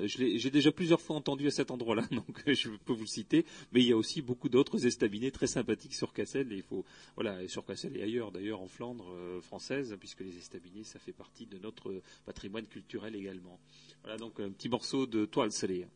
j'ai 0.05 0.51
déjà 0.51 0.71
plusieurs 0.71 1.01
fois 1.01 1.15
entendu 1.15 1.47
à 1.47 1.51
cet 1.51 1.71
endroit-là, 1.71 2.03
donc 2.11 2.43
je 2.45 2.69
peux 2.85 2.93
vous 2.93 3.01
le 3.01 3.07
citer. 3.07 3.45
Mais 3.71 3.81
il 3.81 3.87
y 3.87 3.91
a 3.91 3.97
aussi 3.97 4.21
beaucoup 4.21 4.49
d'autres 4.49 4.85
estaminets 4.85 5.31
très 5.31 5.47
sympathiques 5.47 5.95
sur 5.95 6.13
Cassel. 6.13 6.51
Et 6.53 6.57
il 6.57 6.61
faut, 6.61 6.85
voilà, 7.15 7.41
et 7.41 7.47
sur 7.47 7.65
Cassel 7.65 7.97
et 7.97 8.03
ailleurs, 8.03 8.31
d'ailleurs 8.31 8.61
en 8.61 8.67
Flandre 8.67 9.11
française, 9.41 9.95
puisque 9.99 10.21
les 10.21 10.37
estaminets, 10.37 10.83
ça 10.83 10.99
fait 10.99 11.11
partie 11.11 11.47
de 11.47 11.57
notre 11.57 12.01
patrimoine 12.25 12.67
culturel 12.67 13.15
également. 13.15 13.59
Voilà 14.03 14.17
donc 14.17 14.34
un 14.39 14.51
petit 14.51 14.69
morceau 14.69 15.05
de 15.05 15.25
toile 15.25 15.51
salée. 15.51 15.88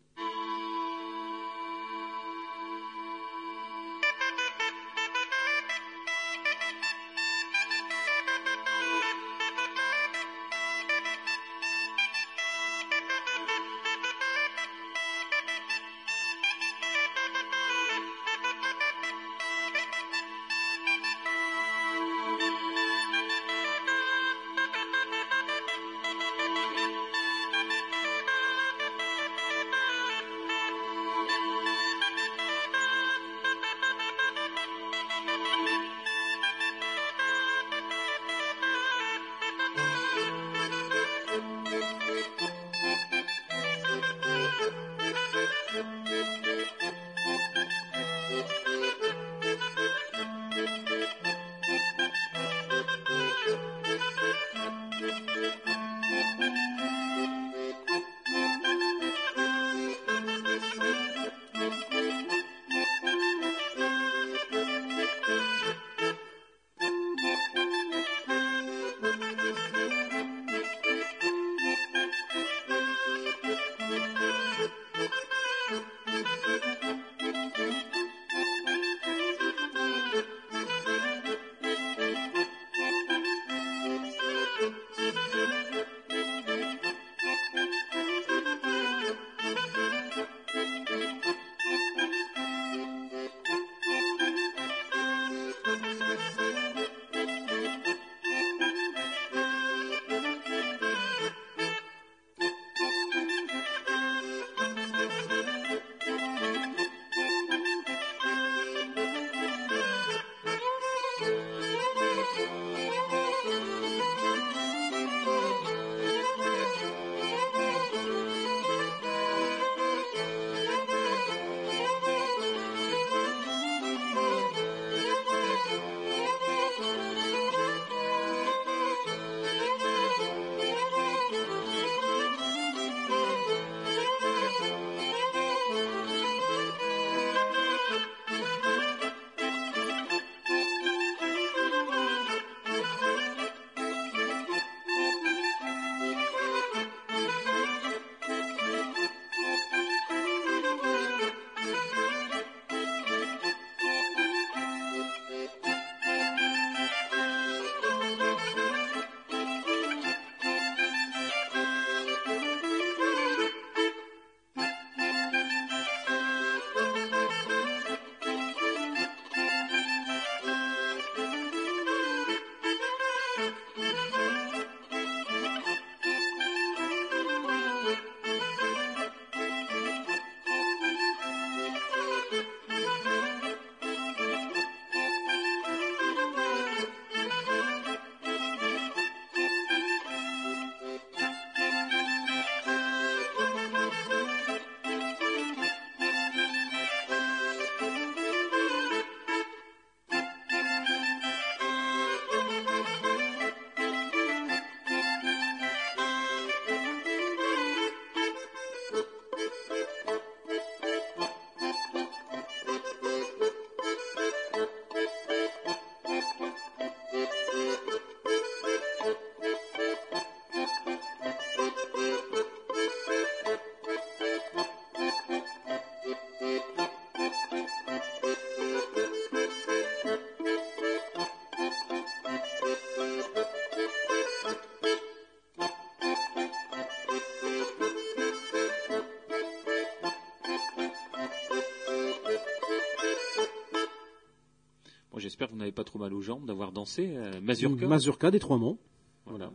N'avez 245.69 245.75
pas 245.75 245.83
trop 245.83 245.99
mal 245.99 246.13
aux 246.13 246.21
jambes 246.21 246.45
d'avoir 246.45 246.71
dansé. 246.71 247.15
Euh, 247.15 247.39
Mazurka. 247.41 247.87
Mazurka 247.87 248.31
des 248.31 248.39
Trois 248.39 248.57
Monts. 248.57 248.77
Voilà. 249.25 249.51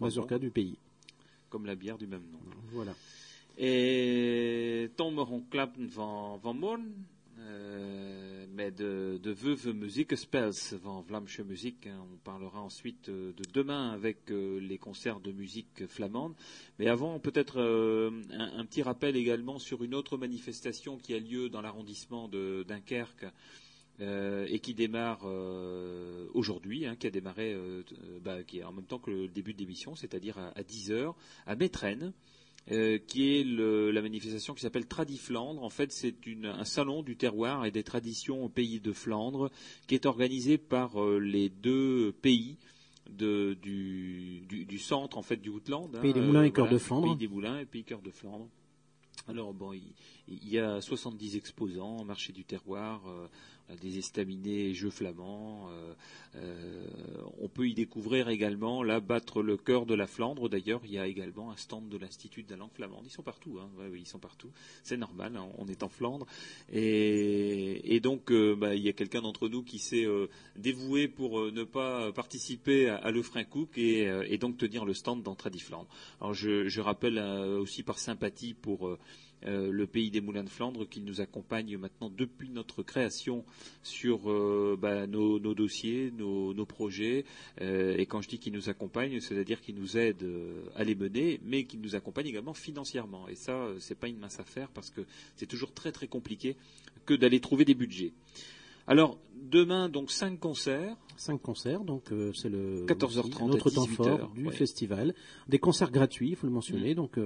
Mazurka, 0.00 0.38
du 0.38 0.50
pays. 0.50 0.78
Comme 1.50 1.66
la 1.66 1.74
bière 1.74 1.98
du 1.98 2.06
même 2.06 2.24
nom. 2.32 2.38
Voilà. 2.72 2.94
Et 3.58 4.90
tombe 4.96 5.24
klappen 5.50 5.86
van, 5.86 6.36
van 6.38 6.54
morgen. 6.54 6.92
Uh, 7.38 8.36
mais 8.56 8.70
de, 8.70 9.20
de 9.22 9.30
Veuve 9.30 9.74
Musique 9.74 10.16
Spels 10.16 10.74
van 10.82 11.02
Vlamsche 11.02 11.40
Musique. 11.40 11.86
Hein. 11.86 12.02
On 12.10 12.16
parlera 12.24 12.62
ensuite 12.62 13.10
euh, 13.10 13.32
de 13.36 13.42
demain 13.52 13.90
avec 13.90 14.30
euh, 14.30 14.58
les 14.60 14.78
concerts 14.78 15.20
de 15.20 15.30
musique 15.30 15.86
flamande. 15.86 16.34
Mais 16.78 16.88
avant, 16.88 17.18
peut-être 17.18 17.60
euh, 17.60 18.10
un, 18.32 18.64
petit 18.64 18.82
rappel 18.82 19.14
également 19.16 19.58
sur 19.58 19.84
une 19.84 19.94
autre 19.94 20.16
manifestation 20.16 20.96
qui 20.96 21.12
a 21.12 21.18
lieu 21.18 21.50
dans 21.50 21.60
l'arrondissement 21.60 22.28
de 22.28 22.64
Dunkerque. 22.66 23.26
Et 24.00 24.58
qui 24.60 24.74
démarre 24.74 25.24
aujourd'hui, 26.34 26.86
hein, 26.86 26.96
qui 26.96 27.06
a 27.06 27.10
démarré 27.10 27.56
bah, 28.22 28.42
qui 28.42 28.58
est 28.58 28.64
en 28.64 28.72
même 28.72 28.84
temps 28.84 28.98
que 28.98 29.10
le 29.10 29.28
début 29.28 29.54
de 29.54 29.58
l'émission, 29.58 29.94
c'est-à-dire 29.94 30.38
à, 30.38 30.62
10 30.62 30.90
h 30.90 31.14
à 31.46 31.56
Métrenne. 31.56 32.12
Euh, 32.72 32.98
qui 32.98 33.38
est 33.38 33.44
la 33.44 34.02
manifestation 34.02 34.52
qui 34.52 34.62
s'appelle 34.62 34.88
Tradiflandre. 34.88 35.62
En 35.62 35.70
fait, 35.70 35.92
c'est 35.92 36.16
un 36.42 36.64
salon 36.64 37.04
du 37.04 37.16
terroir 37.16 37.64
et 37.64 37.70
des 37.70 37.84
traditions 37.84 38.44
au 38.44 38.48
pays 38.48 38.80
de 38.80 38.92
Flandre 38.92 39.52
qui 39.86 39.94
est 39.94 40.04
organisé 40.04 40.58
par 40.58 41.00
euh, 41.00 41.20
les 41.20 41.48
deux 41.48 42.10
pays 42.10 42.56
du, 43.08 44.78
centre 44.80 45.16
en 45.16 45.22
fait 45.22 45.36
du 45.36 45.48
Outland. 45.48 45.92
Pays 46.00 46.12
des 46.12 46.20
Moulins 46.20 46.42
et 46.42 46.50
Cœur 46.50 46.68
de 46.68 46.78
Flandre. 46.78 47.06
Pays 47.06 47.28
des 47.28 47.28
Moulins 47.32 47.60
et 47.60 47.66
Pays 47.66 47.84
Cœur 47.84 48.02
de 48.02 48.10
Flandre. 48.10 48.48
Alors 49.28 49.54
bon, 49.54 49.72
il, 49.72 50.48
y 50.48 50.58
a 50.58 50.80
70 50.80 51.36
exposants, 51.36 52.04
marché 52.04 52.32
du 52.32 52.44
terroir. 52.44 53.00
Euh, 53.06 53.28
des 53.74 53.98
estaminets 53.98 54.72
jeux 54.72 54.90
flamands. 54.90 55.68
Euh, 55.70 55.94
euh, 56.36 56.86
on 57.40 57.48
peut 57.48 57.68
y 57.68 57.74
découvrir 57.74 58.28
également, 58.28 58.82
là, 58.82 59.00
battre 59.00 59.42
le 59.42 59.56
cœur 59.56 59.86
de 59.86 59.94
la 59.94 60.06
Flandre. 60.06 60.48
D'ailleurs, 60.48 60.82
il 60.84 60.92
y 60.92 60.98
a 60.98 61.06
également 61.06 61.50
un 61.50 61.56
stand 61.56 61.88
de 61.88 61.96
l'Institut 61.98 62.42
de 62.42 62.50
la 62.50 62.56
langue 62.56 62.72
flamande. 62.72 63.02
Ils 63.04 63.10
sont 63.10 63.22
partout, 63.22 63.58
hein. 63.60 63.68
oui, 63.90 64.00
ils 64.02 64.06
sont 64.06 64.18
partout. 64.18 64.50
C'est 64.82 64.96
normal, 64.96 65.36
hein, 65.36 65.48
on 65.58 65.66
est 65.66 65.82
en 65.82 65.88
Flandre. 65.88 66.26
Et, 66.72 68.00
donc, 68.00 68.30
euh, 68.30 68.54
bah, 68.54 68.74
il 68.74 68.82
y 68.82 68.88
a 68.88 68.92
quelqu'un 68.92 69.22
d'entre 69.22 69.48
nous 69.48 69.62
qui 69.62 69.78
s'est 69.78 70.06
dévoué 70.56 71.08
pour 71.08 71.50
ne 71.50 71.64
pas 71.64 72.12
participer 72.12 72.88
à, 72.88 73.10
Le 73.10 73.22
Frein 73.22 73.44
Cook 73.44 73.78
et, 73.78 74.38
donc 74.38 74.58
tenir 74.58 74.84
le 74.84 74.94
stand 74.94 75.22
dans 75.22 75.34
Tradiflandre. 75.34 75.88
Alors, 76.20 76.34
je 76.34 76.80
rappelle 76.80 77.18
aussi 77.18 77.82
par 77.82 77.98
sympathie 77.98 78.54
pour 78.54 78.96
euh, 79.44 79.70
le 79.70 79.86
pays 79.86 80.10
des 80.10 80.20
moulins 80.20 80.44
de 80.44 80.48
Flandre 80.48 80.88
qui 80.88 81.00
nous 81.00 81.20
accompagne 81.20 81.76
maintenant 81.76 82.10
depuis 82.10 82.48
notre 82.48 82.82
création 82.82 83.44
sur 83.82 84.30
euh, 84.30 84.78
bah, 84.80 85.06
nos, 85.06 85.38
dossiers, 85.38 86.10
nos, 86.10 86.66
projets. 86.66 87.24
Euh, 87.60 87.96
et 87.96 88.06
quand 88.06 88.22
je 88.22 88.28
dis 88.28 88.38
qu'il 88.38 88.54
nous 88.54 88.68
accompagne, 88.68 89.20
c'est-à-dire 89.20 89.60
qu'il 89.60 89.76
nous 89.76 89.96
aide 89.96 90.26
à 90.74 90.84
les 90.84 90.94
mener, 90.94 91.40
mais 91.44 91.64
qu'il 91.64 91.80
nous 91.80 91.94
accompagne 91.94 92.26
également 92.26 92.54
financièrement. 92.54 93.28
Et 93.28 93.34
ça, 93.34 93.68
c'est 93.78 93.94
pas 93.94 94.08
une 94.08 94.18
mince 94.18 94.40
affaire 94.40 94.68
parce 94.70 94.90
que 94.90 95.02
c'est 95.36 95.46
toujours 95.46 95.72
très 95.72 95.92
très 95.92 96.08
compliqué 96.08 96.56
que 97.04 97.14
d'aller 97.14 97.40
trouver 97.40 97.64
des 97.64 97.74
budgets. 97.74 98.12
Alors 98.88 99.18
demain 99.34 99.88
donc 99.88 100.10
cinq 100.10 100.38
concerts. 100.38 100.96
Cinq 101.16 101.42
concerts, 101.42 101.84
donc 101.84 102.04
c'est 102.34 102.48
le 102.48 102.84
14h30 102.86 103.48
notre 103.48 103.70
temps 103.70 103.86
fort 103.86 104.32
du 104.34 104.50
festival. 104.50 105.14
Des 105.48 105.58
concerts 105.58 105.90
gratuits, 105.90 106.30
il 106.30 106.36
faut 106.36 106.46
le 106.46 106.52
mentionner. 106.52 106.92
Mm. 106.92 106.96
Donc 106.96 107.18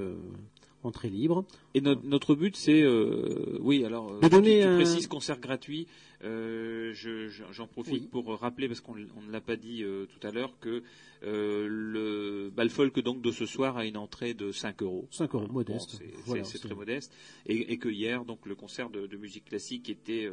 entrée 0.82 1.08
libre. 1.08 1.44
Et 1.74 1.80
notre 1.80 2.34
but, 2.34 2.56
c'est, 2.56 2.82
euh, 2.82 3.58
oui, 3.60 3.84
alors, 3.84 4.18
de 4.20 4.28
donner 4.28 4.62
un... 4.62 4.76
précise 4.76 5.06
concert 5.06 5.38
gratuit. 5.40 5.86
Euh, 6.22 6.92
j'en 7.50 7.66
profite 7.66 8.10
pour 8.10 8.38
rappeler, 8.38 8.68
parce 8.68 8.80
qu'on 8.80 8.94
ne 8.94 9.32
l'a 9.32 9.40
pas 9.40 9.56
dit 9.56 9.82
euh, 9.82 10.06
tout 10.06 10.26
à 10.26 10.30
l'heure, 10.30 10.52
que 10.60 10.82
le 11.22 12.50
Balfolk 12.54 13.00
donc 13.00 13.22
de 13.22 13.30
ce 13.30 13.46
soir 13.46 13.76
a 13.76 13.84
une 13.84 13.96
entrée 13.96 14.34
de 14.34 14.52
5 14.52 14.82
euros. 14.82 15.06
5 15.10 15.34
euros, 15.34 15.46
modeste. 15.48 16.00
c'est 16.44 16.58
très 16.58 16.74
modeste. 16.74 17.12
Et, 17.46 17.78
que 17.78 17.88
hier, 17.88 18.24
donc, 18.24 18.46
le 18.46 18.54
concert 18.54 18.90
de, 18.90 19.16
musique 19.16 19.46
classique 19.46 19.88
était 19.90 20.30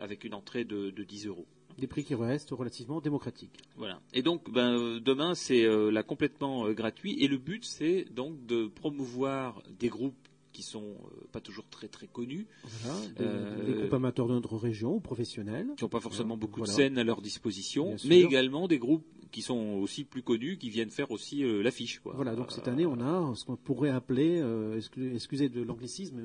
avec 0.00 0.24
une 0.24 0.34
entrée 0.34 0.64
de, 0.64 0.90
de 0.90 1.04
10 1.04 1.26
euros 1.26 1.46
des 1.78 1.86
prix 1.86 2.04
qui 2.04 2.14
restent 2.14 2.50
relativement 2.50 3.00
démocratiques. 3.00 3.58
Voilà. 3.76 4.00
Et 4.12 4.22
donc, 4.22 4.50
ben, 4.50 4.76
euh, 4.76 5.00
demain, 5.00 5.34
c'est 5.34 5.64
euh, 5.64 5.90
là 5.90 6.02
complètement 6.02 6.66
euh, 6.66 6.72
gratuit. 6.72 7.16
Et 7.22 7.28
le 7.28 7.38
but, 7.38 7.64
c'est 7.64 8.04
donc 8.12 8.44
de 8.46 8.66
promouvoir 8.66 9.62
des 9.78 9.88
groupes 9.88 10.16
qui 10.52 10.62
sont 10.62 10.96
pas 11.30 11.40
toujours 11.40 11.68
très 11.68 11.86
très 11.86 12.08
connus. 12.08 12.46
Voilà, 12.64 13.64
des, 13.64 13.74
groupes 13.74 13.94
amateurs 13.94 14.26
de 14.26 14.32
notre 14.32 14.56
région 14.56 14.96
ou 14.96 15.00
professionnels. 15.00 15.68
Qui 15.76 15.84
n'ont 15.84 15.88
pas 15.88 16.00
forcément 16.00 16.36
beaucoup 16.36 16.62
de 16.62 16.66
scènes 16.66 16.98
à 16.98 17.04
leur 17.04 17.20
disposition, 17.20 17.94
mais 18.06 18.20
également 18.20 18.66
des 18.66 18.78
groupes 18.78 19.06
qui 19.30 19.42
sont 19.42 19.74
aussi 19.74 20.04
plus 20.04 20.22
connus, 20.22 20.56
qui 20.56 20.70
viennent 20.70 20.90
faire 20.90 21.12
aussi 21.12 21.44
l'affiche. 21.62 22.00
Voilà, 22.02 22.34
donc 22.34 22.50
cette 22.50 22.66
année, 22.66 22.86
on 22.86 22.98
a 23.00 23.34
ce 23.36 23.44
qu'on 23.44 23.56
pourrait 23.56 23.90
appeler, 23.90 24.42
excusez 25.14 25.48
de 25.48 25.62
l'anglicisme, 25.62 26.20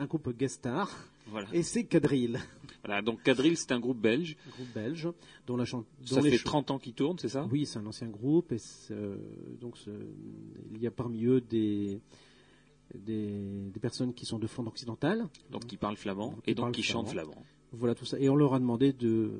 un 0.00 0.06
groupe 0.06 0.36
guest 0.36 0.56
star. 0.56 0.90
Et 1.52 1.62
c'est 1.62 1.84
Cadril. 1.84 2.40
Voilà, 2.84 3.02
donc 3.02 3.22
Cadril, 3.22 3.56
c'est 3.56 3.72
un 3.72 3.78
groupe 3.78 3.98
belge. 3.98 4.36
Un 4.46 4.50
groupe 4.50 4.74
belge, 4.74 5.08
dont 5.46 5.56
la 5.56 5.64
chanson. 5.64 5.86
Ça 6.04 6.22
fait 6.22 6.38
30 6.38 6.70
ans 6.72 6.78
qu'il 6.78 6.94
tourne, 6.94 7.18
c'est 7.18 7.28
ça? 7.28 7.46
Oui, 7.52 7.66
c'est 7.66 7.78
un 7.78 7.86
ancien 7.86 8.08
groupe. 8.08 8.52
Et 8.52 8.58
donc, 9.60 9.76
il 10.72 10.82
y 10.82 10.86
a 10.86 10.90
parmi 10.90 11.24
eux 11.24 11.40
des, 11.40 12.00
des, 12.94 13.80
personnes 13.80 14.14
qui 14.14 14.26
sont 14.26 14.38
de 14.38 14.46
Flandre 14.46 14.70
occidentale. 14.70 15.28
Donc, 15.50 15.66
qui 15.66 15.76
parlent 15.76 15.96
flamand 15.96 16.34
et 16.46 16.54
donc 16.54 16.72
qui 16.72 16.82
chantent 16.82 17.10
flamand. 17.10 17.44
Voilà 17.72 17.94
tout 17.94 18.06
ça. 18.06 18.18
Et 18.18 18.28
on 18.28 18.36
leur 18.36 18.54
a 18.54 18.58
demandé 18.58 18.92
de, 18.92 19.30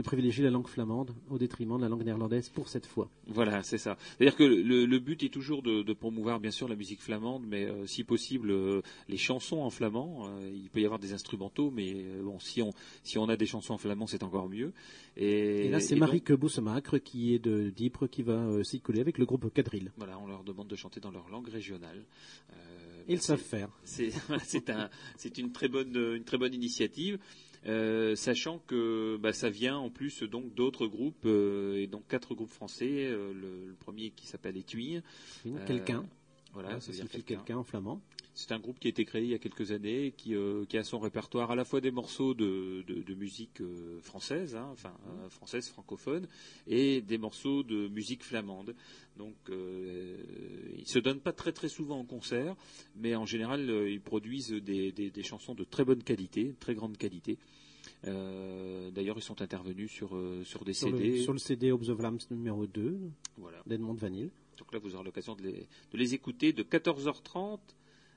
de 0.00 0.06
privilégier 0.06 0.42
la 0.42 0.50
langue 0.50 0.66
flamande 0.66 1.14
au 1.28 1.38
détriment 1.38 1.76
de 1.76 1.82
la 1.82 1.88
langue 1.88 2.04
néerlandaise 2.04 2.48
pour 2.48 2.68
cette 2.68 2.86
fois. 2.86 3.10
Voilà, 3.26 3.62
c'est 3.62 3.78
ça. 3.78 3.96
C'est-à-dire 4.16 4.36
que 4.36 4.44
le, 4.44 4.98
but 4.98 5.22
est 5.22 5.28
toujours 5.28 5.62
de, 5.62 5.92
promouvoir 5.92 6.40
bien 6.40 6.50
sûr 6.50 6.68
la 6.68 6.76
musique 6.76 7.00
flamande, 7.00 7.44
mais 7.46 7.64
euh, 7.64 7.86
si 7.86 8.04
possible 8.04 8.50
euh, 8.50 8.82
les 9.08 9.16
chansons 9.16 9.58
en 9.58 9.70
flamand. 9.70 10.28
Euh, 10.28 10.50
il 10.52 10.70
peut 10.70 10.80
y 10.80 10.84
avoir 10.84 10.98
des 10.98 11.12
instrumentaux, 11.12 11.70
mais 11.70 12.04
bon, 12.22 12.38
si 12.38 12.62
on 12.62 12.72
si 13.02 13.18
on 13.18 13.28
a 13.28 13.36
des 13.36 13.46
chansons 13.46 13.74
en 13.74 13.78
flamand, 13.78 14.06
c'est 14.06 14.22
encore 14.22 14.48
mieux. 14.48 14.72
Et, 15.16 15.68
là, 15.68 15.80
c'est 15.80 15.96
Marie 15.96 16.20
Boussemacre 16.20 16.98
qui 16.98 17.34
est 17.34 17.38
de 17.38 17.70
Dipre 17.70 18.06
qui 18.06 18.22
va 18.22 18.62
s'y 18.64 18.80
coller 18.80 19.00
avec 19.00 19.18
le 19.18 19.26
groupe 19.26 19.52
Quadrille. 19.52 19.90
Voilà, 19.96 20.18
on 20.18 20.26
leur 20.26 20.44
demande 20.44 20.68
de 20.68 20.76
chanter 20.76 21.00
dans 21.00 21.10
leur 21.10 21.28
langue 21.28 21.48
régionale. 21.48 22.04
Ils 23.08 23.20
savent 23.20 23.40
faire. 23.40 23.68
C'est 23.84 25.38
une 25.38 25.52
très 25.52 25.68
bonne 25.68 25.96
une 26.16 26.24
très 26.24 26.38
bonne 26.38 26.54
initiative. 26.54 27.18
Euh, 27.66 28.16
sachant 28.16 28.58
que 28.66 29.18
bah, 29.18 29.34
ça 29.34 29.50
vient 29.50 29.76
en 29.76 29.90
plus 29.90 30.22
donc 30.22 30.54
d'autres 30.54 30.86
groupes 30.86 31.26
euh, 31.26 31.76
et 31.76 31.86
donc 31.86 32.06
quatre 32.08 32.34
groupes 32.34 32.50
français. 32.50 33.06
Euh, 33.06 33.32
le, 33.34 33.74
premier 33.80 34.10
qui 34.10 34.26
s'appelle 34.26 34.56
Étuis. 34.56 35.00
Quelqu'un. 35.66 36.04
Voilà, 36.52 36.80
ça 36.80 36.92
signifie 36.92 37.22
quelqu'un 37.22 37.58
en 37.58 37.64
flamand. 37.64 38.00
C'est 38.34 38.52
un 38.52 38.58
groupe 38.58 38.78
qui 38.78 38.88
a 38.88 38.90
été 38.90 39.04
créé 39.04 39.22
il 39.22 39.30
y 39.30 39.34
a 39.34 39.38
quelques 39.38 39.72
années, 39.72 40.12
qui, 40.16 40.34
qui 40.68 40.78
a 40.78 40.84
son 40.84 40.98
répertoire 40.98 41.50
à 41.50 41.56
la 41.56 41.64
fois 41.64 41.80
des 41.80 41.90
morceaux 41.90 42.32
de, 42.32 42.82
de, 42.86 43.14
musique 43.14 43.60
française, 44.00 44.56
hein, 44.56 44.68
enfin 44.72 44.92
française 45.28 45.68
francophone, 45.68 46.26
et 46.66 47.02
des 47.02 47.18
morceaux 47.18 47.62
de 47.62 47.88
musique 47.88 48.22
flamande. 48.22 48.74
Donc, 49.20 49.34
euh, 49.50 50.16
ils 50.78 50.88
se 50.88 50.98
donnent 50.98 51.20
pas 51.20 51.34
très 51.34 51.52
très 51.52 51.68
souvent 51.68 51.98
en 51.98 52.04
concert, 52.04 52.56
mais 52.96 53.14
en 53.14 53.26
général, 53.26 53.60
ils 53.86 54.00
produisent 54.00 54.52
des, 54.52 54.92
des, 54.92 55.22
chansons 55.22 55.54
de 55.54 55.64
très 55.64 55.84
bonne 55.84 56.02
qualité, 56.02 56.54
très 56.58 56.74
grande 56.74 56.96
qualité. 56.96 57.36
Euh, 58.06 58.90
d'ailleurs, 58.90 59.18
ils 59.18 59.22
sont 59.22 59.42
intervenus 59.42 59.90
sur, 59.90 60.16
euh, 60.16 60.42
sur 60.44 60.64
des 60.64 60.72
CD. 60.72 61.20
sur 61.20 61.34
le 61.34 61.38
CD 61.38 61.70
Obs 61.70 61.90
of 61.90 62.00
Lambs 62.00 62.30
numéro 62.30 62.66
2 62.66 62.98
voilà. 63.36 63.58
d'Edmond 63.66 63.92
Vanille. 63.92 64.30
Donc 64.60 64.72
là, 64.72 64.78
vous 64.78 64.94
aurez 64.94 65.04
l'occasion 65.04 65.34
de 65.34 65.42
les, 65.42 65.66
de 65.92 65.98
les 65.98 66.14
écouter 66.14 66.52
de 66.52 66.62
14h30 66.62 67.58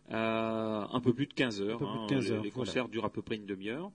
à 0.10 0.90
un 0.92 1.00
peu 1.00 1.14
plus 1.14 1.28
de 1.28 1.34
15h. 1.34 1.82
Hein. 1.82 2.42
les, 2.44 2.52
concerts 2.52 2.90
durent 2.90 3.06
à 3.06 3.10
peu 3.12 3.22
près 3.22 3.38
une 3.38 3.46
demi-heure. 3.46 3.92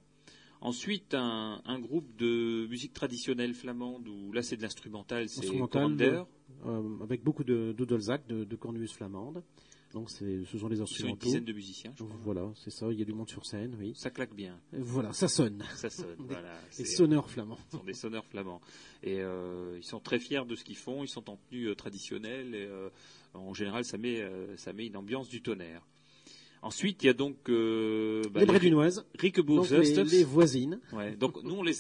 Ensuite, 0.61 1.15
un, 1.15 1.63
un, 1.67 1.79
groupe 1.79 2.17
de 2.17 2.67
musique 2.67 2.93
traditionnelle 2.93 3.55
flamande, 3.55 4.09
où 4.09 4.33
là 4.33 4.43
c'est 4.43 4.57
de 4.57 4.63
l'instrumental, 4.63 5.29
c'est 5.29 5.47
Commander. 5.47 6.23
Euh, 6.67 6.83
avec 7.03 7.23
beaucoup 7.23 7.45
de 7.45 7.73
doodlesac, 7.77 8.27
de, 8.27 8.43
de 8.43 8.57
cornemuse 8.57 8.93
flamande. 8.93 9.45
Donc 9.95 10.11
ce 10.11 10.45
sont 10.59 10.69
les 10.69 10.81
instrumentaux. 10.81 11.25
Une 11.25 11.31
dizaine 11.31 11.45
de 11.45 11.53
musiciens. 11.53 11.93
Je 11.97 12.05
voilà, 12.23 12.51
c'est 12.55 12.71
ça. 12.71 12.87
Il 12.91 12.99
y 12.99 13.03
a 13.03 13.05
du 13.05 13.15
monde 13.15 13.29
sur 13.29 13.47
scène, 13.47 13.75
oui. 13.79 13.93
Ça 13.97 14.11
claque 14.11 14.35
bien. 14.35 14.59
Voilà, 14.73 15.13
ça 15.13 15.29
sonne. 15.29 15.65
Ça 15.75 15.89
sonne. 15.89 16.15
voilà. 16.19 16.53
Les 16.79 16.85
sonneurs 16.85 17.31
flamands. 17.31 17.59
Ce 17.71 17.79
sont 17.79 17.85
des 17.85 17.95
sonneurs 17.95 18.27
flamands. 18.27 18.61
Et 19.03 19.21
euh, 19.21 19.79
ils 19.79 19.85
sont 19.85 20.01
très 20.01 20.19
fiers 20.19 20.45
de 20.47 20.55
ce 20.57 20.65
qu'ils 20.65 20.77
font. 20.77 21.05
Ils 21.05 21.09
sont 21.09 21.31
en 21.31 21.39
tenue 21.49 21.69
euh, 21.69 21.75
traditionnelle. 21.75 22.55
Et 22.55 22.67
euh, 22.67 22.91
en 23.33 23.55
général, 23.55 23.85
ça 23.85 23.97
met, 23.97 24.23
ça 24.57 24.73
met 24.73 24.87
une 24.87 24.97
ambiance 24.97 25.29
du 25.29 25.41
tonnerre. 25.41 25.83
Ensuite, 26.63 27.03
il 27.03 27.07
y 27.07 27.11
a 27.11 27.13
donc 27.13 27.49
euh, 27.49 28.23
bah, 28.33 28.41
les 28.41 28.47
Brédunoises, 28.47 29.07
les, 29.23 30.05
les, 30.05 30.25
voisines. 30.25 30.81
Ouais, 30.93 31.15
donc 31.15 31.43
nous 31.45 31.55
on 31.55 31.63
les 31.63 31.75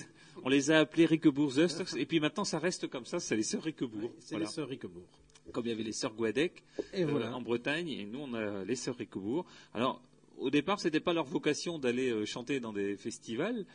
on 0.44 0.48
les 0.48 0.70
a 0.70 0.78
appelés 0.80 1.06
Riquebourg 1.06 1.52
et 1.96 2.06
puis 2.06 2.20
maintenant 2.20 2.44
ça 2.44 2.60
reste 2.60 2.86
comme 2.86 3.04
ça, 3.04 3.18
c'est 3.18 3.34
les 3.34 3.42
sœurs 3.42 3.64
Riquebourg. 3.64 4.12
c'est 4.20 4.38
les 4.38 4.46
sœurs 4.46 4.68
Riquebourg. 4.68 5.08
Comme 5.52 5.66
il 5.66 5.70
y 5.70 5.72
avait 5.72 5.82
les 5.82 5.92
sœurs 5.92 6.14
Guadec 6.14 6.62
euh, 6.94 7.32
en 7.32 7.40
Bretagne, 7.40 7.88
et 7.88 8.04
nous 8.04 8.20
on 8.20 8.34
a 8.34 8.64
les 8.64 8.76
sœurs 8.76 8.96
Riquebourg. 8.96 9.46
Alors 9.74 10.02
au 10.38 10.50
départ, 10.50 10.80
c'était 10.80 11.00
pas 11.00 11.12
leur 11.12 11.24
vocation 11.24 11.78
d'aller 11.78 12.10
euh, 12.10 12.24
chanter 12.24 12.60
dans 12.60 12.72
des 12.72 12.96
festivals. 12.96 13.66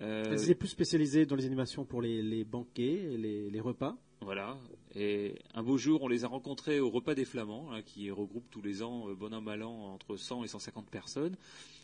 Elles 0.00 0.42
étaient 0.42 0.54
plus 0.54 0.68
spécialisées 0.68 1.26
dans 1.26 1.36
les 1.36 1.46
animations 1.46 1.84
pour 1.84 2.00
les, 2.00 2.44
banquets, 2.44 3.14
et 3.14 3.16
les 3.50 3.60
repas. 3.60 3.96
Voilà. 4.22 4.58
Et 4.94 5.36
un 5.54 5.62
beau 5.62 5.78
jour, 5.78 6.02
on 6.02 6.08
les 6.08 6.24
a 6.24 6.28
rencontrés 6.28 6.80
au 6.80 6.90
repas 6.90 7.14
des 7.14 7.24
Flamands, 7.24 7.72
hein, 7.72 7.82
qui 7.82 8.10
regroupe 8.10 8.44
tous 8.50 8.60
les 8.60 8.82
ans, 8.82 9.08
euh, 9.08 9.14
bon 9.14 9.32
an 9.32 9.40
mal 9.40 9.62
an, 9.62 9.94
entre 9.94 10.16
100 10.16 10.44
et 10.44 10.48
150 10.48 10.90
personnes, 10.90 11.34
euh, 11.34 11.79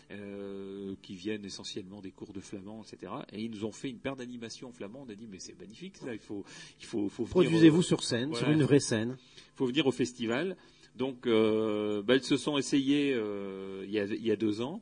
qui 1.03 1.15
viennent 1.15 1.45
essentiellement 1.45 2.01
des 2.01 2.13
cours 2.13 2.33
de 2.33 2.41
flamand, 2.41 2.83
etc. 2.83 3.13
Et 3.33 3.43
ils 3.43 3.51
nous 3.51 3.65
ont 3.65 3.73
fait 3.73 3.91
une 3.91 3.99
paire 3.99 4.17
d'animations 4.17 4.69
en 4.69 4.73
flamand. 4.73 5.05
On 5.07 5.11
a 5.11 5.15
dit, 5.15 5.27
mais 5.29 5.39
c'est 5.39 5.59
magnifique, 5.59 5.97
ça. 5.97 6.13
Il 6.13 6.21
faut, 6.21 6.45
il 6.81 6.87
faut, 6.87 7.09
faut 7.09 7.25
Produisez-vous 7.25 7.83
sur 7.83 8.05
scène, 8.05 8.35
sur 8.35 8.49
une 8.49 8.63
vraie 8.63 8.81
scène. 8.81 9.17
Il 9.37 9.57
faut 9.57 9.67
venir 9.67 9.87
au 9.87 9.93
festival. 9.93 10.57
Donc, 10.97 11.27
euh, 11.27 12.03
bah, 12.03 12.17
ils 12.17 12.23
se 12.23 12.37
sont 12.37 12.57
essayés 12.57 13.13
euh, 13.15 13.85
il, 13.85 13.91
y 13.91 14.01
a, 14.01 14.05
il, 14.05 14.27
y 14.27 14.31
a, 14.31 14.37
deux 14.37 14.63
ans. 14.63 14.81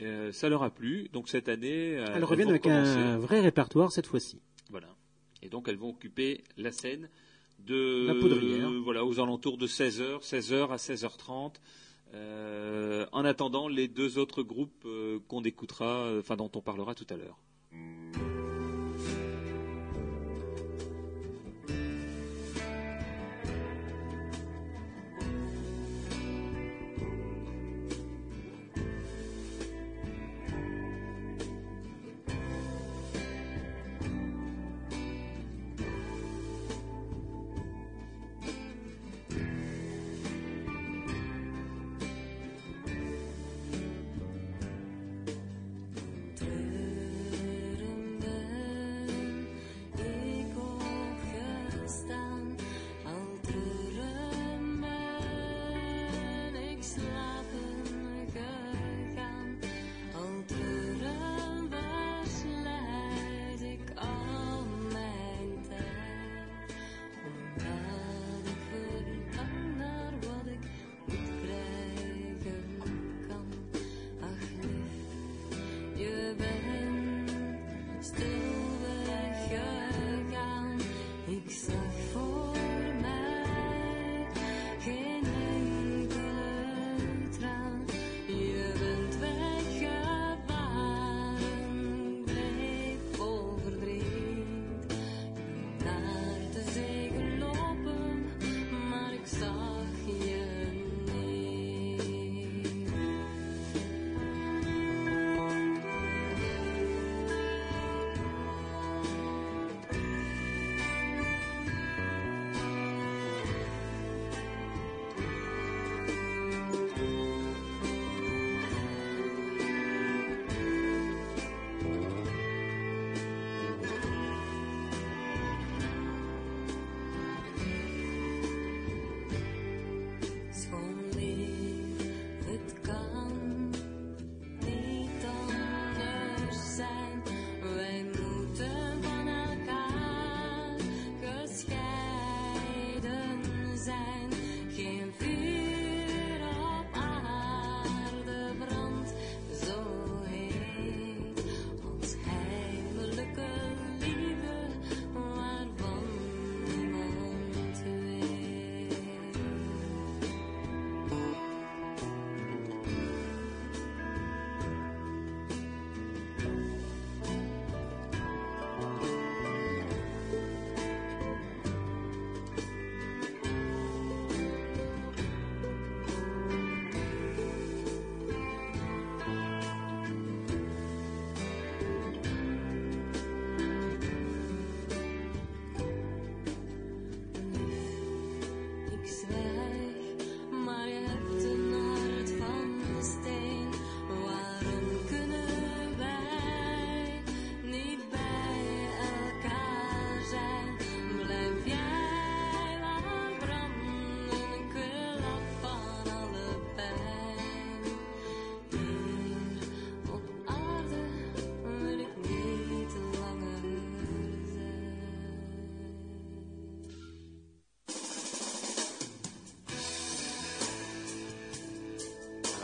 Euh, 0.00 0.32
ça 0.32 0.48
leur 0.48 0.62
a 0.62 0.70
plu. 0.70 1.08
Donc 1.12 1.28
cette 1.28 1.48
année, 1.48 1.90
elles, 1.90 2.12
elles 2.16 2.24
reviennent 2.24 2.48
avec 2.48 2.66
un 2.66 3.18
vrai 3.18 3.40
répertoire 3.40 3.92
cette 3.92 4.06
fois-ci. 4.06 4.40
Voilà. 4.70 4.88
Et 5.42 5.48
donc 5.48 5.68
elles 5.68 5.76
vont 5.76 5.90
occuper 5.90 6.42
la 6.56 6.72
scène 6.72 7.08
de 7.58 8.06
la 8.06 8.14
poudrière. 8.14 8.70
voilà 8.82 9.04
aux 9.04 9.20
alentours 9.20 9.58
de 9.58 9.66
16h, 9.66 10.22
16h 10.22 10.70
à 10.70 10.76
16h30. 10.76 11.56
Euh, 12.12 13.06
en 13.12 13.24
attendant 13.24 13.68
les 13.68 13.88
deux 13.88 14.18
autres 14.18 14.42
groupes 14.42 14.84
euh, 14.84 15.20
qu'on 15.28 15.42
écoutera, 15.42 16.10
enfin 16.18 16.36
dont 16.36 16.50
on 16.54 16.60
parlera 16.60 16.94
tout 16.94 17.06
à 17.10 17.16
l'heure. 17.16 17.38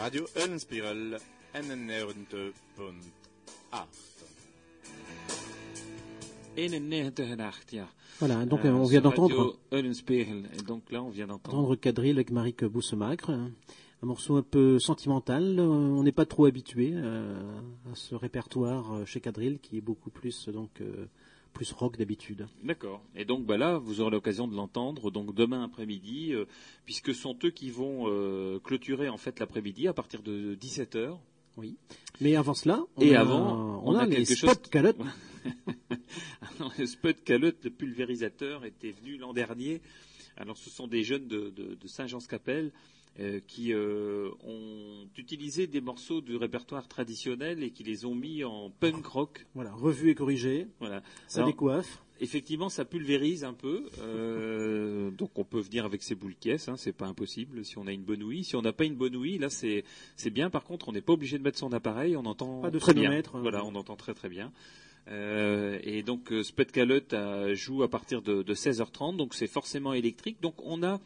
Radio 0.07 0.25
Eulenspiegel 0.37 1.19
91.8. 1.53 2.53
91.8, 6.57 7.75
ja. 7.75 7.89
Voilà, 8.21 8.47
donc 8.47 8.65
euh, 8.65 8.71
on 8.71 8.85
vient 8.85 9.01
d'entendre. 9.01 9.57
Et 9.73 10.63
donc 10.65 10.93
là 10.93 11.03
on 11.03 11.09
vient 11.09 11.27
d'entendre. 11.27 11.59
Entendre 11.59 11.75
Quadrille 11.75 12.13
avec 12.13 12.31
Marique 12.31 12.65
Boussemaigre, 12.65 13.31
un 13.31 13.51
morceau 14.07 14.37
un 14.37 14.43
peu 14.43 14.79
sentimental. 14.79 15.59
On 15.59 16.05
n'est 16.05 16.13
pas 16.13 16.25
trop 16.25 16.47
habitué 16.47 16.93
euh, 16.95 17.43
à 17.91 17.97
ce 17.97 18.15
répertoire 18.15 18.93
euh, 18.93 19.05
chez 19.07 19.19
Quadrille 19.19 19.59
qui 19.59 19.79
est 19.79 19.81
beaucoup 19.81 20.11
plus 20.11 20.49
donc 20.51 20.81
plus 21.57 21.73
rock 21.73 21.97
d'habitude. 21.97 22.47
D'accord. 22.63 23.03
Et 23.15 23.25
donc 23.25 23.47
bah 23.47 23.57
là, 23.57 23.79
vous 23.79 24.03
aurez 24.03 24.11
l'occasion 24.11 24.47
de 24.47 24.55
l'entendre 24.55 25.11
donc 25.11 25.35
demain 25.35 25.65
après-midi, 25.65 26.35
euh, 26.35 26.45
puisque 26.85 27.15
ce 27.15 27.23
sont 27.23 27.39
eux 27.45 27.51
qui 27.51 27.71
vont 27.71 28.05
euh, 28.09 28.59
cloturer 28.61 29.09
en 29.09 29.17
fait 29.17 29.41
l'après-midi 29.41 29.89
à 29.89 29.95
partir 29.95 30.23
de 30.23 30.55
17 30.55 30.97
h 30.97 31.17
Oui. 31.57 31.79
Mais 32.21 32.37
avant 32.37 32.53
cela, 32.53 32.85
on 32.97 33.01
et 33.01 33.17
a, 33.17 33.23
avant, 33.23 33.83
on, 33.87 33.95
a, 33.95 34.03
a, 34.03 34.07
quelque 34.07 34.35
chose. 34.35 34.55
Calotte. 34.71 34.99
le 36.79 36.85
spot 36.85 37.25
calotte, 37.25 37.65
le 37.65 37.71
pulvérisateur, 37.71 38.67
était 38.67 38.91
venu 38.91 39.17
l'an 39.17 39.33
dernier. 39.33 39.81
Alors, 40.37 40.59
ce 40.59 40.69
sont 40.69 40.87
des 40.87 41.05
jeunes 41.05 41.27
de, 41.27 41.49
de, 41.49 41.75
de 41.75 41.89
Saint-Jean-Scapelle 41.89 42.71
euh, 43.19 43.41
qui 43.47 43.73
euh, 43.73 44.31
ont 44.45 45.09
utilisé 45.17 45.67
des 45.67 45.81
morceaux 45.81 46.21
du 46.21 46.37
répertoire 46.37 46.87
traditionnel 46.87 47.63
et 47.63 47.71
qui 47.71 47.83
les 47.83 48.05
ont 48.05 48.15
mis 48.15 48.45
en 48.45 48.71
punk 48.71 49.07
rock. 49.07 49.47
Voilà, 49.55 49.73
revu 49.73 50.11
et 50.11 50.15
corrigé. 50.15 50.67
Voilà. 50.81 51.03
Ça 51.27 51.43
décoiffe. 51.45 52.03
Effectivement, 52.21 52.69
ça 52.69 52.85
pulvérise 52.85 53.45
un 53.45 53.53
peu. 53.53 53.89
Euh, 54.01 55.11
donc 55.19 55.39
on 55.39 55.45
peut 55.45 55.61
venir 55.61 55.85
avec 55.85 56.03
ses 56.03 56.15
boules 56.15 56.35
caisses, 56.35 56.69
hein, 56.69 56.77
c'est 56.77 56.93
pas 56.93 57.07
impossible 57.07 57.65
si 57.65 57.79
on 57.79 57.87
a 57.87 57.93
une 57.93 58.05
bonne 58.05 58.23
ouïe. 58.23 58.45
Si 58.45 58.57
on 58.57 58.63
n'a 58.63 58.73
pas 58.73 58.85
une 58.85 58.97
bonne 58.97 59.17
ouïe, 59.17 59.39
là 59.39 59.49
c'est 59.51 59.85
bien. 60.31 60.51
Par 60.51 60.65
contre, 60.65 60.89
on 60.89 60.93
n'est 60.93 61.01
pas 61.01 61.13
obligé 61.15 61.39
de 61.39 61.43
mettre 61.43 61.59
son 61.59 61.73
appareil, 61.73 62.17
on 62.17 62.27
entend 62.27 62.61
Pas 62.61 62.71
de 62.71 62.79
très 62.79 62.95
bien. 62.95 63.11
hein. 63.13 63.23
Voilà, 63.41 63.65
on 63.65 63.75
entend 63.75 63.97
très 63.97 64.15
très 64.15 64.29
bien. 64.29 64.53
Euh, 65.09 65.79
et 65.85 66.03
donc 66.03 66.33
euh, 66.33 67.55
joue 67.55 67.83
à 67.83 67.89
partir 67.89 68.23
de, 68.23 68.43
de 68.43 68.55
16h30, 68.55 69.17
donc 69.17 69.35
c'est 69.35 69.47
forcément 69.47 69.93
électrique. 69.93 70.41
Donc 70.41 70.55
on 70.65 70.83
a 70.83 71.01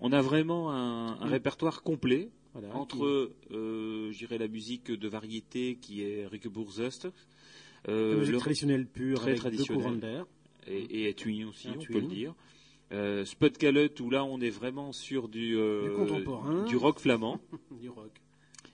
on 0.00 0.12
a 0.12 0.20
vraiment 0.22 0.70
un, 0.72 1.18
un 1.20 1.26
Mm. 1.26 1.30
répertoire 1.30 1.82
complet 1.82 2.28
Voilà, 2.54 2.74
entre, 2.74 3.30
euh, 3.52 4.10
je 4.12 4.18
dirais, 4.18 4.38
la 4.38 4.48
musique 4.48 4.90
de 4.90 5.08
variété 5.08 5.76
qui 5.80 6.02
est 6.02 6.26
Rieke 6.26 6.48
Boerzust, 6.48 7.08
qui- 7.08 7.90
euh, 7.90 8.12
la 8.12 8.16
musique 8.18 8.32
le- 8.34 8.38
traditionnelle 8.40 8.86
pure 8.86 9.18
très 9.20 9.30
avec 9.30 9.40
traditionnelle. 9.40 10.00
d'air. 10.00 10.26
et, 10.66 11.04
et 11.04 11.08
Etui 11.10 11.44
aussi, 11.44 11.68
Un 11.68 11.72
on 11.72 11.74
Etui. 11.76 11.92
peut 11.92 12.00
le 12.00 12.06
dire. 12.06 12.34
Euh, 12.92 13.24
Spud 13.24 13.56
où 14.00 14.10
là 14.10 14.24
on 14.24 14.40
est 14.40 14.50
vraiment 14.50 14.92
sur 14.92 15.28
du, 15.28 15.56
euh, 15.56 16.64
Du 16.66 16.76
rock 16.76 16.98
flamand. 16.98 17.40
Du 17.80 17.88
rock. 17.88 18.20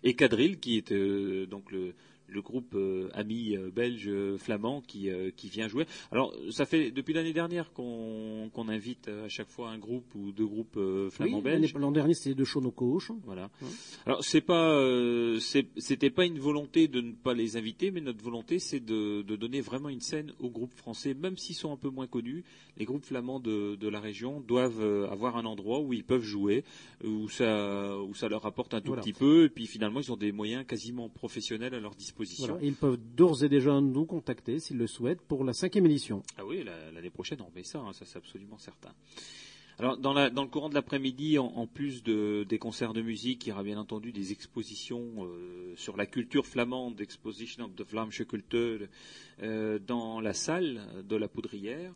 Et 0.02 0.14
Quadrille, 0.14 0.58
qui 0.58 0.78
est 0.78 0.90
euh, 0.92 1.46
donc 1.46 1.70
le, 1.72 1.94
le 2.28 2.42
groupe 2.42 2.74
euh, 2.74 3.08
ami 3.14 3.56
euh, 3.56 3.70
belge 3.70 4.08
euh, 4.08 4.36
flamand 4.36 4.80
qui, 4.80 5.08
euh, 5.10 5.30
qui 5.30 5.48
vient 5.48 5.68
jouer. 5.68 5.86
Alors, 6.10 6.34
ça 6.50 6.66
fait 6.66 6.90
depuis 6.90 7.14
l'année 7.14 7.32
dernière 7.32 7.72
qu'on 7.72 8.50
qu'on 8.52 8.68
invite 8.68 9.08
euh, 9.08 9.26
à 9.26 9.28
chaque 9.28 9.48
fois 9.48 9.70
un 9.70 9.78
groupe 9.78 10.14
ou 10.14 10.32
deux 10.32 10.46
groupes 10.46 10.76
euh, 10.76 11.08
flamands 11.10 11.40
belges. 11.40 11.74
l'an 11.74 11.92
dernier 11.92 12.14
c'était 12.14 12.34
de 12.34 12.44
Chonocouche. 12.44 13.12
Voilà. 13.24 13.50
Ouais. 13.62 13.68
Alors 14.06 14.24
c'est 14.24 14.40
pas, 14.40 14.72
euh, 14.72 15.38
c'était 15.40 16.10
pas 16.10 16.24
une 16.24 16.38
volonté 16.38 16.88
de 16.88 17.00
ne 17.00 17.12
pas 17.12 17.32
les 17.34 17.56
inviter, 17.56 17.90
mais 17.90 18.00
notre 18.00 18.22
volonté 18.22 18.58
c'est 18.58 18.80
de, 18.80 19.22
de 19.22 19.36
donner 19.36 19.60
vraiment 19.60 19.88
une 19.88 20.00
scène 20.00 20.32
aux 20.40 20.50
groupes 20.50 20.74
français, 20.74 21.14
même 21.14 21.36
s'ils 21.36 21.54
sont 21.56 21.72
un 21.72 21.76
peu 21.76 21.90
moins 21.90 22.06
connus. 22.06 22.44
Les 22.76 22.84
groupes 22.84 23.04
flamands 23.04 23.40
de, 23.40 23.76
de 23.76 23.88
la 23.88 24.00
région 24.00 24.40
doivent 24.40 24.82
avoir 25.10 25.36
un 25.36 25.44
endroit 25.44 25.80
où 25.80 25.92
ils 25.92 26.04
peuvent 26.04 26.22
jouer, 26.22 26.64
où 27.04 27.28
ça, 27.28 27.96
où 28.00 28.14
ça 28.14 28.28
leur 28.28 28.44
apporte 28.46 28.74
un 28.74 28.80
tout 28.80 28.88
Voilà. 28.88 29.02
petit 29.02 29.12
peu, 29.12 29.44
et 29.44 29.48
puis 29.48 29.66
finalement 29.66 30.00
ils 30.00 30.12
ont 30.12 30.16
des 30.16 30.32
moyens 30.32 30.66
quasiment 30.66 31.08
professionnels 31.08 31.74
à 31.74 31.80
leur 31.80 31.94
disposition. 31.94 32.15
Voilà. 32.38 32.58
Ils 32.62 32.74
peuvent 32.74 32.98
d'ores 33.16 33.44
et 33.44 33.48
déjà 33.48 33.80
nous 33.80 34.04
contacter 34.06 34.58
s'ils 34.58 34.78
le 34.78 34.86
souhaitent 34.86 35.20
pour 35.22 35.44
la 35.44 35.52
cinquième 35.52 35.86
édition. 35.86 36.22
Ah 36.38 36.44
oui, 36.46 36.62
la- 36.64 36.90
l'année 36.92 37.10
prochaine 37.10 37.40
on 37.42 37.50
met 37.54 37.62
ça, 37.64 37.80
hein, 37.80 37.92
ça 37.92 38.04
c'est 38.04 38.16
absolument 38.18 38.58
certain. 38.58 38.92
Alors 39.78 39.98
dans, 39.98 40.14
la- 40.14 40.30
dans 40.30 40.42
le 40.42 40.48
courant 40.48 40.70
de 40.70 40.74
l'après-midi, 40.74 41.38
en, 41.38 41.44
en 41.48 41.66
plus 41.66 42.02
de, 42.02 42.46
des 42.48 42.58
concerts 42.58 42.94
de 42.94 43.02
musique, 43.02 43.44
il 43.46 43.50
y 43.50 43.52
aura 43.52 43.62
bien 43.62 43.78
entendu 43.78 44.10
des 44.10 44.32
expositions 44.32 45.04
euh, 45.26 45.74
sur 45.76 45.98
la 45.98 46.06
culture 46.06 46.46
flamande, 46.46 46.98
Exposition 47.00 47.64
of 47.66 47.74
the 47.76 47.82
Vlaamse 47.86 48.24
Culture, 48.26 48.86
euh, 49.42 49.78
dans 49.78 50.20
la 50.22 50.32
salle 50.32 50.80
de 51.06 51.16
la 51.16 51.28
Poudrière. 51.28 51.92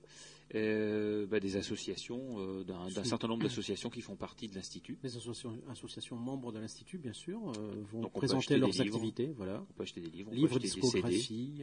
Euh, 0.57 1.27
bah, 1.27 1.39
des 1.39 1.57
associations, 1.57 2.41
euh, 2.41 2.65
d'un 2.65 3.05
certain 3.05 3.29
nombre 3.29 3.45
d'associations 3.45 3.89
qui 3.89 4.01
font 4.01 4.17
partie 4.17 4.49
de 4.49 4.57
l'Institut. 4.57 4.99
Les 5.05 5.17
associations, 5.17 5.57
associations 5.71 6.17
membres 6.17 6.51
de 6.51 6.59
l'Institut, 6.59 6.99
bien 6.99 7.13
sûr, 7.13 7.39
euh, 7.57 7.85
vont 7.93 8.01
Donc 8.01 8.13
présenter 8.15 8.57
leurs 8.59 8.69
livres. 8.71 8.97
activités. 8.97 9.33
Voilà. 9.37 9.63
On 9.71 9.73
peut 9.75 9.85
acheter 9.85 10.01
des 10.01 10.11
livres, 10.11 10.33
Livres, 10.33 10.59
discographie. 10.59 11.63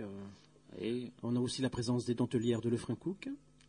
Et 0.82 1.12
on 1.22 1.36
a 1.36 1.40
aussi 1.42 1.62
la 1.62 1.70
présence 1.70 2.06
des 2.06 2.16
dentelières 2.16 2.62
de 2.62 2.70
Lefrain 2.70 2.96
Cook. 2.96 3.28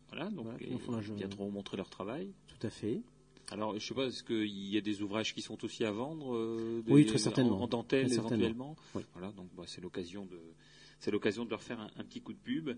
voilà, 0.09 0.29
donc 0.29 0.45
Voilà, 0.45 1.01
ils 1.01 1.13
viendront 1.15 1.51
montrer 1.51 1.75
leur 1.75 1.89
travail. 1.89 2.31
Tout 2.47 2.65
à 2.65 2.69
fait. 2.69 3.01
Alors, 3.51 3.77
je 3.77 3.85
sais 3.85 3.93
pas, 3.95 4.05
est-ce 4.05 4.23
qu'il 4.23 4.45
y 4.69 4.77
a 4.77 4.81
des 4.81 5.01
ouvrages 5.01 5.33
qui 5.33 5.41
sont 5.41 5.61
aussi 5.65 5.83
à 5.83 5.91
vendre 5.91 6.33
euh, 6.35 6.81
des- 6.85 6.93
Oui, 6.93 7.05
très 7.05 7.17
certainement. 7.17 7.57
En, 7.59 7.63
en 7.63 7.67
dentelle, 7.67 8.11
éventuellement. 8.13 8.77
Oui. 8.95 9.01
Voilà, 9.13 9.31
donc 9.33 9.47
bah, 9.57 9.63
c'est 9.65 9.81
l'occasion 9.81 10.25
de, 10.25 10.39
c'est 10.99 11.09
l'occasion 11.11 11.43
de 11.45 11.49
leur 11.49 11.61
faire 11.63 11.79
un, 11.81 11.89
un 11.97 12.03
petit 12.05 12.21
coup 12.21 12.31
de 12.31 12.37
pub. 12.37 12.69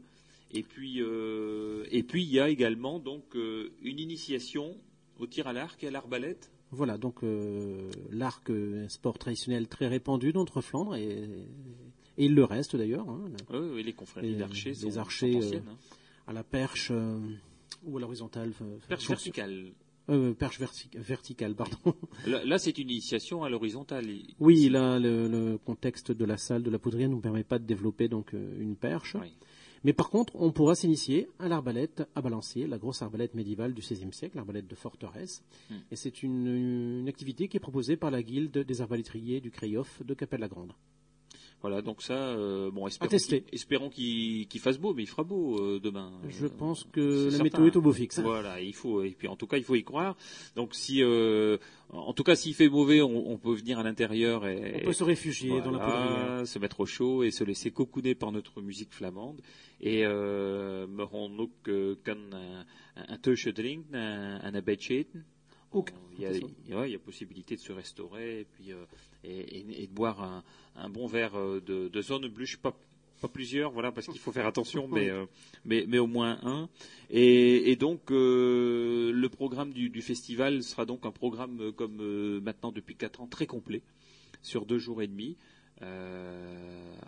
Et 0.53 0.63
puis, 0.63 1.01
euh, 1.01 1.85
et 1.91 2.03
puis 2.03 2.23
il 2.23 2.29
y 2.31 2.39
a 2.39 2.49
également 2.49 2.99
donc 2.99 3.35
euh, 3.35 3.69
une 3.81 3.99
initiation 3.99 4.75
au 5.19 5.25
tir 5.27 5.47
à 5.47 5.53
l'arc 5.53 5.81
et 5.83 5.87
à 5.87 5.91
l'arbalète. 5.91 6.51
Voilà, 6.71 6.97
donc 6.97 7.23
euh, 7.23 7.89
l'arc, 8.11 8.49
euh, 8.49 8.85
un 8.85 8.89
sport 8.89 9.17
traditionnel 9.17 9.67
très 9.67 9.87
répandu 9.87 10.31
d'entre 10.33 10.61
Flandre, 10.61 10.95
et, 10.95 11.23
et 12.17 12.25
il 12.25 12.33
le 12.35 12.43
reste 12.45 12.75
d'ailleurs, 12.75 13.09
hein, 13.09 13.29
Oui, 13.49 13.83
les 13.83 13.93
confréries 13.93 14.35
d'archers 14.35 14.73
les 14.81 14.97
archers, 14.97 15.31
sont 15.33 15.37
anciennes. 15.47 15.63
hein. 15.69 15.77
à 16.27 16.33
la 16.33 16.43
perche 16.43 16.91
ou 17.83 17.97
à 17.97 18.01
l'horizontale. 18.01 18.51
Perche 18.87 19.07
verticale. 19.07 19.71
euh, 20.09 20.33
perche 20.33 20.59
verti- 20.59 20.89
verticale, 20.95 21.55
pardon. 21.55 21.77
Là, 22.27 22.43
là, 22.45 22.57
c'est 22.57 22.77
une 22.77 22.89
initiation 22.89 23.43
à 23.43 23.49
l'horizontale. 23.49 24.07
Oui, 24.39 24.69
là, 24.69 24.97
le, 24.99 25.27
le 25.27 25.57
contexte 25.57 26.11
de 26.13 26.25
la 26.25 26.37
salle 26.37 26.63
de 26.63 26.69
la 26.69 26.79
poudrière 26.79 27.09
ne 27.09 27.15
nous 27.15 27.21
permet 27.21 27.43
pas 27.43 27.59
de 27.59 27.65
développer 27.65 28.07
donc 28.07 28.31
une 28.33 28.75
perche. 28.77 29.15
Oui. 29.19 29.33
Mais 29.83 29.93
par 29.93 30.09
contre, 30.09 30.33
on 30.35 30.51
pourra 30.51 30.75
s'initier 30.75 31.27
à 31.39 31.47
l'arbalète 31.47 32.03
à 32.15 32.21
balancier, 32.21 32.67
la 32.67 32.77
grosse 32.77 33.01
arbalète 33.01 33.33
médiévale 33.33 33.73
du 33.73 33.81
XVIe 33.81 34.13
siècle, 34.13 34.35
l'arbalète 34.35 34.67
de 34.67 34.75
forteresse. 34.75 35.43
Hmm. 35.69 35.77
Et 35.91 35.95
c'est 35.95 36.23
une, 36.23 36.47
une 37.01 37.07
activité 37.07 37.47
qui 37.47 37.57
est 37.57 37.61
proposée 37.61 37.97
par 37.97 38.11
la 38.11 38.21
guilde 38.21 38.59
des 38.59 38.81
arbalétriers 38.81 39.41
du 39.41 39.49
Crioff 39.49 40.03
de 40.05 40.13
Capelle-la-Grande. 40.13 40.73
Voilà, 41.61 41.81
donc 41.83 42.01
ça, 42.01 42.13
euh, 42.15 42.71
bon, 42.71 42.87
espérons 42.87 43.17
qu'il, 43.17 43.43
espérons 43.51 43.89
qu'il, 43.89 44.47
qu'il 44.47 44.59
fasse 44.61 44.79
beau, 44.79 44.93
mais 44.95 45.03
il 45.03 45.07
fera 45.07 45.23
beau 45.23 45.59
euh, 45.59 45.79
demain. 45.79 46.11
Je 46.27 46.47
Euh, 46.47 46.49
pense 46.49 46.85
que 46.91 47.25
la 47.25 47.29
certain. 47.31 47.43
météo 47.43 47.65
est 47.67 47.75
au 47.75 47.81
beau 47.81 47.93
fixe. 47.93 48.19
Voilà, 48.19 48.59
il 48.61 48.73
faut 48.73 49.03
et 49.03 49.11
puis 49.11 49.27
en 49.27 49.35
tout 49.35 49.45
cas 49.45 49.57
il 49.57 49.63
faut 49.63 49.75
y 49.75 49.83
croire. 49.83 50.15
Donc 50.55 50.73
si 50.73 51.03
euh, 51.03 51.57
en 51.89 52.13
tout 52.13 52.23
cas 52.23 52.35
s'il 52.35 52.55
fait 52.55 52.67
mauvais, 52.67 53.01
on, 53.01 53.29
on 53.31 53.37
peut 53.37 53.53
venir 53.53 53.77
à 53.77 53.83
l'intérieur 53.83 54.47
et 54.47 54.81
On 54.81 54.85
peut 54.85 54.93
se 54.93 55.03
réfugier 55.03 55.61
dans 55.61 55.71
la 55.71 55.77
voilà, 55.77 56.07
poudrière. 56.07 56.47
se 56.47 56.57
mettre 56.59 56.79
au 56.79 56.85
chaud 56.87 57.21
et 57.23 57.29
se 57.31 57.43
laisser 57.43 57.69
cocooner 57.69 58.15
par 58.15 58.31
notre 58.31 58.59
musique 58.61 58.91
flamande 58.91 59.39
et 59.81 60.03
euh, 60.05 60.87
me 60.87 61.03
rendre 61.03 61.43
ook 61.43 61.69
kan 62.03 62.17
un, 62.33 62.65
un 62.95 63.17
drinken, 63.53 63.95
un, 63.95 64.39
un 64.43 64.55
abedje 64.55 64.91
eten. 64.99 65.25
Ook, 65.73 65.91
Il 66.17 66.23
y, 66.89 66.95
a, 66.95 66.99
possibilité 66.99 67.55
de 67.55 67.61
se 67.61 67.71
restaurer 67.71 68.41
et 68.41 68.45
puis 68.45 68.73
euh, 68.73 68.83
et, 69.23 69.39
et- 69.59 69.83
et 69.83 69.87
de 69.87 69.93
boire 69.93 70.21
un, 70.23 70.43
un 70.75 70.89
bon 70.89 71.07
verre 71.07 71.35
euh, 71.35 71.59
de, 71.61 71.87
de 71.89 72.01
zonnebluche, 72.01 72.57
pas 72.57 72.75
pas 73.21 73.27
plusieurs, 73.27 73.69
voilà, 73.71 73.91
parce 73.91 74.07
qu'il 74.07 74.17
faut 74.19 74.31
faire 74.31 74.47
attention, 74.47 74.87
mais, 74.87 75.07
euh, 75.11 75.25
mais, 75.63 75.85
mais 75.87 75.99
au 75.99 76.07
moins 76.07 76.39
un. 76.41 76.69
Et, 77.11 77.69
et 77.71 77.75
donc, 77.75 78.09
euh, 78.11 79.11
le 79.11 79.29
programme 79.29 79.73
du, 79.73 79.89
du 79.91 80.01
festival 80.01 80.63
sera 80.63 80.85
donc 80.87 81.05
un 81.05 81.11
programme, 81.11 81.71
comme 81.73 81.99
euh, 82.01 82.41
maintenant 82.41 82.71
depuis 82.71 82.95
quatre 82.95 83.21
ans, 83.21 83.27
très 83.27 83.45
complet, 83.45 83.83
sur 84.41 84.65
deux 84.65 84.79
jours 84.79 85.03
et 85.03 85.07
demi. 85.07 85.37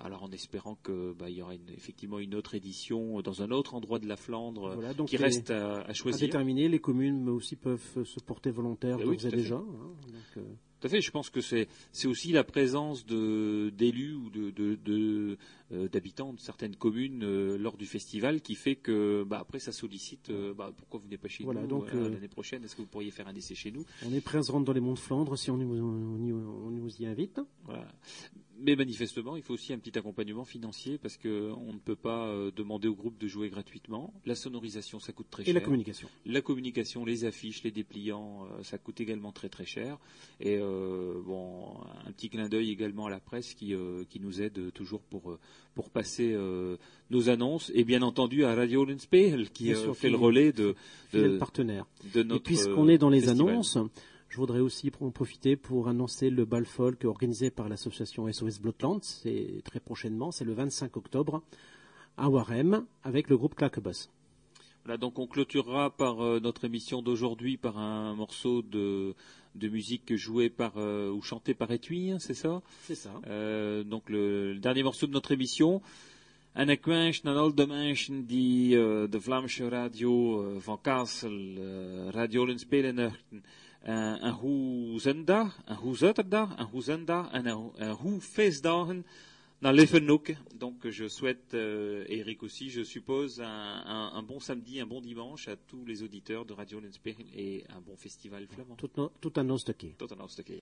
Alors, 0.03 0.24
en 0.24 0.32
espérant 0.32 0.76
que 0.84 1.14
bah, 1.14 1.30
il 1.30 1.38
y 1.38 1.41
aura 1.41 1.55
une- 1.55 1.70
effectivement 1.76 2.20
une 2.20 2.36
autre 2.36 2.55
édition 2.55 3.22
dans 3.22 3.41
un 3.41 3.51
autre 3.51 3.74
endroit 3.76 3.99
de 3.99 4.07
la 4.07 4.16
Flandre 4.18 4.74
Voilà, 4.76 4.93
donc 4.93 5.07
qui 5.09 5.18
les- 5.18 5.24
reste 5.24 5.49
à, 5.51 5.78
à 5.82 5.89
à 5.89 5.93
choisir. 5.93 6.28
déterminer, 6.28 6.68
les 6.70 6.80
communes 6.80 7.30
aussi 7.30 7.55
peuvent 7.55 8.03
se 8.03 8.20
porter 8.20 8.51
volontaires 8.51 8.97
Ben 8.97 9.07
oui, 9.07 9.18
déjà. 9.18 9.55
hein. 9.55 9.64
Donc, 10.36 10.45
à 10.84 10.90
fait. 10.90 11.02
Je 11.02 11.12
pense 11.12 11.30
que 11.30 11.42
c'est 11.42 11.68
aussi 12.06 12.32
la 12.32 12.44
présence 12.44 13.06
de 13.06 13.70
d'élus 13.76 14.14
ou 14.14 14.30
de 14.30 14.52
de- 14.52 14.76
de, 14.76 15.38
euh, 15.72 15.88
d'habitants 15.90 16.34
de 16.34 16.40
certaines 16.40 16.76
communes 16.76 17.24
euh, 17.24 17.58
lors 17.58 17.78
du 17.78 17.86
festival 17.86 18.42
qui 18.42 18.56
fait 18.56 18.76
que 18.76 19.24
bah, 19.24 19.40
après 19.42 19.60
ça 19.60 19.72
sollicite 19.72 20.30
donc 20.30 20.72
pourquoi 20.78 21.00
vous 21.00 21.06
venez 21.06 21.18
pas 21.18 21.28
chez 21.28 21.44
Voilà, 21.44 21.62
nous 21.62 21.68
donc, 21.68 21.88
euh, 21.94 22.06
euh, 22.06 22.10
l'année 22.10 22.28
prochaine? 22.28 22.64
Est-ce 22.64 22.76
que 22.76 22.82
vous 22.82 22.88
pourriez 22.88 23.12
faire 23.12 23.28
un 23.28 23.36
essai 23.36 23.56
chez 23.56 23.72
nous? 23.72 23.86
on 24.06 24.14
est 24.14 24.22
prêt 24.22 24.38
à 24.38 24.44
se 24.44 24.52
rendre 24.52 24.66
dans 24.66 24.74
les 24.74 24.80
monts 24.82 24.94
de 24.94 25.00
Flandre 25.00 25.38
si 25.38 25.50
on 25.52 25.58
nous, 25.58 25.76
on 25.76 26.70
nous 26.70 27.02
y 27.02 27.06
invite. 27.06 27.40
Voilà. 27.66 27.88
Mais 28.60 28.76
manifestement, 28.76 29.36
il 29.36 29.41
faut 29.41 29.54
aussi 29.54 29.74
un 29.74 29.80
petit 29.80 29.97
accompagnement 29.97 30.45
financier 30.45 30.97
parce 30.97 31.18
que 31.18 31.51
on 31.51 31.74
ne 31.74 31.80
peut 31.80 31.95
pas 31.95 32.28
euh, 32.28 32.51
demander 32.56 32.88
au 32.88 32.95
groupe 32.95 33.18
de 33.18 33.28
jouer 33.28 33.49
gratuitement. 33.49 34.14
La 34.26 34.36
sonorisation, 34.36 34.99
ça 34.99 35.12
coûte 35.12 35.28
très 35.30 35.43
Et 35.43 35.45
cher. 35.47 35.54
la 35.56 35.62
communication. 35.62 36.08
La 36.26 36.41
communication, 36.41 37.04
les 37.04 37.26
affiches, 37.26 37.64
les 37.64 37.72
dépliants, 37.72 38.45
euh, 38.45 38.64
ça 38.64 38.78
coûte 38.78 39.01
également 39.01 39.32
très 39.32 39.49
très 39.49 39.66
cher. 39.66 39.97
Et 40.39 40.58
euh, 40.58 41.22
bon, 41.26 41.66
un 42.06 42.12
petit 42.12 42.30
clin 42.30 42.47
d'œil 42.47 42.70
également 42.72 43.08
à 43.08 43.10
la 43.10 43.20
presse 43.20 43.54
qui, 43.54 43.74
euh, 43.74 44.04
qui 44.10 44.20
nous 44.20 44.41
aide 44.41 44.72
toujours 44.74 45.01
pour, 45.01 45.38
pour 45.74 45.89
passer 45.89 46.34
euh, 46.34 46.78
nos 47.10 47.30
annonces. 47.30 47.72
Et 47.74 47.84
bien 47.84 48.01
entendu 48.01 48.45
à 48.45 48.54
Radio 48.56 48.86
Lenspeil 48.86 49.47
qui 49.54 49.76
sûr, 49.76 49.95
fait 49.95 50.10
le 50.10 50.18
relais 50.18 50.51
de, 50.51 50.76
de, 51.12 51.38
partenaire. 51.38 51.86
de 52.14 52.22
Et 52.22 52.24
notre 52.24 52.43
puisqu'on 52.43 52.88
est 52.88 52.97
dans 52.97 53.10
les 53.10 53.22
festival. 53.22 53.49
annonces, 53.49 53.78
je 54.34 54.38
voudrais 54.40 54.62
aussi 54.62 54.92
en 55.00 55.12
profiter 55.12 55.56
pour 55.56 55.88
annoncer 55.88 56.32
le 56.32 56.44
bal 56.44 56.66
folk 56.66 57.06
organisé 57.06 57.52
par 57.52 57.70
l'association 57.70 58.32
SOS 58.34 58.60
Bloodlands. 58.60 59.02
C'est 59.04 59.62
très 59.64 59.80
prochainement, 59.80 60.32
c'est 60.32 60.44
le 60.44 60.54
25 60.54 60.98
octobre 60.98 61.44
à 62.18 62.30
Warem 62.30 62.84
avec 63.04 63.30
le 63.30 63.38
groupe 63.38 63.54
Claquebus. 63.54 64.10
Voilà, 64.84 64.98
donc 64.98 65.20
on 65.20 65.28
clôturera 65.28 65.92
par 65.92 66.22
euh, 66.22 66.40
notre 66.40 66.66
émission 66.66 67.04
d'aujourd'hui 67.04 67.58
par 67.58 67.78
un 67.78 68.16
morceau 68.16 68.64
de, 68.64 69.14
de 69.54 69.68
musique 69.68 70.16
joué 70.16 70.50
par 70.50 70.74
euh, 70.78 71.12
ou 71.12 71.22
chanté 71.22 71.54
par 71.54 71.70
Etui, 71.72 72.10
hein, 72.10 72.18
c'est 72.18 72.34
ça? 72.34 72.64
C'est 72.86 72.96
ça. 72.96 73.12
Euh, 73.28 73.84
donc 73.84 74.10
le, 74.10 74.54
le 74.54 74.60
dernier 74.60 74.82
morceau 74.82 75.06
de 75.06 75.12
notre 75.12 75.32
émission. 75.32 75.80
En 76.56 76.70
ik 76.70 76.86
wens 76.86 77.22
aan 77.26 77.38
al 77.38 77.54
de 77.56 77.66
mensen 77.66 78.26
die 78.26 78.76
de 79.10 79.20
Vlaamse 79.20 79.70
radio 79.70 80.60
van 80.60 80.78
Kassel, 80.82 81.58
Radio 82.12 82.46
een, 83.84 84.26
een 84.26 84.34
hoe 84.34 85.00
zondag, 85.00 85.62
een 85.66 85.76
hoe 85.76 85.98
zaterdag, 85.98 86.58
een 86.58 86.66
hoe 86.66 86.84
zondag 86.84 87.32
en 87.32 87.46
een, 87.46 87.72
een 87.76 87.92
hoe 87.92 88.22
feestdagen 88.22 89.06
dans 89.64 89.72
les 89.72 89.86
Fenouks. 89.86 90.36
Donc 90.56 90.84
je 90.84 91.10
souhaite, 91.10 91.54
euh, 91.54 92.06
Eric 92.10 92.44
aussi, 92.44 92.70
je 92.70 92.84
suppose, 92.84 93.40
un, 93.40 93.84
un, 93.86 94.12
un, 94.14 94.24
bon 94.24 94.40
samedi, 94.40 94.80
un 94.80 94.86
bon 94.86 95.02
dimanche 95.02 95.48
à 95.48 95.56
tous 95.56 95.86
les 95.86 96.04
auditeurs 96.04 96.46
de 96.46 96.54
Radio 96.54 96.80
Lensperl 96.80 97.26
et 97.34 97.64
un 97.70 97.82
bon 97.82 97.96
festival 97.96 98.46
flamand. 98.48 98.76
Tout, 98.76 98.92
no, 98.98 99.12
tout 99.22 99.32
un. 99.38 99.46
Tout 99.98 100.08
un. 100.12 100.60